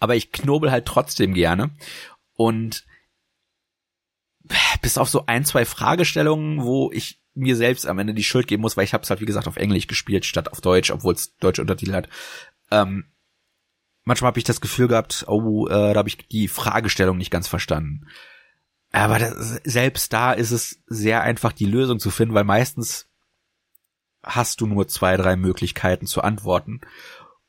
Aber 0.00 0.16
ich 0.16 0.32
knobel 0.32 0.70
halt 0.70 0.86
trotzdem 0.86 1.34
gerne 1.34 1.70
und 2.34 2.84
bis 4.80 4.98
auf 4.98 5.08
so 5.08 5.26
ein, 5.26 5.44
zwei 5.44 5.64
Fragestellungen, 5.64 6.62
wo 6.62 6.90
ich 6.92 7.20
mir 7.34 7.56
selbst 7.56 7.86
am 7.86 7.98
Ende 7.98 8.14
die 8.14 8.24
Schuld 8.24 8.46
geben 8.46 8.62
muss, 8.62 8.76
weil 8.76 8.84
ich 8.84 8.94
habe 8.94 9.02
es 9.02 9.10
halt 9.10 9.20
wie 9.20 9.26
gesagt 9.26 9.48
auf 9.48 9.56
Englisch 9.56 9.86
gespielt 9.86 10.24
statt 10.24 10.52
auf 10.52 10.60
Deutsch, 10.60 10.90
obwohl 10.90 11.14
es 11.14 11.36
deutsche 11.38 11.62
Untertitel 11.62 11.94
hat. 11.94 12.08
Ähm, 12.70 13.06
manchmal 14.04 14.28
habe 14.28 14.38
ich 14.38 14.44
das 14.44 14.60
Gefühl 14.60 14.88
gehabt, 14.88 15.24
oh, 15.26 15.66
äh, 15.66 15.92
da 15.92 15.96
habe 15.96 16.08
ich 16.08 16.28
die 16.28 16.48
Fragestellung 16.48 17.18
nicht 17.18 17.30
ganz 17.30 17.48
verstanden. 17.48 18.06
Aber 18.92 19.18
das, 19.18 19.60
selbst 19.64 20.12
da 20.12 20.32
ist 20.32 20.52
es 20.52 20.82
sehr 20.86 21.22
einfach, 21.22 21.52
die 21.52 21.66
Lösung 21.66 21.98
zu 21.98 22.10
finden, 22.10 22.34
weil 22.34 22.44
meistens 22.44 23.08
hast 24.22 24.60
du 24.60 24.66
nur 24.66 24.88
zwei, 24.88 25.16
drei 25.16 25.36
Möglichkeiten 25.36 26.06
zu 26.06 26.22
antworten. 26.22 26.80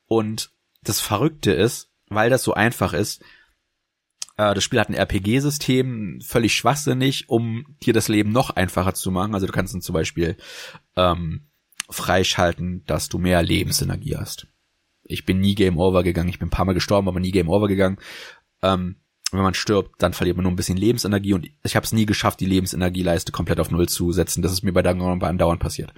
Und 0.08 0.52
das 0.82 1.00
Verrückte 1.00 1.52
ist, 1.52 1.92
weil 2.10 2.30
das 2.30 2.44
so 2.44 2.54
einfach 2.54 2.94
ist, 2.94 3.22
äh, 4.38 4.54
das 4.54 4.64
Spiel 4.64 4.80
hat 4.80 4.90
ein 4.90 4.96
RPG-System, 4.96 6.20
völlig 6.22 6.56
schwachsinnig, 6.56 7.30
um 7.30 7.78
dir 7.84 7.94
das 7.94 8.08
Leben 8.08 8.32
noch 8.32 8.50
einfacher 8.52 8.94
zu 8.94 9.12
machen. 9.12 9.34
Also 9.34 9.48
du 9.48 9.54
kannst 9.54 9.74
dann 9.74 9.82
zum 9.82 9.94
Beispiel 9.94 10.38
ähm, 10.96 11.48
freischalten, 11.90 12.84
dass 12.86 13.10
du 13.10 13.18
mehr 13.18 13.44
Lebensenergie 13.44 14.18
hast. 14.18 14.48
Ich 15.08 15.26
bin 15.26 15.40
nie 15.40 15.56
Game 15.56 15.78
Over 15.78 16.04
gegangen, 16.04 16.30
ich 16.30 16.40
bin 16.40 16.48
ein 16.48 16.52
paar 16.52 16.66
Mal 16.66 16.74
gestorben, 16.74 17.08
aber 17.08 17.20
nie 17.20 17.32
Game 17.32 17.50
Over 17.50 17.68
gegangen. 17.68 17.98
Ähm, 18.62 18.98
wenn 19.32 19.42
man 19.42 19.54
stirbt, 19.54 20.02
dann 20.02 20.14
verliert 20.14 20.38
man 20.38 20.44
nur 20.44 20.52
ein 20.52 20.56
bisschen 20.56 20.78
Lebensenergie 20.78 21.34
und 21.34 21.48
ich 21.64 21.76
habe 21.76 21.86
es 21.86 21.92
nie 21.92 22.06
geschafft, 22.06 22.40
die 22.40 22.46
Lebensenergieleiste 22.46 23.32
komplett 23.32 23.60
auf 23.60 23.72
Null 23.72 23.90
zu 23.90 24.12
setzen. 24.12 24.42
Das 24.42 24.52
ist 24.52 24.64
mir 24.64 24.74
bei 24.74 24.82
Danganronpa 24.82 25.28
andauernd 25.28 25.60
passiert. 25.60 25.94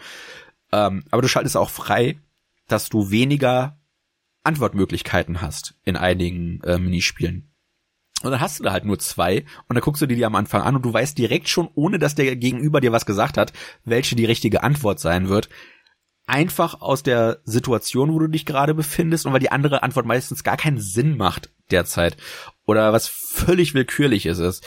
Ähm, 0.71 1.03
aber 1.11 1.21
du 1.21 1.27
schaltest 1.27 1.57
auch 1.57 1.69
frei, 1.69 2.19
dass 2.67 2.89
du 2.89 3.11
weniger 3.11 3.79
Antwortmöglichkeiten 4.43 5.41
hast 5.41 5.75
in 5.83 5.95
einigen 5.95 6.61
äh, 6.61 6.77
Minispielen. 6.77 7.51
Und 8.23 8.31
dann 8.31 8.41
hast 8.41 8.59
du 8.59 8.63
da 8.63 8.71
halt 8.71 8.85
nur 8.85 8.97
zwei 8.97 9.41
und 9.67 9.75
dann 9.75 9.81
guckst 9.81 10.01
du 10.01 10.07
dir 10.07 10.15
die 10.15 10.25
am 10.25 10.35
Anfang 10.35 10.61
an 10.61 10.75
und 10.75 10.83
du 10.83 10.91
weißt 10.91 11.17
direkt 11.17 11.49
schon, 11.49 11.69
ohne 11.75 11.99
dass 11.99 12.15
der 12.15 12.35
Gegenüber 12.35 12.81
dir 12.81 12.91
was 12.91 13.05
gesagt 13.05 13.37
hat, 13.37 13.53
welche 13.85 14.15
die 14.15 14.25
richtige 14.25 14.63
Antwort 14.63 14.99
sein 14.99 15.29
wird. 15.29 15.49
Einfach 16.27 16.81
aus 16.81 17.03
der 17.03 17.39
Situation, 17.45 18.13
wo 18.13 18.19
du 18.19 18.27
dich 18.27 18.45
gerade 18.45 18.73
befindest 18.73 19.25
und 19.25 19.33
weil 19.33 19.39
die 19.39 19.51
andere 19.51 19.81
Antwort 19.81 20.05
meistens 20.05 20.43
gar 20.43 20.57
keinen 20.57 20.79
Sinn 20.79 21.17
macht 21.17 21.49
derzeit 21.71 22.17
oder 22.65 22.93
was 22.93 23.07
völlig 23.07 23.73
willkürliches 23.73 24.39
ist. 24.39 24.65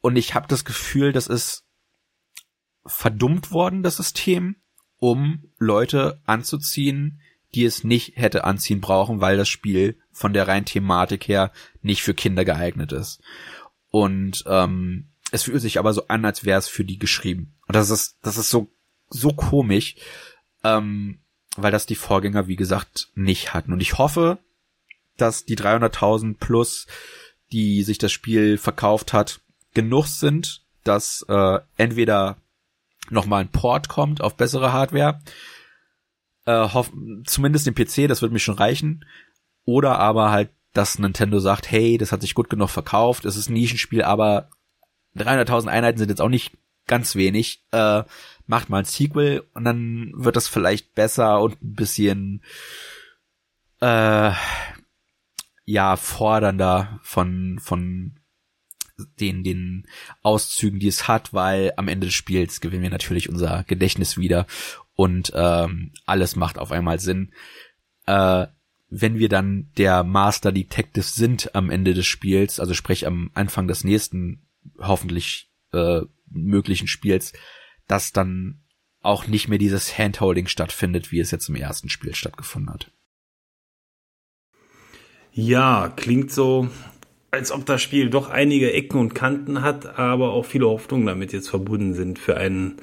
Und 0.00 0.16
ich 0.16 0.34
habe 0.34 0.46
das 0.48 0.64
Gefühl, 0.64 1.12
das 1.12 1.26
ist 1.26 1.64
verdummt 2.86 3.50
worden, 3.50 3.82
das 3.82 3.96
System, 3.96 4.56
um 4.98 5.50
Leute 5.58 6.20
anzuziehen, 6.24 7.20
die 7.54 7.64
es 7.64 7.84
nicht 7.84 8.16
hätte 8.16 8.44
anziehen 8.44 8.80
brauchen, 8.80 9.20
weil 9.20 9.36
das 9.36 9.48
Spiel 9.48 9.98
von 10.12 10.32
der 10.32 10.48
reinen 10.48 10.66
Thematik 10.66 11.28
her 11.28 11.52
nicht 11.82 12.02
für 12.02 12.14
Kinder 12.14 12.44
geeignet 12.44 12.92
ist. 12.92 13.20
Und 13.90 14.44
ähm, 14.46 15.10
es 15.30 15.44
fühlt 15.44 15.60
sich 15.60 15.78
aber 15.78 15.92
so 15.92 16.06
an, 16.08 16.24
als 16.24 16.44
wäre 16.44 16.58
es 16.58 16.68
für 16.68 16.84
die 16.84 16.98
geschrieben. 16.98 17.54
Und 17.66 17.76
das 17.76 17.90
ist, 17.90 18.18
das 18.22 18.38
ist 18.38 18.50
so, 18.50 18.72
so 19.08 19.30
komisch, 19.30 19.96
ähm, 20.64 21.18
weil 21.56 21.70
das 21.70 21.86
die 21.86 21.94
Vorgänger, 21.94 22.48
wie 22.48 22.56
gesagt, 22.56 23.08
nicht 23.14 23.54
hatten. 23.54 23.72
Und 23.72 23.80
ich 23.80 23.98
hoffe, 23.98 24.38
dass 25.16 25.44
die 25.44 25.56
300.000 25.56 26.38
plus, 26.38 26.86
die 27.52 27.84
sich 27.84 27.98
das 27.98 28.10
Spiel 28.10 28.58
verkauft 28.58 29.12
hat, 29.12 29.40
genug 29.74 30.06
sind, 30.06 30.62
dass 30.82 31.24
äh, 31.28 31.58
entweder 31.76 32.38
nochmal 33.10 33.42
ein 33.42 33.50
Port 33.50 33.88
kommt 33.88 34.20
auf 34.20 34.36
bessere 34.36 34.72
Hardware 34.72 35.20
äh, 36.46 36.68
hoff, 36.68 36.90
zumindest 37.24 37.66
den 37.66 37.74
PC, 37.74 38.08
das 38.08 38.22
wird 38.22 38.32
mir 38.32 38.38
schon 38.38 38.56
reichen. 38.56 39.04
Oder 39.64 39.98
aber 39.98 40.30
halt, 40.30 40.50
dass 40.72 40.98
Nintendo 40.98 41.38
sagt, 41.38 41.70
hey, 41.70 41.98
das 41.98 42.12
hat 42.12 42.20
sich 42.20 42.34
gut 42.34 42.50
genug 42.50 42.70
verkauft, 42.70 43.24
es 43.24 43.36
ist 43.36 43.48
ein 43.48 43.54
Nischenspiel, 43.54 44.02
aber 44.02 44.50
300.000 45.16 45.68
Einheiten 45.68 45.98
sind 45.98 46.08
jetzt 46.08 46.20
auch 46.20 46.28
nicht 46.28 46.56
ganz 46.86 47.14
wenig. 47.14 47.64
Äh, 47.70 48.02
macht 48.46 48.68
mal 48.68 48.78
ein 48.78 48.84
Sequel 48.84 49.44
und 49.54 49.64
dann 49.64 50.12
wird 50.14 50.36
das 50.36 50.48
vielleicht 50.48 50.94
besser 50.94 51.40
und 51.40 51.60
ein 51.62 51.74
bisschen 51.74 52.42
äh, 53.80 54.32
ja 55.64 55.96
fordernder 55.96 57.00
von 57.02 57.58
von 57.60 58.18
den 59.20 59.42
den 59.42 59.86
Auszügen, 60.22 60.78
die 60.78 60.88
es 60.88 61.08
hat, 61.08 61.32
weil 61.32 61.72
am 61.76 61.88
Ende 61.88 62.06
des 62.06 62.14
Spiels 62.14 62.60
gewinnen 62.60 62.82
wir 62.82 62.90
natürlich 62.90 63.28
unser 63.28 63.64
Gedächtnis 63.64 64.16
wieder 64.16 64.46
und 64.94 65.32
ähm, 65.34 65.92
alles 66.06 66.36
macht 66.36 66.58
auf 66.58 66.70
einmal 66.70 67.00
Sinn. 67.00 67.32
Äh, 68.06 68.46
wenn 68.88 69.18
wir 69.18 69.28
dann 69.28 69.70
der 69.76 70.04
Master 70.04 70.52
Detective 70.52 71.04
sind 71.04 71.54
am 71.54 71.70
Ende 71.70 71.94
des 71.94 72.06
Spiels, 72.06 72.60
also 72.60 72.74
sprich 72.74 73.06
am 73.06 73.30
Anfang 73.34 73.66
des 73.66 73.82
nächsten 73.82 74.46
hoffentlich 74.78 75.50
äh, 75.72 76.02
möglichen 76.30 76.86
Spiels, 76.86 77.32
dass 77.86 78.12
dann 78.12 78.62
auch 79.00 79.26
nicht 79.26 79.48
mehr 79.48 79.58
dieses 79.58 79.98
Handholding 79.98 80.46
stattfindet, 80.46 81.12
wie 81.12 81.20
es 81.20 81.30
jetzt 81.30 81.48
im 81.48 81.56
ersten 81.56 81.88
Spiel 81.88 82.14
stattgefunden 82.14 82.72
hat. 82.72 82.90
Ja, 85.32 85.92
klingt 85.94 86.30
so, 86.30 86.68
als 87.30 87.50
ob 87.50 87.66
das 87.66 87.82
Spiel 87.82 88.08
doch 88.08 88.30
einige 88.30 88.72
Ecken 88.72 88.98
und 88.98 89.14
Kanten 89.14 89.62
hat, 89.62 89.98
aber 89.98 90.32
auch 90.32 90.46
viele 90.46 90.68
Hoffnungen 90.68 91.06
damit 91.06 91.32
jetzt 91.32 91.50
verbunden 91.50 91.92
sind 91.92 92.18
für 92.18 92.36
einen 92.36 92.76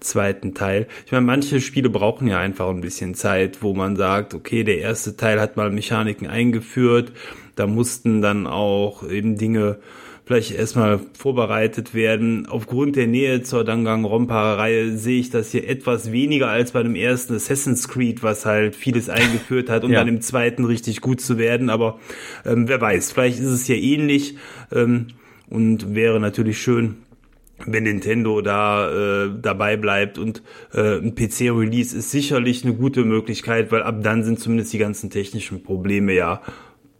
zweiten 0.00 0.54
Teil. 0.54 0.86
Ich 1.06 1.12
meine, 1.12 1.24
manche 1.24 1.60
Spiele 1.60 1.88
brauchen 1.88 2.28
ja 2.28 2.38
einfach 2.38 2.68
ein 2.68 2.82
bisschen 2.82 3.14
Zeit, 3.14 3.62
wo 3.62 3.74
man 3.74 3.96
sagt, 3.96 4.34
okay, 4.34 4.62
der 4.62 4.78
erste 4.78 5.16
Teil 5.16 5.40
hat 5.40 5.56
mal 5.56 5.70
Mechaniken 5.70 6.26
eingeführt, 6.26 7.12
da 7.54 7.66
mussten 7.66 8.20
dann 8.20 8.46
auch 8.46 9.08
eben 9.08 9.38
Dinge 9.38 9.78
vielleicht 10.26 10.50
erstmal 10.50 10.98
vorbereitet 11.16 11.94
werden. 11.94 12.46
Aufgrund 12.46 12.96
der 12.96 13.06
Nähe 13.06 13.42
zur 13.42 13.62
Danganronpa-Reihe 13.62 14.96
sehe 14.98 15.20
ich 15.20 15.30
das 15.30 15.52
hier 15.52 15.68
etwas 15.68 16.10
weniger 16.10 16.48
als 16.48 16.72
bei 16.72 16.82
dem 16.82 16.96
ersten 16.96 17.36
Assassin's 17.36 17.86
Creed, 17.86 18.24
was 18.24 18.44
halt 18.44 18.74
vieles 18.74 19.08
eingeführt 19.08 19.70
hat, 19.70 19.84
um 19.84 19.92
ja. 19.92 20.00
dann 20.00 20.08
im 20.08 20.20
zweiten 20.20 20.64
richtig 20.64 21.00
gut 21.00 21.20
zu 21.20 21.38
werden. 21.38 21.70
Aber 21.70 22.00
ähm, 22.44 22.66
wer 22.66 22.80
weiß, 22.80 23.12
vielleicht 23.12 23.38
ist 23.38 23.46
es 23.46 23.68
ja 23.68 23.76
ähnlich 23.76 24.36
ähm, 24.72 25.06
und 25.48 25.94
wäre 25.94 26.18
natürlich 26.18 26.58
schön, 26.60 26.96
wenn 27.64 27.84
Nintendo 27.84 28.40
da 28.40 29.26
äh, 29.26 29.30
dabei 29.40 29.76
bleibt 29.76 30.18
und 30.18 30.42
äh, 30.74 30.98
ein 30.98 31.14
PC-Release 31.14 31.96
ist 31.96 32.10
sicherlich 32.10 32.64
eine 32.64 32.74
gute 32.74 33.04
Möglichkeit, 33.04 33.70
weil 33.70 33.82
ab 33.84 34.02
dann 34.02 34.24
sind 34.24 34.40
zumindest 34.40 34.72
die 34.72 34.78
ganzen 34.78 35.08
technischen 35.08 35.62
Probleme 35.62 36.12
ja 36.12 36.42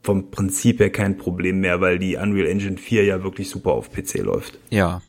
vom 0.06 0.30
Prinzip 0.30 0.80
her 0.80 0.90
kein 0.90 1.18
Problem 1.18 1.60
mehr, 1.60 1.80
weil 1.80 1.98
die 1.98 2.16
Unreal 2.16 2.46
Engine 2.46 2.78
4 2.78 3.04
ja 3.04 3.22
wirklich 3.22 3.50
super 3.50 3.72
auf 3.72 3.92
PC 3.92 4.20
läuft. 4.20 4.58
Ja. 4.70 5.02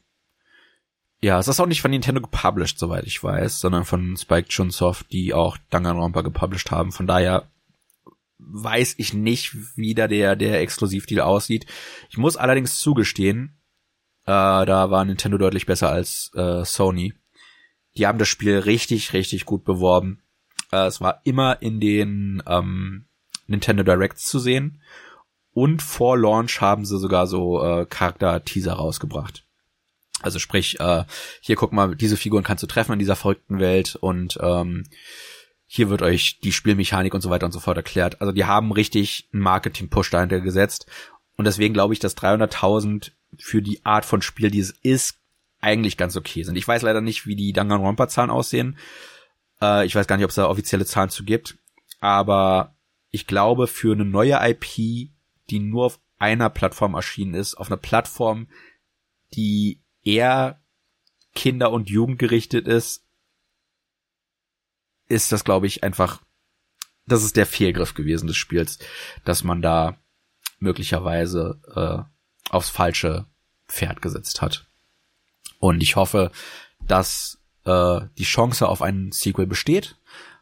Ja, 1.22 1.40
es 1.40 1.48
ist 1.48 1.60
auch 1.60 1.66
nicht 1.66 1.82
von 1.82 1.92
Nintendo 1.92 2.22
gepublished, 2.22 2.78
soweit 2.78 3.06
ich 3.06 3.24
weiß, 3.24 3.60
sondern 3.60 3.86
von 3.86 4.18
Spike 4.18 4.50
Chunsoft, 4.50 5.12
die 5.12 5.34
auch 5.34 5.58
Danganronpa 5.70 6.22
gepublished 6.22 6.70
haben. 6.70 6.92
Von 6.92 7.08
daher 7.08 7.50
weiß 8.40 8.96
ich 8.98 9.14
nicht, 9.14 9.56
wie 9.76 9.96
da 9.96 10.08
der, 10.08 10.36
der 10.36 10.62
Exklusivdeal 10.62 11.22
aussieht. 11.22 11.66
Ich 12.10 12.18
muss 12.18 12.38
allerdings 12.38 12.80
zugestehen, 12.80 13.58
äh, 14.26 14.66
da 14.66 14.92
war 14.92 15.06
Nintendo 15.06 15.38
deutlich 15.38 15.66
besser 15.66 15.90
als 15.90 16.32
äh, 16.36 16.64
Sony. 16.66 17.14
Die 17.98 18.06
haben 18.06 18.20
das 18.20 18.28
Spiel 18.28 18.60
richtig, 18.60 19.14
richtig 19.14 19.46
gut 19.46 19.64
beworben. 19.64 20.22
Äh, 20.72 20.86
es 20.86 21.02
war 21.02 21.22
immer 21.24 21.62
in 21.62 21.80
den 21.80 22.44
ähm, 22.46 23.07
Nintendo 23.48 23.84
Directs 23.84 24.26
zu 24.26 24.40
sehen. 24.40 24.82
Und 25.54 25.82
vor 25.82 26.18
Launch 26.18 26.62
haben 26.62 26.86
sie 26.86 27.00
sogar 27.00 27.26
so 27.26 27.64
äh, 27.64 27.86
Charakter-Teaser 27.86 28.74
rausgebracht. 28.74 29.44
Also 30.22 30.40
sprich, 30.40 30.80
äh, 30.80 31.06
hier 31.42 31.56
guck 31.56 31.74
mal, 31.74 31.96
diese 31.96 32.18
Figuren 32.18 32.44
kannst 32.44 32.64
du 32.64 32.68
treffen 32.68 32.94
in 32.94 33.00
dieser 33.00 33.16
verrückten 33.16 33.60
Welt 33.60 33.96
und 33.96 34.38
ähm, 34.42 34.86
hier 35.66 35.90
wird 35.90 36.02
euch 36.02 36.40
die 36.40 36.54
Spielmechanik 36.54 37.14
und 37.14 37.22
so 37.22 37.30
weiter 37.30 37.46
und 37.46 37.52
so 37.52 37.60
fort 37.60 37.78
erklärt. 37.78 38.22
Also 38.22 38.32
die 38.32 38.46
haben 38.46 38.72
richtig 38.72 39.28
einen 39.34 39.44
Marketing-Push 39.44 40.10
dahinter 40.12 40.40
gesetzt. 40.40 40.88
Und 41.36 41.46
deswegen 41.46 41.74
glaube 41.74 41.94
ich, 41.94 42.00
dass 42.00 42.18
300.000 42.18 43.12
für 43.38 43.62
die 43.62 43.86
Art 43.86 44.06
von 44.06 44.22
Spiel, 44.22 44.50
die 44.50 44.60
es 44.60 44.72
ist, 44.72 45.18
eigentlich 45.60 45.98
ganz 45.98 46.16
okay 46.16 46.44
sind. 46.44 46.56
Ich 46.56 46.68
weiß 46.68 46.84
leider 46.84 47.02
nicht, 47.02 47.26
wie 47.26 47.36
die 47.36 47.52
Danganronpa-Zahlen 47.52 48.30
aussehen. 48.30 48.78
Äh, 49.62 49.86
ich 49.86 49.96
weiß 49.96 50.08
gar 50.08 50.18
nicht, 50.18 50.24
ob 50.24 50.30
es 50.30 50.36
da 50.36 50.48
offizielle 50.48 50.86
Zahlen 50.86 51.10
zu 51.10 51.24
gibt. 51.24 51.58
Aber 52.00 52.76
ich 53.18 53.26
glaube, 53.26 53.66
für 53.66 53.94
eine 53.94 54.06
neue 54.06 54.38
IP, 54.48 55.10
die 55.50 55.60
nur 55.60 55.88
auf 55.88 56.00
einer 56.20 56.52
Plattform 56.52 56.94
erschienen 56.94 57.34
ist, 57.34 57.56
auf 57.56 57.68
einer 57.68 57.78
Plattform, 57.78 58.48
die 59.34 59.82
eher 60.04 60.62
Kinder- 61.34 61.72
und 61.72 61.90
Jugendgerichtet 61.90 62.68
ist, 62.68 63.08
ist 65.08 65.32
das, 65.32 65.44
glaube 65.44 65.66
ich, 65.66 65.84
einfach, 65.84 66.22
das 67.08 67.24
ist 67.24 67.38
der 67.38 67.48
Fehlgriff 67.48 67.96
gewesen 67.96 68.28
des 68.28 68.38
Spiels, 68.38 68.78
dass 69.26 69.44
man 69.44 69.64
da 69.64 69.98
möglicherweise 70.60 71.60
äh, 71.74 72.52
aufs 72.52 72.70
falsche 72.70 73.26
Pferd 73.68 74.04
gesetzt 74.04 74.44
hat. 74.44 74.70
Und 75.58 75.82
ich 75.82 75.96
hoffe, 75.96 76.32
dass 76.82 77.42
äh, 77.66 78.02
die 78.20 78.26
Chance 78.26 78.70
auf 78.70 78.84
einen 78.84 79.12
Sequel 79.12 79.48
besteht, 79.48 79.98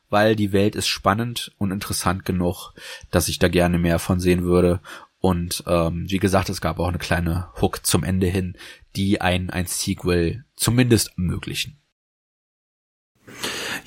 weil 0.09 0.35
die 0.35 0.51
Welt 0.51 0.75
ist 0.75 0.87
spannend 0.87 1.51
und 1.57 1.71
interessant 1.71 2.25
genug, 2.25 2.73
dass 3.11 3.27
ich 3.27 3.39
da 3.39 3.47
gerne 3.47 3.77
mehr 3.77 3.99
von 3.99 4.19
sehen 4.19 4.43
würde. 4.43 4.81
Und 5.19 5.63
ähm, 5.67 6.05
wie 6.07 6.19
gesagt, 6.19 6.49
es 6.49 6.61
gab 6.61 6.79
auch 6.79 6.87
eine 6.87 6.99
kleine 6.99 7.47
Hook 7.59 7.85
zum 7.85 8.03
Ende 8.03 8.27
hin, 8.27 8.57
die 8.95 9.21
ein, 9.21 9.49
ein 9.49 9.65
Sequel 9.65 10.45
zumindest 10.55 11.13
ermöglichen. 11.17 11.79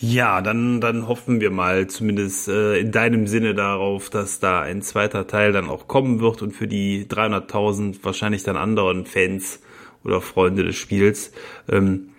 Ja, 0.01 0.41
dann, 0.41 0.81
dann 0.81 1.09
hoffen 1.09 1.41
wir 1.41 1.51
mal 1.51 1.87
zumindest 1.89 2.49
äh, 2.49 2.79
in 2.79 2.93
deinem 2.93 3.27
Sinne 3.27 3.55
darauf, 3.55 4.11
dass 4.11 4.41
da 4.41 4.63
ein 4.63 4.83
zweiter 4.83 5.27
Teil 5.27 5.53
dann 5.53 5.69
auch 5.69 5.89
kommen 5.89 6.21
wird 6.21 6.43
und 6.43 6.53
für 6.53 6.69
die 6.69 7.07
300.000 7.07 7.99
wahrscheinlich 8.03 8.43
dann 8.43 8.57
anderen 8.57 9.07
Fans 9.07 9.61
oder 10.05 10.21
Freunde 10.21 10.65
des 10.65 10.77
Spiels. 10.77 11.33
Ähm, 11.69 12.11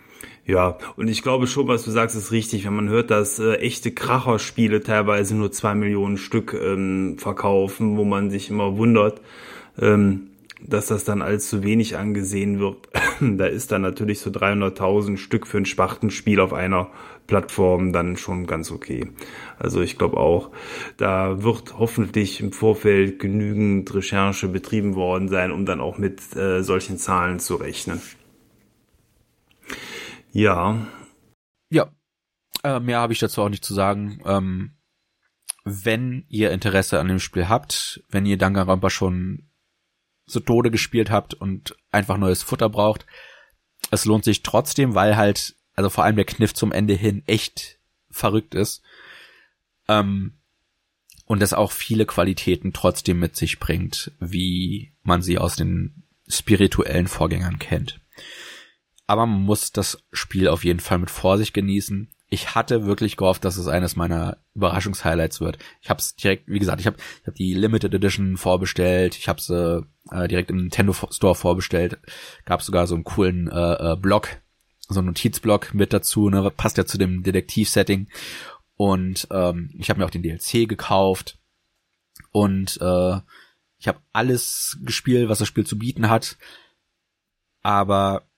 ja, 0.50 0.80
und 0.96 1.08
ich 1.10 1.22
glaube 1.22 1.46
schon, 1.46 1.68
was 1.68 1.84
du 1.84 1.92
sagst, 1.92 2.16
ist 2.16 2.32
richtig. 2.32 2.66
Wenn 2.66 2.74
man 2.74 2.90
hört, 2.90 3.12
dass 3.12 3.38
äh, 3.38 3.58
echte 3.58 3.92
Kracherspiele 3.92 4.82
teilweise 4.82 5.36
nur 5.36 5.52
zwei 5.52 5.76
Millionen 5.76 6.18
Stück 6.18 6.56
ähm, 6.60 7.18
verkaufen, 7.20 7.98
wo 7.98 8.04
man 8.04 8.32
sich 8.32 8.50
immer 8.50 8.76
wundert, 8.76 9.22
ähm, 9.80 10.32
dass 10.60 10.88
das 10.88 11.04
dann 11.04 11.22
allzu 11.22 11.62
wenig 11.62 11.98
angesehen 11.98 12.60
wird. 12.60 12.78
da 13.22 13.46
ist 13.46 13.72
dann 13.72 13.84
natürlich 13.84 14.22
so 14.22 14.32
300.000 14.32 15.18
Stück 15.18 15.46
für 15.46 15.60
ein 15.60 15.68
Spachtenspiel 15.68 16.40
auf 16.40 16.52
einer 16.52 16.90
Plattformen 17.28 17.94
dann 17.94 18.18
schon 18.18 18.48
ganz 18.48 18.72
okay. 18.72 19.06
Also 19.60 19.82
ich 19.82 20.00
glaube 20.00 20.18
auch, 20.18 20.50
da 20.98 21.44
wird 21.44 21.78
hoffentlich 21.78 22.42
im 22.42 22.54
Vorfeld 22.54 23.20
genügend 23.20 23.94
Recherche 23.94 24.48
betrieben 24.48 24.96
worden 24.96 25.30
sein, 25.30 25.52
um 25.52 25.68
dann 25.68 25.80
auch 25.80 26.00
mit 26.00 26.36
äh, 26.36 26.64
solchen 26.64 26.98
Zahlen 26.98 27.38
zu 27.40 27.54
rechnen. 27.54 28.02
Ja. 30.32 30.88
Ja. 31.70 31.92
Äh, 32.64 32.80
mehr 32.80 33.00
habe 33.00 33.14
ich 33.14 33.20
dazu 33.20 33.42
auch 33.42 33.50
nicht 33.50 33.66
zu 33.66 33.74
sagen. 33.74 34.22
Ähm, 34.26 34.78
wenn 35.64 36.26
ihr 36.30 36.52
Interesse 36.52 37.00
an 37.00 37.08
dem 37.08 37.20
Spiel 37.20 37.48
habt, 37.48 38.04
wenn 38.10 38.26
ihr 38.26 38.38
Danganronpa 38.38 38.90
schon 38.90 39.50
zu 40.28 40.40
Tode 40.40 40.72
gespielt 40.72 41.10
habt 41.10 41.34
und 41.34 41.76
einfach 41.92 42.18
neues 42.18 42.44
Futter 42.44 42.70
braucht, 42.70 43.06
es 43.92 44.06
lohnt 44.06 44.24
sich 44.24 44.44
trotzdem, 44.44 44.96
weil 44.96 45.18
halt, 45.18 45.56
also 45.76 45.90
vor 45.90 46.04
allem 46.04 46.16
der 46.16 46.26
Kniff 46.26 46.54
zum 46.54 46.72
Ende 46.72 46.94
hin 46.94 47.24
echt 47.26 47.80
verrückt 48.10 48.56
ist. 48.56 48.84
Ähm, 49.88 50.40
und 51.26 51.44
es 51.44 51.54
auch 51.54 51.72
viele 51.72 52.06
Qualitäten 52.06 52.74
trotzdem 52.74 53.20
mit 53.20 53.36
sich 53.36 53.60
bringt, 53.60 54.12
wie 54.20 54.94
man 55.04 55.22
sie 55.22 55.38
aus 55.38 55.56
den 55.56 56.04
spirituellen 56.28 57.08
Vorgängern 57.08 57.60
kennt. 57.60 58.00
Aber 59.10 59.26
man 59.26 59.42
muss 59.42 59.72
das 59.72 60.04
Spiel 60.12 60.48
auf 60.48 60.64
jeden 60.64 60.80
Fall 60.80 61.00
mit 61.00 61.10
Vorsicht 61.10 61.54
genießen 61.54 62.10
ich 62.30 62.54
hatte 62.54 62.86
wirklich 62.86 63.18
gehofft, 63.18 63.44
dass 63.44 63.58
es 63.58 63.68
eines 63.68 63.96
meiner 63.96 64.38
Überraschungshighlights 64.54 65.42
wird. 65.42 65.58
Ich 65.82 65.90
habe 65.90 66.00
es 66.00 66.16
direkt, 66.16 66.48
wie 66.48 66.60
gesagt, 66.60 66.80
ich 66.80 66.86
habe 66.86 66.98
ich 67.22 67.28
hab 67.28 67.34
die 67.34 67.54
Limited 67.56 67.94
Edition 67.94 68.38
vorbestellt, 68.38 69.18
ich 69.18 69.28
habe 69.28 69.42
sie 69.42 69.86
äh, 70.12 70.28
direkt 70.28 70.52
im 70.52 70.58
Nintendo 70.58 70.94
Store 70.94 71.36
vorbestellt, 71.36 71.98
gab 72.46 72.62
sogar 72.62 72.86
so 72.86 72.96
einen 72.96 73.04
coolen 73.04 73.50
äh, 73.50 73.94
äh, 73.94 73.96
Blog, 73.96 74.30
so 74.88 75.00
einen 75.00 75.08
Notizblock 75.08 75.74
mit 75.74 75.92
dazu, 75.92 76.30
ne, 76.30 76.52
passt 76.56 76.78
ja 76.78 76.86
zu 76.86 77.00
dem 77.00 77.24
Detektiv-Setting. 77.24 78.10
Und 78.76 79.28
ähm, 79.32 79.72
ich 79.78 79.90
habe 79.90 80.00
mir 80.00 80.06
auch 80.06 80.12
den 80.12 80.24
DLC 80.24 80.70
gekauft 80.70 81.40
und 82.32 82.78
äh, 82.80 83.18
ich 83.80 83.88
habe 83.88 84.00
alles 84.14 84.78
gespielt, 84.84 85.30
was 85.30 85.40
das 85.40 85.48
Spiel 85.48 85.66
zu 85.66 85.80
bieten 85.80 86.10
hat. 86.10 86.38
Aber 87.62 88.29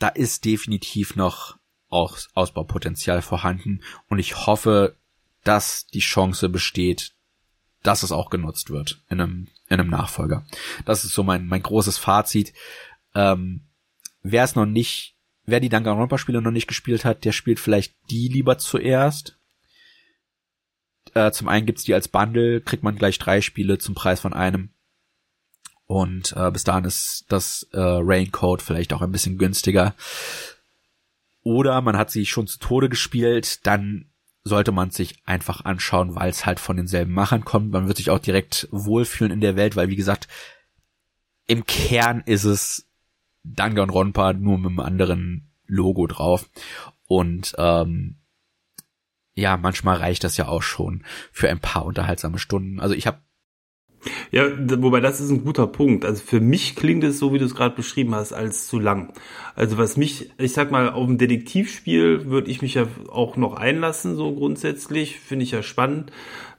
da 0.00 0.08
ist 0.08 0.44
definitiv 0.44 1.14
noch 1.14 1.58
auch 1.88 2.18
Ausbaupotenzial 2.34 3.22
vorhanden 3.22 3.82
und 4.08 4.18
ich 4.18 4.46
hoffe, 4.46 4.96
dass 5.44 5.86
die 5.86 6.00
Chance 6.00 6.48
besteht, 6.48 7.12
dass 7.82 8.02
es 8.02 8.12
auch 8.12 8.30
genutzt 8.30 8.70
wird 8.70 9.02
in 9.08 9.20
einem, 9.20 9.48
in 9.68 9.80
einem 9.80 9.90
Nachfolger. 9.90 10.44
Das 10.84 11.04
ist 11.04 11.12
so 11.12 11.22
mein, 11.22 11.46
mein 11.46 11.62
großes 11.62 11.98
Fazit. 11.98 12.52
Ähm, 13.14 13.66
wer 14.22 14.44
es 14.44 14.54
noch 14.54 14.66
nicht, 14.66 15.16
wer 15.44 15.60
die 15.60 15.68
Danganronpa-Spiele 15.68 16.42
noch 16.42 16.50
nicht 16.50 16.68
gespielt 16.68 17.04
hat, 17.04 17.24
der 17.24 17.32
spielt 17.32 17.60
vielleicht 17.60 17.94
die 18.10 18.28
lieber 18.28 18.58
zuerst. 18.58 19.38
Äh, 21.14 21.32
zum 21.32 21.48
einen 21.48 21.66
gibt's 21.66 21.84
die 21.84 21.94
als 21.94 22.08
Bundle, 22.08 22.60
kriegt 22.60 22.82
man 22.82 22.96
gleich 22.96 23.18
drei 23.18 23.40
Spiele 23.40 23.78
zum 23.78 23.94
Preis 23.94 24.20
von 24.20 24.32
einem. 24.32 24.70
Und 25.90 26.34
äh, 26.36 26.52
bis 26.52 26.62
dahin 26.62 26.84
ist 26.84 27.24
das 27.30 27.66
äh, 27.72 27.80
Raincoat 27.80 28.62
vielleicht 28.62 28.92
auch 28.92 29.02
ein 29.02 29.10
bisschen 29.10 29.38
günstiger 29.38 29.96
oder 31.42 31.80
man 31.80 31.96
hat 31.96 32.10
sie 32.10 32.26
schon 32.26 32.46
zu 32.46 32.58
Tode 32.58 32.88
gespielt, 32.88 33.66
dann 33.66 34.06
sollte 34.44 34.72
man 34.72 34.90
sich 34.90 35.16
einfach 35.26 35.64
anschauen, 35.64 36.14
weil 36.14 36.30
es 36.30 36.46
halt 36.46 36.60
von 36.60 36.76
denselben 36.76 37.12
Machern 37.12 37.44
kommt. 37.44 37.72
Man 37.72 37.88
wird 37.88 37.96
sich 37.96 38.10
auch 38.10 38.18
direkt 38.18 38.68
wohlfühlen 38.70 39.32
in 39.32 39.40
der 39.40 39.56
Welt, 39.56 39.74
weil 39.74 39.88
wie 39.88 39.96
gesagt, 39.96 40.28
im 41.46 41.66
Kern 41.66 42.22
ist 42.24 42.44
es 42.44 42.86
Danganronpa 43.42 44.34
nur 44.34 44.58
mit 44.58 44.68
einem 44.68 44.80
anderen 44.80 45.50
Logo 45.66 46.06
drauf. 46.06 46.48
Und 47.06 47.54
ähm, 47.58 48.20
ja, 49.34 49.56
manchmal 49.56 49.96
reicht 49.96 50.24
das 50.24 50.36
ja 50.36 50.46
auch 50.46 50.62
schon 50.62 51.04
für 51.32 51.50
ein 51.50 51.60
paar 51.60 51.84
unterhaltsame 51.84 52.38
Stunden. 52.38 52.80
Also 52.80 52.94
ich 52.94 53.06
habe 53.06 53.20
ja, 54.30 54.44
wobei 54.78 55.00
das 55.00 55.20
ist 55.20 55.30
ein 55.30 55.44
guter 55.44 55.66
Punkt. 55.66 56.04
Also 56.04 56.22
für 56.24 56.40
mich 56.40 56.76
klingt 56.76 57.04
es 57.04 57.18
so, 57.18 57.32
wie 57.32 57.38
du 57.38 57.44
es 57.44 57.54
gerade 57.54 57.74
beschrieben 57.74 58.14
hast, 58.14 58.32
als 58.32 58.66
zu 58.66 58.78
lang. 58.78 59.12
Also 59.54 59.76
was 59.78 59.96
mich, 59.96 60.30
ich 60.38 60.52
sag 60.52 60.70
mal, 60.70 60.90
auf 60.90 61.08
ein 61.08 61.18
Detektivspiel 61.18 62.26
würde 62.26 62.50
ich 62.50 62.62
mich 62.62 62.74
ja 62.74 62.86
auch 63.08 63.36
noch 63.36 63.54
einlassen, 63.54 64.16
so 64.16 64.32
grundsätzlich. 64.32 65.20
Finde 65.20 65.44
ich 65.44 65.50
ja 65.50 65.62
spannend. 65.62 66.12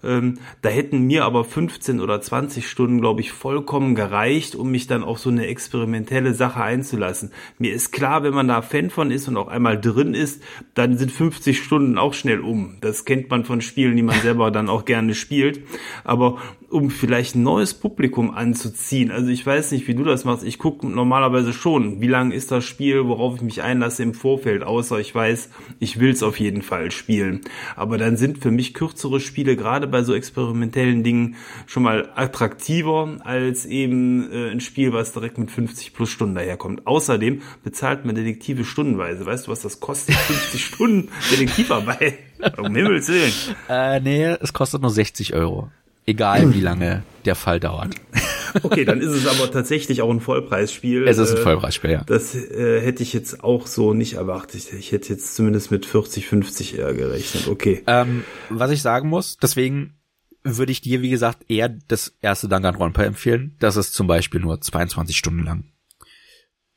Ähm, 0.03 0.39
da 0.61 0.69
hätten 0.69 1.05
mir 1.05 1.25
aber 1.25 1.43
15 1.43 1.99
oder 1.99 2.21
20 2.21 2.67
Stunden, 2.67 3.01
glaube 3.01 3.21
ich, 3.21 3.31
vollkommen 3.31 3.95
gereicht, 3.95 4.55
um 4.55 4.71
mich 4.71 4.87
dann 4.87 5.03
auf 5.03 5.19
so 5.19 5.29
eine 5.29 5.47
experimentelle 5.47 6.33
Sache 6.33 6.61
einzulassen. 6.63 7.31
Mir 7.59 7.73
ist 7.73 7.91
klar, 7.91 8.23
wenn 8.23 8.33
man 8.33 8.47
da 8.47 8.61
Fan 8.61 8.89
von 8.89 9.11
ist 9.11 9.27
und 9.27 9.37
auch 9.37 9.47
einmal 9.47 9.79
drin 9.79 10.13
ist, 10.13 10.41
dann 10.73 10.97
sind 10.97 11.11
50 11.11 11.61
Stunden 11.61 11.97
auch 11.97 12.13
schnell 12.13 12.39
um. 12.39 12.77
Das 12.81 13.05
kennt 13.05 13.29
man 13.29 13.45
von 13.45 13.61
Spielen, 13.61 13.95
die 13.95 14.03
man 14.03 14.19
selber 14.21 14.49
dann 14.51 14.69
auch 14.69 14.85
gerne 14.85 15.13
spielt. 15.13 15.61
Aber 16.03 16.39
um 16.71 16.89
vielleicht 16.89 17.35
ein 17.35 17.43
neues 17.43 17.73
Publikum 17.73 18.31
anzuziehen, 18.31 19.11
also 19.11 19.29
ich 19.29 19.45
weiß 19.45 19.71
nicht, 19.71 19.87
wie 19.87 19.93
du 19.93 20.03
das 20.03 20.23
machst. 20.23 20.45
Ich 20.45 20.57
gucke 20.57 20.87
normalerweise 20.87 21.51
schon, 21.51 21.99
wie 21.99 22.07
lang 22.07 22.31
ist 22.31 22.51
das 22.51 22.63
Spiel, 22.63 23.07
worauf 23.07 23.35
ich 23.35 23.41
mich 23.41 23.61
einlasse 23.61 24.03
im 24.03 24.13
Vorfeld, 24.13 24.63
außer 24.63 24.99
ich 24.99 25.13
weiß, 25.13 25.49
ich 25.79 25.99
will 25.99 26.11
es 26.11 26.23
auf 26.23 26.39
jeden 26.39 26.61
Fall 26.61 26.91
spielen. 26.91 27.41
Aber 27.75 27.97
dann 27.97 28.15
sind 28.15 28.37
für 28.37 28.51
mich 28.51 28.73
kürzere 28.73 29.19
Spiele 29.19 29.55
gerade 29.57 29.87
bei 29.87 30.03
so 30.03 30.13
experimentellen 30.13 31.03
Dingen 31.03 31.35
schon 31.67 31.83
mal 31.83 32.09
attraktiver 32.15 33.17
als 33.23 33.65
eben 33.65 34.31
äh, 34.31 34.51
ein 34.51 34.61
Spiel, 34.61 34.93
was 34.93 35.11
direkt 35.11 35.37
mit 35.37 35.51
50 35.51 35.93
plus 35.93 36.09
Stunden 36.09 36.35
daherkommt. 36.35 36.87
Außerdem 36.87 37.41
bezahlt 37.63 38.05
man 38.05 38.15
Detektive 38.15 38.63
stundenweise. 38.63 39.25
Weißt 39.25 39.47
du, 39.47 39.51
was 39.51 39.61
das 39.61 39.81
kostet? 39.81 40.15
50 40.15 40.65
Stunden 40.65 41.09
Detektivarbeit. 41.31 42.19
Um 42.57 42.73
Himmels 42.73 43.07
Willen. 43.09 43.33
Äh, 43.69 43.99
nee, 43.99 44.25
es 44.39 44.53
kostet 44.53 44.81
nur 44.81 44.89
60 44.89 45.33
Euro. 45.35 45.69
Egal 46.05 46.53
wie 46.53 46.61
lange 46.61 47.03
der 47.25 47.35
Fall 47.35 47.59
dauert. 47.59 47.95
Okay, 48.63 48.83
dann 48.83 48.99
ist 48.99 49.11
es 49.11 49.27
aber 49.27 49.49
tatsächlich 49.49 50.01
auch 50.01 50.09
ein 50.09 50.19
Vollpreisspiel. 50.19 51.07
Es 51.07 51.17
ist 51.17 51.31
ein 51.31 51.37
äh, 51.37 51.41
Vollpreisspiel, 51.41 51.91
ja. 51.91 52.03
Das 52.03 52.35
äh, 52.35 52.81
hätte 52.81 53.01
ich 53.01 53.13
jetzt 53.13 53.45
auch 53.45 53.65
so 53.65 53.93
nicht 53.93 54.15
erwartet. 54.15 54.73
Ich 54.73 54.91
hätte 54.91 55.07
jetzt 55.07 55.35
zumindest 55.35 55.71
mit 55.71 55.85
40, 55.85 56.27
50 56.27 56.77
eher 56.77 56.93
gerechnet. 56.93 57.47
Okay. 57.47 57.81
Ähm, 57.87 58.25
was 58.49 58.71
ich 58.71 58.81
sagen 58.81 59.07
muss, 59.07 59.37
deswegen 59.37 59.95
würde 60.43 60.71
ich 60.71 60.81
dir, 60.81 61.01
wie 61.01 61.09
gesagt, 61.09 61.49
eher 61.49 61.69
das 61.69 62.13
erste 62.21 62.49
Danganronpa 62.49 63.03
empfehlen. 63.03 63.55
Das 63.59 63.77
ist 63.77 63.93
zum 63.93 64.07
Beispiel 64.07 64.41
nur 64.41 64.59
22 64.59 65.15
Stunden 65.15 65.45
lang. 65.45 65.63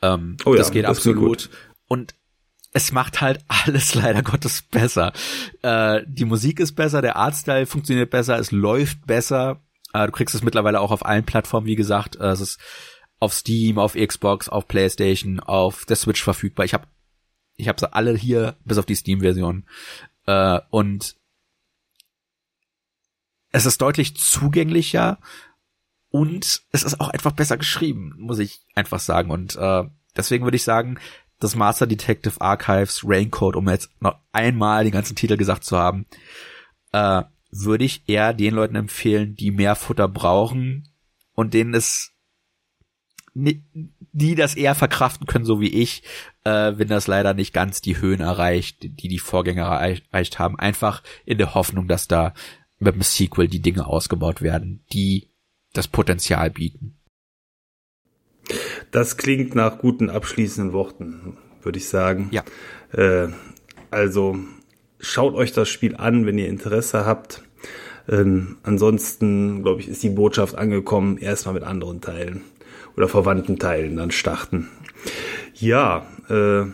Ähm, 0.03 0.37
oh 0.45 0.53
ja, 0.53 0.59
das 0.59 0.71
geht 0.71 0.85
das 0.85 0.99
absolut. 0.99 1.51
Und 1.89 2.15
es 2.75 2.93
macht 2.93 3.23
halt 3.23 3.43
alles 3.49 3.95
leider 3.95 4.23
Gottes 4.23 4.61
besser. 4.61 5.15
Äh, 5.63 6.03
die 6.07 6.27
Musik 6.27 6.61
ist 6.61 6.73
besser, 6.73 7.01
der 7.01 7.17
Artstyle 7.17 7.65
funktioniert 7.65 8.11
besser, 8.11 8.39
es 8.39 8.51
läuft 8.51 9.07
besser. 9.07 9.63
Äh, 9.95 10.07
du 10.07 10.13
kriegst 10.13 10.35
es 10.35 10.43
mittlerweile 10.43 10.81
auch 10.81 10.91
auf 10.91 11.07
allen 11.07 11.25
Plattformen, 11.25 11.67
wie 11.67 11.77
gesagt. 11.77 12.17
Äh, 12.17 12.27
es 12.27 12.41
ist 12.41 12.61
auf 13.21 13.33
Steam, 13.33 13.79
auf 13.79 13.95
Xbox, 13.95 14.51
auf 14.51 14.69
PlayStation, 14.69 15.41
auf 15.41 15.87
der 15.87 15.97
Switch 15.97 16.23
verfügbar. 16.23 16.67
Ich 16.67 16.75
habe 16.75 16.87
ich 17.57 17.69
hab 17.69 17.79
sie 17.79 17.93
alle 17.93 18.15
hier, 18.17 18.57
bis 18.65 18.79
auf 18.79 18.87
die 18.87 18.97
Steam-Version. 18.97 19.65
Äh, 20.27 20.61
und 20.71 21.15
es 23.53 23.67
ist 23.67 23.81
deutlich 23.81 24.17
zugänglicher 24.17 25.21
und 26.11 26.63
es 26.73 26.83
ist 26.83 27.01
auch 27.01 27.09
einfach 27.09 27.33
besser 27.33 27.57
geschrieben, 27.57 28.15
muss 28.19 28.41
ich 28.41 28.67
einfach 28.75 28.99
sagen. 28.99 29.31
Und 29.31 29.55
äh, 29.55 29.85
deswegen 30.17 30.45
würde 30.45 30.57
ich 30.57 30.65
sagen, 30.65 30.99
das 31.41 31.57
Master 31.57 31.87
Detective 31.87 32.41
Archives 32.41 33.03
Raincoat, 33.05 33.57
um 33.57 33.69
jetzt 33.69 33.91
noch 34.01 34.17
einmal 34.33 34.85
den 34.85 34.93
ganzen 34.93 35.17
Titel 35.17 35.37
gesagt 35.37 35.65
zu 35.65 35.77
haben, 35.77 36.07
äh, 36.93 37.23
würde 37.51 37.85
ich 37.85 38.09
eher 38.09 38.33
den 38.33 38.55
Leuten 38.55 38.77
empfehlen, 38.77 39.37
die 39.37 39.51
mehr 39.51 39.77
Futter 39.77 40.09
brauchen 40.09 40.89
und 41.35 41.55
denen 41.55 41.75
es 41.75 42.15
die 43.35 44.37
das 44.37 44.55
eher 44.55 44.77
verkraften 44.77 45.27
können, 45.27 45.45
so 45.45 45.61
wie 45.61 45.69
ich, 45.69 46.05
äh, 46.45 46.73
wenn 46.77 46.87
das 46.87 47.09
leider 47.09 47.35
nicht 47.35 47.53
ganz 47.53 47.81
die 47.81 48.01
Höhen 48.01 48.21
erreicht, 48.21 48.77
die 48.83 49.09
die 49.09 49.19
Vorgänger 49.19 49.65
erreicht 49.65 50.39
haben. 50.39 50.57
Einfach 50.59 51.03
in 51.25 51.39
der 51.39 51.55
Hoffnung, 51.55 51.89
dass 51.89 52.07
da 52.07 52.33
mit 52.79 52.95
dem 52.95 53.03
Sequel 53.03 53.49
die 53.49 53.61
Dinge 53.61 53.87
ausgebaut 53.87 54.41
werden, 54.41 54.85
die 54.93 55.31
das 55.73 55.89
Potenzial 55.89 56.51
bieten. 56.51 56.97
Das 58.95 59.17
klingt 59.17 59.57
nach 59.57 59.79
guten 59.79 60.09
abschließenden 60.09 60.73
Worten, 60.73 61.37
würde 61.65 61.79
ich 61.79 61.89
sagen. 61.89 62.31
Ja. 62.31 62.45
Äh, 62.93 63.27
also 63.91 64.39
schaut 65.01 65.35
euch 65.35 65.51
das 65.51 65.69
Spiel 65.69 65.97
an, 65.97 66.27
wenn 66.27 66.39
ihr 66.39 66.47
Interesse 66.47 67.05
habt. 67.05 67.43
Ähm, 68.09 68.59
ansonsten, 68.63 69.65
glaube 69.65 69.81
ich, 69.81 69.89
ist 69.89 70.05
die 70.05 70.11
Botschaft 70.11 70.57
angekommen, 70.57 71.19
erstmal 71.19 71.55
mit 71.55 71.65
anderen 71.65 72.03
Teilen 72.03 72.43
oder 72.97 73.09
verwandten 73.09 73.59
Teilen 73.59 73.97
dann 73.97 74.13
starten. 74.13 74.69
Ja, 75.55 76.07
äh, 76.29 76.67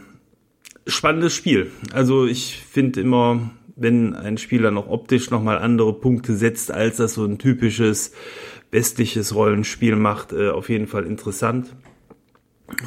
spannendes 0.87 1.35
Spiel. 1.35 1.71
Also 1.95 2.27
ich 2.27 2.62
finde 2.71 3.01
immer, 3.01 3.51
wenn 3.77 4.14
ein 4.14 4.37
Spieler 4.37 4.71
noch 4.71 4.89
optisch 4.89 5.31
nochmal 5.31 5.57
andere 5.57 5.95
Punkte 5.95 6.37
setzt, 6.37 6.71
als 6.71 6.99
das 6.99 7.14
so 7.14 7.25
ein 7.25 7.39
typisches 7.39 8.12
westliches 8.71 9.35
Rollenspiel 9.35 9.97
macht, 9.97 10.35
äh, 10.35 10.51
auf 10.51 10.68
jeden 10.68 10.87
Fall 10.87 11.07
interessant. 11.07 11.75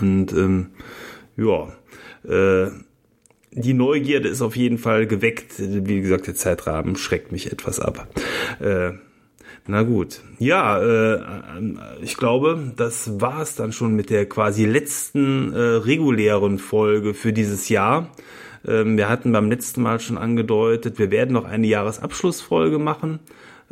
Und 0.02 0.34
ähm, 0.34 0.68
ja, 1.38 1.74
äh, 2.24 2.72
die 3.52 3.74
Neugierde 3.74 4.30
ist 4.30 4.42
auf 4.42 4.56
jeden 4.56 4.78
Fall 4.78 5.06
geweckt. 5.06 5.54
Wie 5.58 6.02
gesagt, 6.02 6.28
der 6.28 6.36
Zeitrahmen 6.36 6.96
schreckt 6.96 7.32
mich 7.32 7.52
etwas 7.52 7.80
ab. 7.80 8.08
Äh, 8.60 8.94
na 9.68 9.84
gut. 9.84 10.22
Ja, 10.40 10.82
äh, 10.82 11.20
ich 12.02 12.18
glaube, 12.18 12.74
das 12.76 13.22
war 13.22 13.42
es 13.42 13.56
dann 13.56 13.72
schon 13.72 13.96
mit 13.96 14.10
der 14.10 14.28
quasi 14.28 14.66
letzten 14.66 15.54
äh, 15.54 15.60
regulären 15.60 16.58
Folge 16.58 17.14
für 17.14 17.32
dieses 17.32 17.70
Jahr. 17.70 18.10
Ähm, 18.66 18.98
wir 18.98 19.08
hatten 19.08 19.32
beim 19.32 19.50
letzten 19.50 19.82
Mal 19.82 20.00
schon 20.00 20.18
angedeutet, 20.18 21.00
wir 21.00 21.12
werden 21.12 21.34
noch 21.34 21.46
eine 21.46 21.68
Jahresabschlussfolge 21.68 22.80
machen 22.80 23.20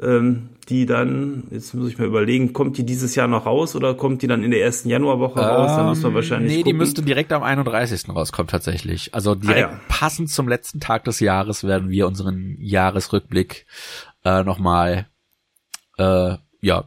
ähm, 0.02 0.50
die 0.70 0.86
dann, 0.86 1.44
jetzt 1.52 1.74
muss 1.74 1.90
ich 1.90 1.98
mal 1.98 2.08
überlegen, 2.08 2.54
kommt 2.54 2.78
die 2.78 2.86
dieses 2.86 3.16
Jahr 3.16 3.28
noch 3.28 3.46
raus 3.46 3.76
oder 3.76 3.94
kommt 3.94 4.22
die 4.22 4.28
dann 4.28 4.44
in 4.44 4.52
der 4.52 4.62
ersten 4.62 4.90
Januarwoche 4.90 5.40
raus? 5.40 5.72
Da 5.76 5.84
muss 5.84 6.02
man 6.02 6.12
ähm, 6.12 6.16
wahrscheinlich. 6.16 6.52
Nee, 6.52 6.58
gucken. 6.60 6.72
die 6.72 6.78
müsste 6.78 7.02
direkt 7.02 7.34
am 7.34 7.44
31. 7.44 8.10
rauskommen 8.10 8.48
tatsächlich. 8.48 9.14
Also 9.14 9.36
direkt 9.36 9.70
ah, 9.70 9.72
ja. 9.74 9.80
passend 9.88 10.30
zum 10.30 10.48
letzten 10.48 10.80
Tag 10.80 11.04
des 11.04 11.20
Jahres 11.20 11.64
werden 11.64 11.90
wir 11.90 12.08
unseren 12.08 12.58
Jahresrückblick 12.60 13.66
äh, 14.24 14.44
nochmal 14.44 15.08
äh, 15.98 16.36
ja, 16.62 16.86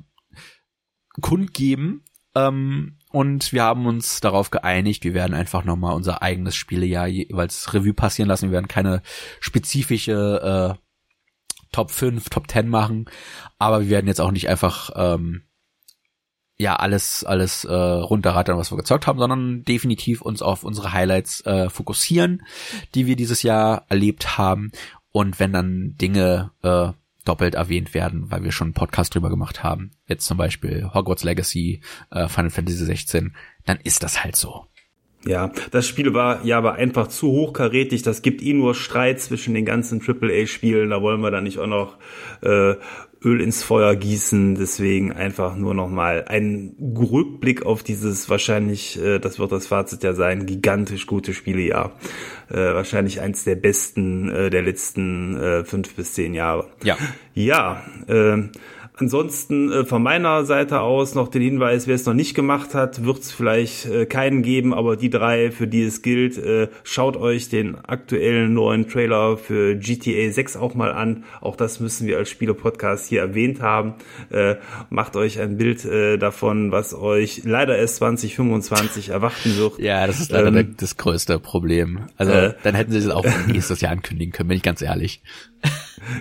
kundgeben. 1.20 2.02
Ähm, 2.34 2.96
und 3.10 3.52
wir 3.52 3.62
haben 3.62 3.86
uns 3.86 4.20
darauf 4.20 4.50
geeinigt, 4.50 5.04
wir 5.04 5.14
werden 5.14 5.34
einfach 5.34 5.64
nochmal 5.64 5.94
unser 5.94 6.22
eigenes 6.22 6.56
Spielejahr 6.56 7.06
jeweils 7.06 7.72
Revue 7.72 7.94
passieren 7.94 8.28
lassen. 8.28 8.46
Wir 8.46 8.54
werden 8.54 8.66
keine 8.66 9.02
spezifische 9.38 10.74
äh, 10.76 10.83
Top 11.74 11.90
5, 11.90 12.28
Top 12.28 12.48
10 12.48 12.68
machen, 12.68 13.06
aber 13.58 13.80
wir 13.80 13.90
werden 13.90 14.06
jetzt 14.06 14.20
auch 14.20 14.30
nicht 14.30 14.48
einfach 14.48 14.90
ähm, 14.94 15.42
ja 16.56 16.76
alles 16.76 17.24
alles 17.24 17.64
äh, 17.64 17.74
runterrattern, 17.74 18.56
was 18.56 18.70
wir 18.70 18.78
gezockt 18.78 19.08
haben, 19.08 19.18
sondern 19.18 19.64
definitiv 19.64 20.22
uns 20.22 20.40
auf 20.40 20.62
unsere 20.62 20.92
Highlights 20.92 21.40
äh, 21.46 21.68
fokussieren, 21.68 22.46
die 22.94 23.06
wir 23.06 23.16
dieses 23.16 23.42
Jahr 23.42 23.86
erlebt 23.88 24.38
haben 24.38 24.70
und 25.10 25.40
wenn 25.40 25.52
dann 25.52 25.96
Dinge 25.96 26.52
äh, 26.62 26.92
doppelt 27.24 27.54
erwähnt 27.54 27.92
werden, 27.92 28.30
weil 28.30 28.44
wir 28.44 28.52
schon 28.52 28.68
einen 28.68 28.74
Podcast 28.74 29.14
drüber 29.14 29.30
gemacht 29.30 29.64
haben, 29.64 29.90
jetzt 30.06 30.26
zum 30.26 30.36
Beispiel 30.36 30.90
Hogwarts 30.94 31.24
Legacy, 31.24 31.82
äh, 32.10 32.28
Final 32.28 32.50
Fantasy 32.50 32.84
16, 32.84 33.34
dann 33.64 33.78
ist 33.80 34.02
das 34.02 34.22
halt 34.22 34.36
so. 34.36 34.66
Ja, 35.26 35.52
das 35.70 35.88
Spiel 35.88 36.12
war 36.12 36.44
ja 36.44 36.58
aber 36.58 36.74
einfach 36.74 37.08
zu 37.08 37.28
hochkarätig. 37.28 38.02
Das 38.02 38.20
gibt 38.20 38.42
eh 38.42 38.52
nur 38.52 38.74
Streit 38.74 39.20
zwischen 39.20 39.54
den 39.54 39.64
ganzen 39.64 40.02
AAA-Spielen. 40.06 40.90
Da 40.90 41.00
wollen 41.00 41.20
wir 41.20 41.30
dann 41.30 41.44
nicht 41.44 41.58
auch 41.58 41.66
noch 41.66 41.96
äh, 42.42 42.74
Öl 43.24 43.40
ins 43.40 43.62
Feuer 43.62 43.96
gießen. 43.96 44.54
Deswegen 44.54 45.12
einfach 45.12 45.56
nur 45.56 45.72
noch 45.72 45.88
mal 45.88 46.26
ein 46.28 46.74
Rückblick 46.78 47.64
auf 47.64 47.82
dieses 47.82 48.28
wahrscheinlich, 48.28 49.00
äh, 49.02 49.18
das 49.18 49.38
wird 49.38 49.52
das 49.52 49.66
Fazit 49.66 50.02
ja 50.02 50.12
sein, 50.12 50.44
gigantisch 50.44 51.06
gute 51.06 51.32
Spielejahr. 51.32 51.92
Äh, 52.50 52.56
wahrscheinlich 52.56 53.22
eins 53.22 53.44
der 53.44 53.56
besten 53.56 54.28
äh, 54.28 54.50
der 54.50 54.62
letzten 54.62 55.36
äh, 55.36 55.64
fünf 55.64 55.94
bis 55.94 56.12
zehn 56.12 56.34
Jahre. 56.34 56.66
Ja. 56.82 56.98
Ja. 57.32 57.82
Äh, 58.08 58.48
Ansonsten 58.96 59.72
äh, 59.72 59.84
von 59.84 60.04
meiner 60.04 60.44
Seite 60.44 60.80
aus 60.80 61.16
noch 61.16 61.26
den 61.26 61.42
Hinweis, 61.42 61.88
wer 61.88 61.96
es 61.96 62.06
noch 62.06 62.14
nicht 62.14 62.34
gemacht 62.34 62.74
hat, 62.74 63.04
wird 63.04 63.18
es 63.18 63.32
vielleicht 63.32 63.86
äh, 63.86 64.06
keinen 64.06 64.42
geben, 64.42 64.72
aber 64.72 64.96
die 64.96 65.10
drei, 65.10 65.50
für 65.50 65.66
die 65.66 65.82
es 65.82 66.00
gilt, 66.00 66.38
äh, 66.38 66.68
schaut 66.84 67.16
euch 67.16 67.48
den 67.48 67.74
aktuellen 67.74 68.54
neuen 68.54 68.88
Trailer 68.88 69.36
für 69.36 69.74
GTA 69.74 70.30
6 70.30 70.56
auch 70.56 70.74
mal 70.74 70.92
an. 70.92 71.24
Auch 71.40 71.56
das 71.56 71.80
müssen 71.80 72.06
wir 72.06 72.18
als 72.18 72.30
Spieler-Podcast 72.30 73.08
hier 73.08 73.22
erwähnt 73.22 73.60
haben. 73.60 73.94
Äh, 74.30 74.56
macht 74.90 75.16
euch 75.16 75.40
ein 75.40 75.56
Bild 75.56 75.84
äh, 75.84 76.16
davon, 76.16 76.70
was 76.70 76.94
euch 76.94 77.42
leider 77.42 77.76
erst 77.76 77.96
2025 77.96 79.08
erwarten 79.08 79.56
wird. 79.56 79.80
Ja, 79.80 80.06
das 80.06 80.20
ist 80.20 80.30
leider 80.30 80.54
ähm, 80.54 80.76
das 80.76 80.96
größte 80.96 81.40
Problem. 81.40 82.06
Also 82.16 82.30
äh, 82.30 82.54
dann 82.62 82.76
hätten 82.76 82.92
sie 82.92 82.98
es 82.98 83.08
auch 83.08 83.26
nächstes 83.48 83.80
Jahr 83.80 83.90
ankündigen 83.90 84.32
können, 84.32 84.50
bin 84.50 84.56
ich 84.56 84.62
ganz 84.62 84.82
ehrlich. 84.82 85.20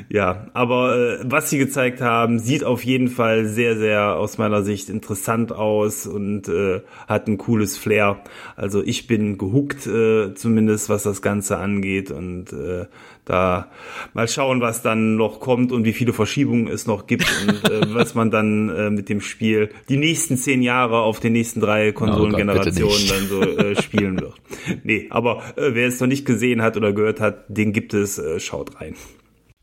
Ja, 0.10 0.48
aber 0.54 0.96
äh, 0.96 1.20
was 1.24 1.50
sie 1.50 1.58
gezeigt 1.58 2.02
haben, 2.02 2.40
sieht 2.40 2.64
auf 2.64 2.84
jeden 2.84 3.08
Fall 3.08 3.46
sehr, 3.46 3.78
sehr 3.78 4.16
aus 4.16 4.38
meiner 4.38 4.64
Sicht 4.64 4.90
interessant 4.90 5.52
aus 5.52 6.06
und 6.08 6.48
äh, 6.48 6.82
hat 7.08 7.28
ein 7.28 7.38
cooles 7.38 7.78
Flair. 7.78 8.24
Also 8.56 8.84
ich 8.84 9.08
bin 9.08 9.38
gehuckt, 9.38 9.88
äh, 9.88 10.34
zumindest 10.36 10.90
was 10.90 11.04
das 11.04 11.22
Ganze 11.22 11.58
angeht 11.58 12.12
und 12.12 12.54
äh, 12.54 12.86
da 13.26 13.72
mal 14.14 14.28
schauen, 14.28 14.62
was 14.62 14.82
dann 14.82 15.16
noch 15.16 15.40
kommt 15.40 15.72
und 15.72 15.86
wie 15.86 15.94
viele 15.94 16.14
Verschiebungen 16.14 16.68
es 16.68 16.88
noch 16.88 17.08
gibt 17.08 17.26
und 17.48 17.70
äh, 17.72 17.82
was 17.94 18.16
man 18.16 18.32
dann 18.32 18.70
äh, 18.70 18.90
mit 18.90 19.10
dem 19.10 19.22
Spiel 19.22 19.70
die 19.90 19.98
nächsten 19.98 20.38
zehn 20.38 20.62
Jahre 20.62 21.02
auf 21.02 21.20
den 21.20 21.34
nächsten 21.34 21.62
drei 21.62 21.92
Konsolengenerationen 21.92 22.96
oh 23.06 23.14
dann 23.14 23.28
so 23.28 23.42
äh, 23.42 23.76
spielen 23.82 24.20
wird. 24.20 24.36
Nee, 24.84 25.08
aber 25.10 25.42
äh, 25.56 25.74
wer 25.74 25.88
es 25.88 26.00
noch 26.00 26.08
nicht 26.08 26.26
gesehen 26.26 26.62
hat 26.62 26.78
oder 26.78 26.94
gehört 26.94 27.20
hat, 27.20 27.46
den 27.48 27.74
gibt 27.74 27.94
es, 27.94 28.18
äh, 28.18 28.40
schaut 28.40 28.80
rein. 28.82 28.96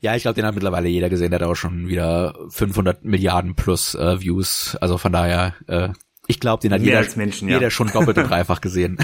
Ja, 0.01 0.17
ich 0.17 0.23
glaube, 0.23 0.35
den 0.35 0.47
hat 0.47 0.55
mittlerweile 0.55 0.89
jeder 0.89 1.11
gesehen. 1.11 1.31
Der 1.31 1.41
hat 1.41 1.47
auch 1.47 1.55
schon 1.55 1.89
wieder 1.89 2.35
500 2.49 3.05
Milliarden 3.05 3.55
plus 3.55 3.95
äh, 3.95 4.21
Views. 4.21 4.77
Also 4.81 4.97
von 4.97 5.13
daher, 5.13 5.55
äh, 5.67 5.91
ich 6.27 6.41
glaube, 6.41 6.63
den 6.63 6.73
hat 6.73 6.81
jeder, 6.81 7.05
Menschen, 7.17 7.49
ja. 7.49 7.57
jeder 7.57 7.71
schon 7.71 7.89
doppelt 7.89 8.17
und 8.17 8.25
dreifach 8.31 8.63
gesehen. 8.63 8.97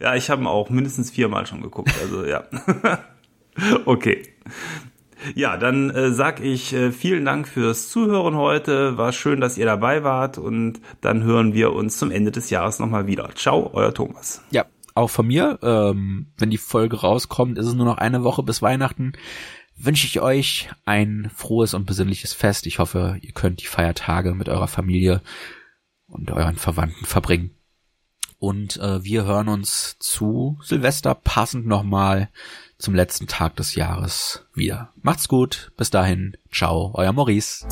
ja, 0.00 0.14
ich 0.14 0.28
habe 0.28 0.42
ihn 0.42 0.46
auch 0.46 0.68
mindestens 0.68 1.10
viermal 1.10 1.46
schon 1.46 1.62
geguckt. 1.62 1.92
Also 2.02 2.26
ja. 2.26 2.44
okay. 3.86 4.22
Ja, 5.34 5.56
dann 5.56 5.88
äh, 5.90 6.12
sag 6.12 6.40
ich 6.40 6.74
äh, 6.74 6.90
vielen 6.90 7.24
Dank 7.24 7.48
fürs 7.48 7.88
Zuhören 7.88 8.36
heute. 8.36 8.98
War 8.98 9.12
schön, 9.12 9.40
dass 9.40 9.56
ihr 9.56 9.66
dabei 9.66 10.04
wart 10.04 10.36
und 10.36 10.80
dann 11.00 11.22
hören 11.22 11.54
wir 11.54 11.72
uns 11.72 11.96
zum 11.96 12.10
Ende 12.10 12.30
des 12.30 12.50
Jahres 12.50 12.78
nochmal 12.78 13.06
wieder. 13.06 13.30
Ciao, 13.36 13.70
euer 13.72 13.94
Thomas. 13.94 14.42
Ja, 14.50 14.66
auch 14.94 15.08
von 15.08 15.26
mir. 15.26 15.58
Ähm, 15.62 16.26
wenn 16.36 16.50
die 16.50 16.58
Folge 16.58 17.00
rauskommt, 17.00 17.56
ist 17.56 17.66
es 17.66 17.74
nur 17.74 17.86
noch 17.86 17.98
eine 17.98 18.24
Woche 18.24 18.42
bis 18.42 18.60
Weihnachten 18.60 19.12
wünsche 19.84 20.06
ich 20.06 20.20
euch 20.20 20.68
ein 20.84 21.30
frohes 21.34 21.74
und 21.74 21.86
besinnliches 21.86 22.32
Fest. 22.32 22.66
Ich 22.66 22.78
hoffe, 22.78 23.18
ihr 23.20 23.32
könnt 23.32 23.60
die 23.60 23.66
Feiertage 23.66 24.34
mit 24.34 24.48
eurer 24.48 24.68
Familie 24.68 25.20
und 26.06 26.30
euren 26.30 26.56
Verwandten 26.56 27.04
verbringen. 27.04 27.50
Und 28.38 28.76
äh, 28.78 29.04
wir 29.04 29.24
hören 29.24 29.48
uns 29.48 29.96
zu 29.98 30.58
Silvester 30.62 31.14
passend 31.14 31.66
nochmal 31.66 32.28
zum 32.76 32.94
letzten 32.94 33.28
Tag 33.28 33.54
des 33.56 33.76
Jahres 33.76 34.44
wieder. 34.52 34.92
Macht's 35.00 35.28
gut, 35.28 35.70
bis 35.76 35.90
dahin, 35.90 36.36
ciao, 36.50 36.90
euer 36.94 37.12
Maurice. 37.12 37.66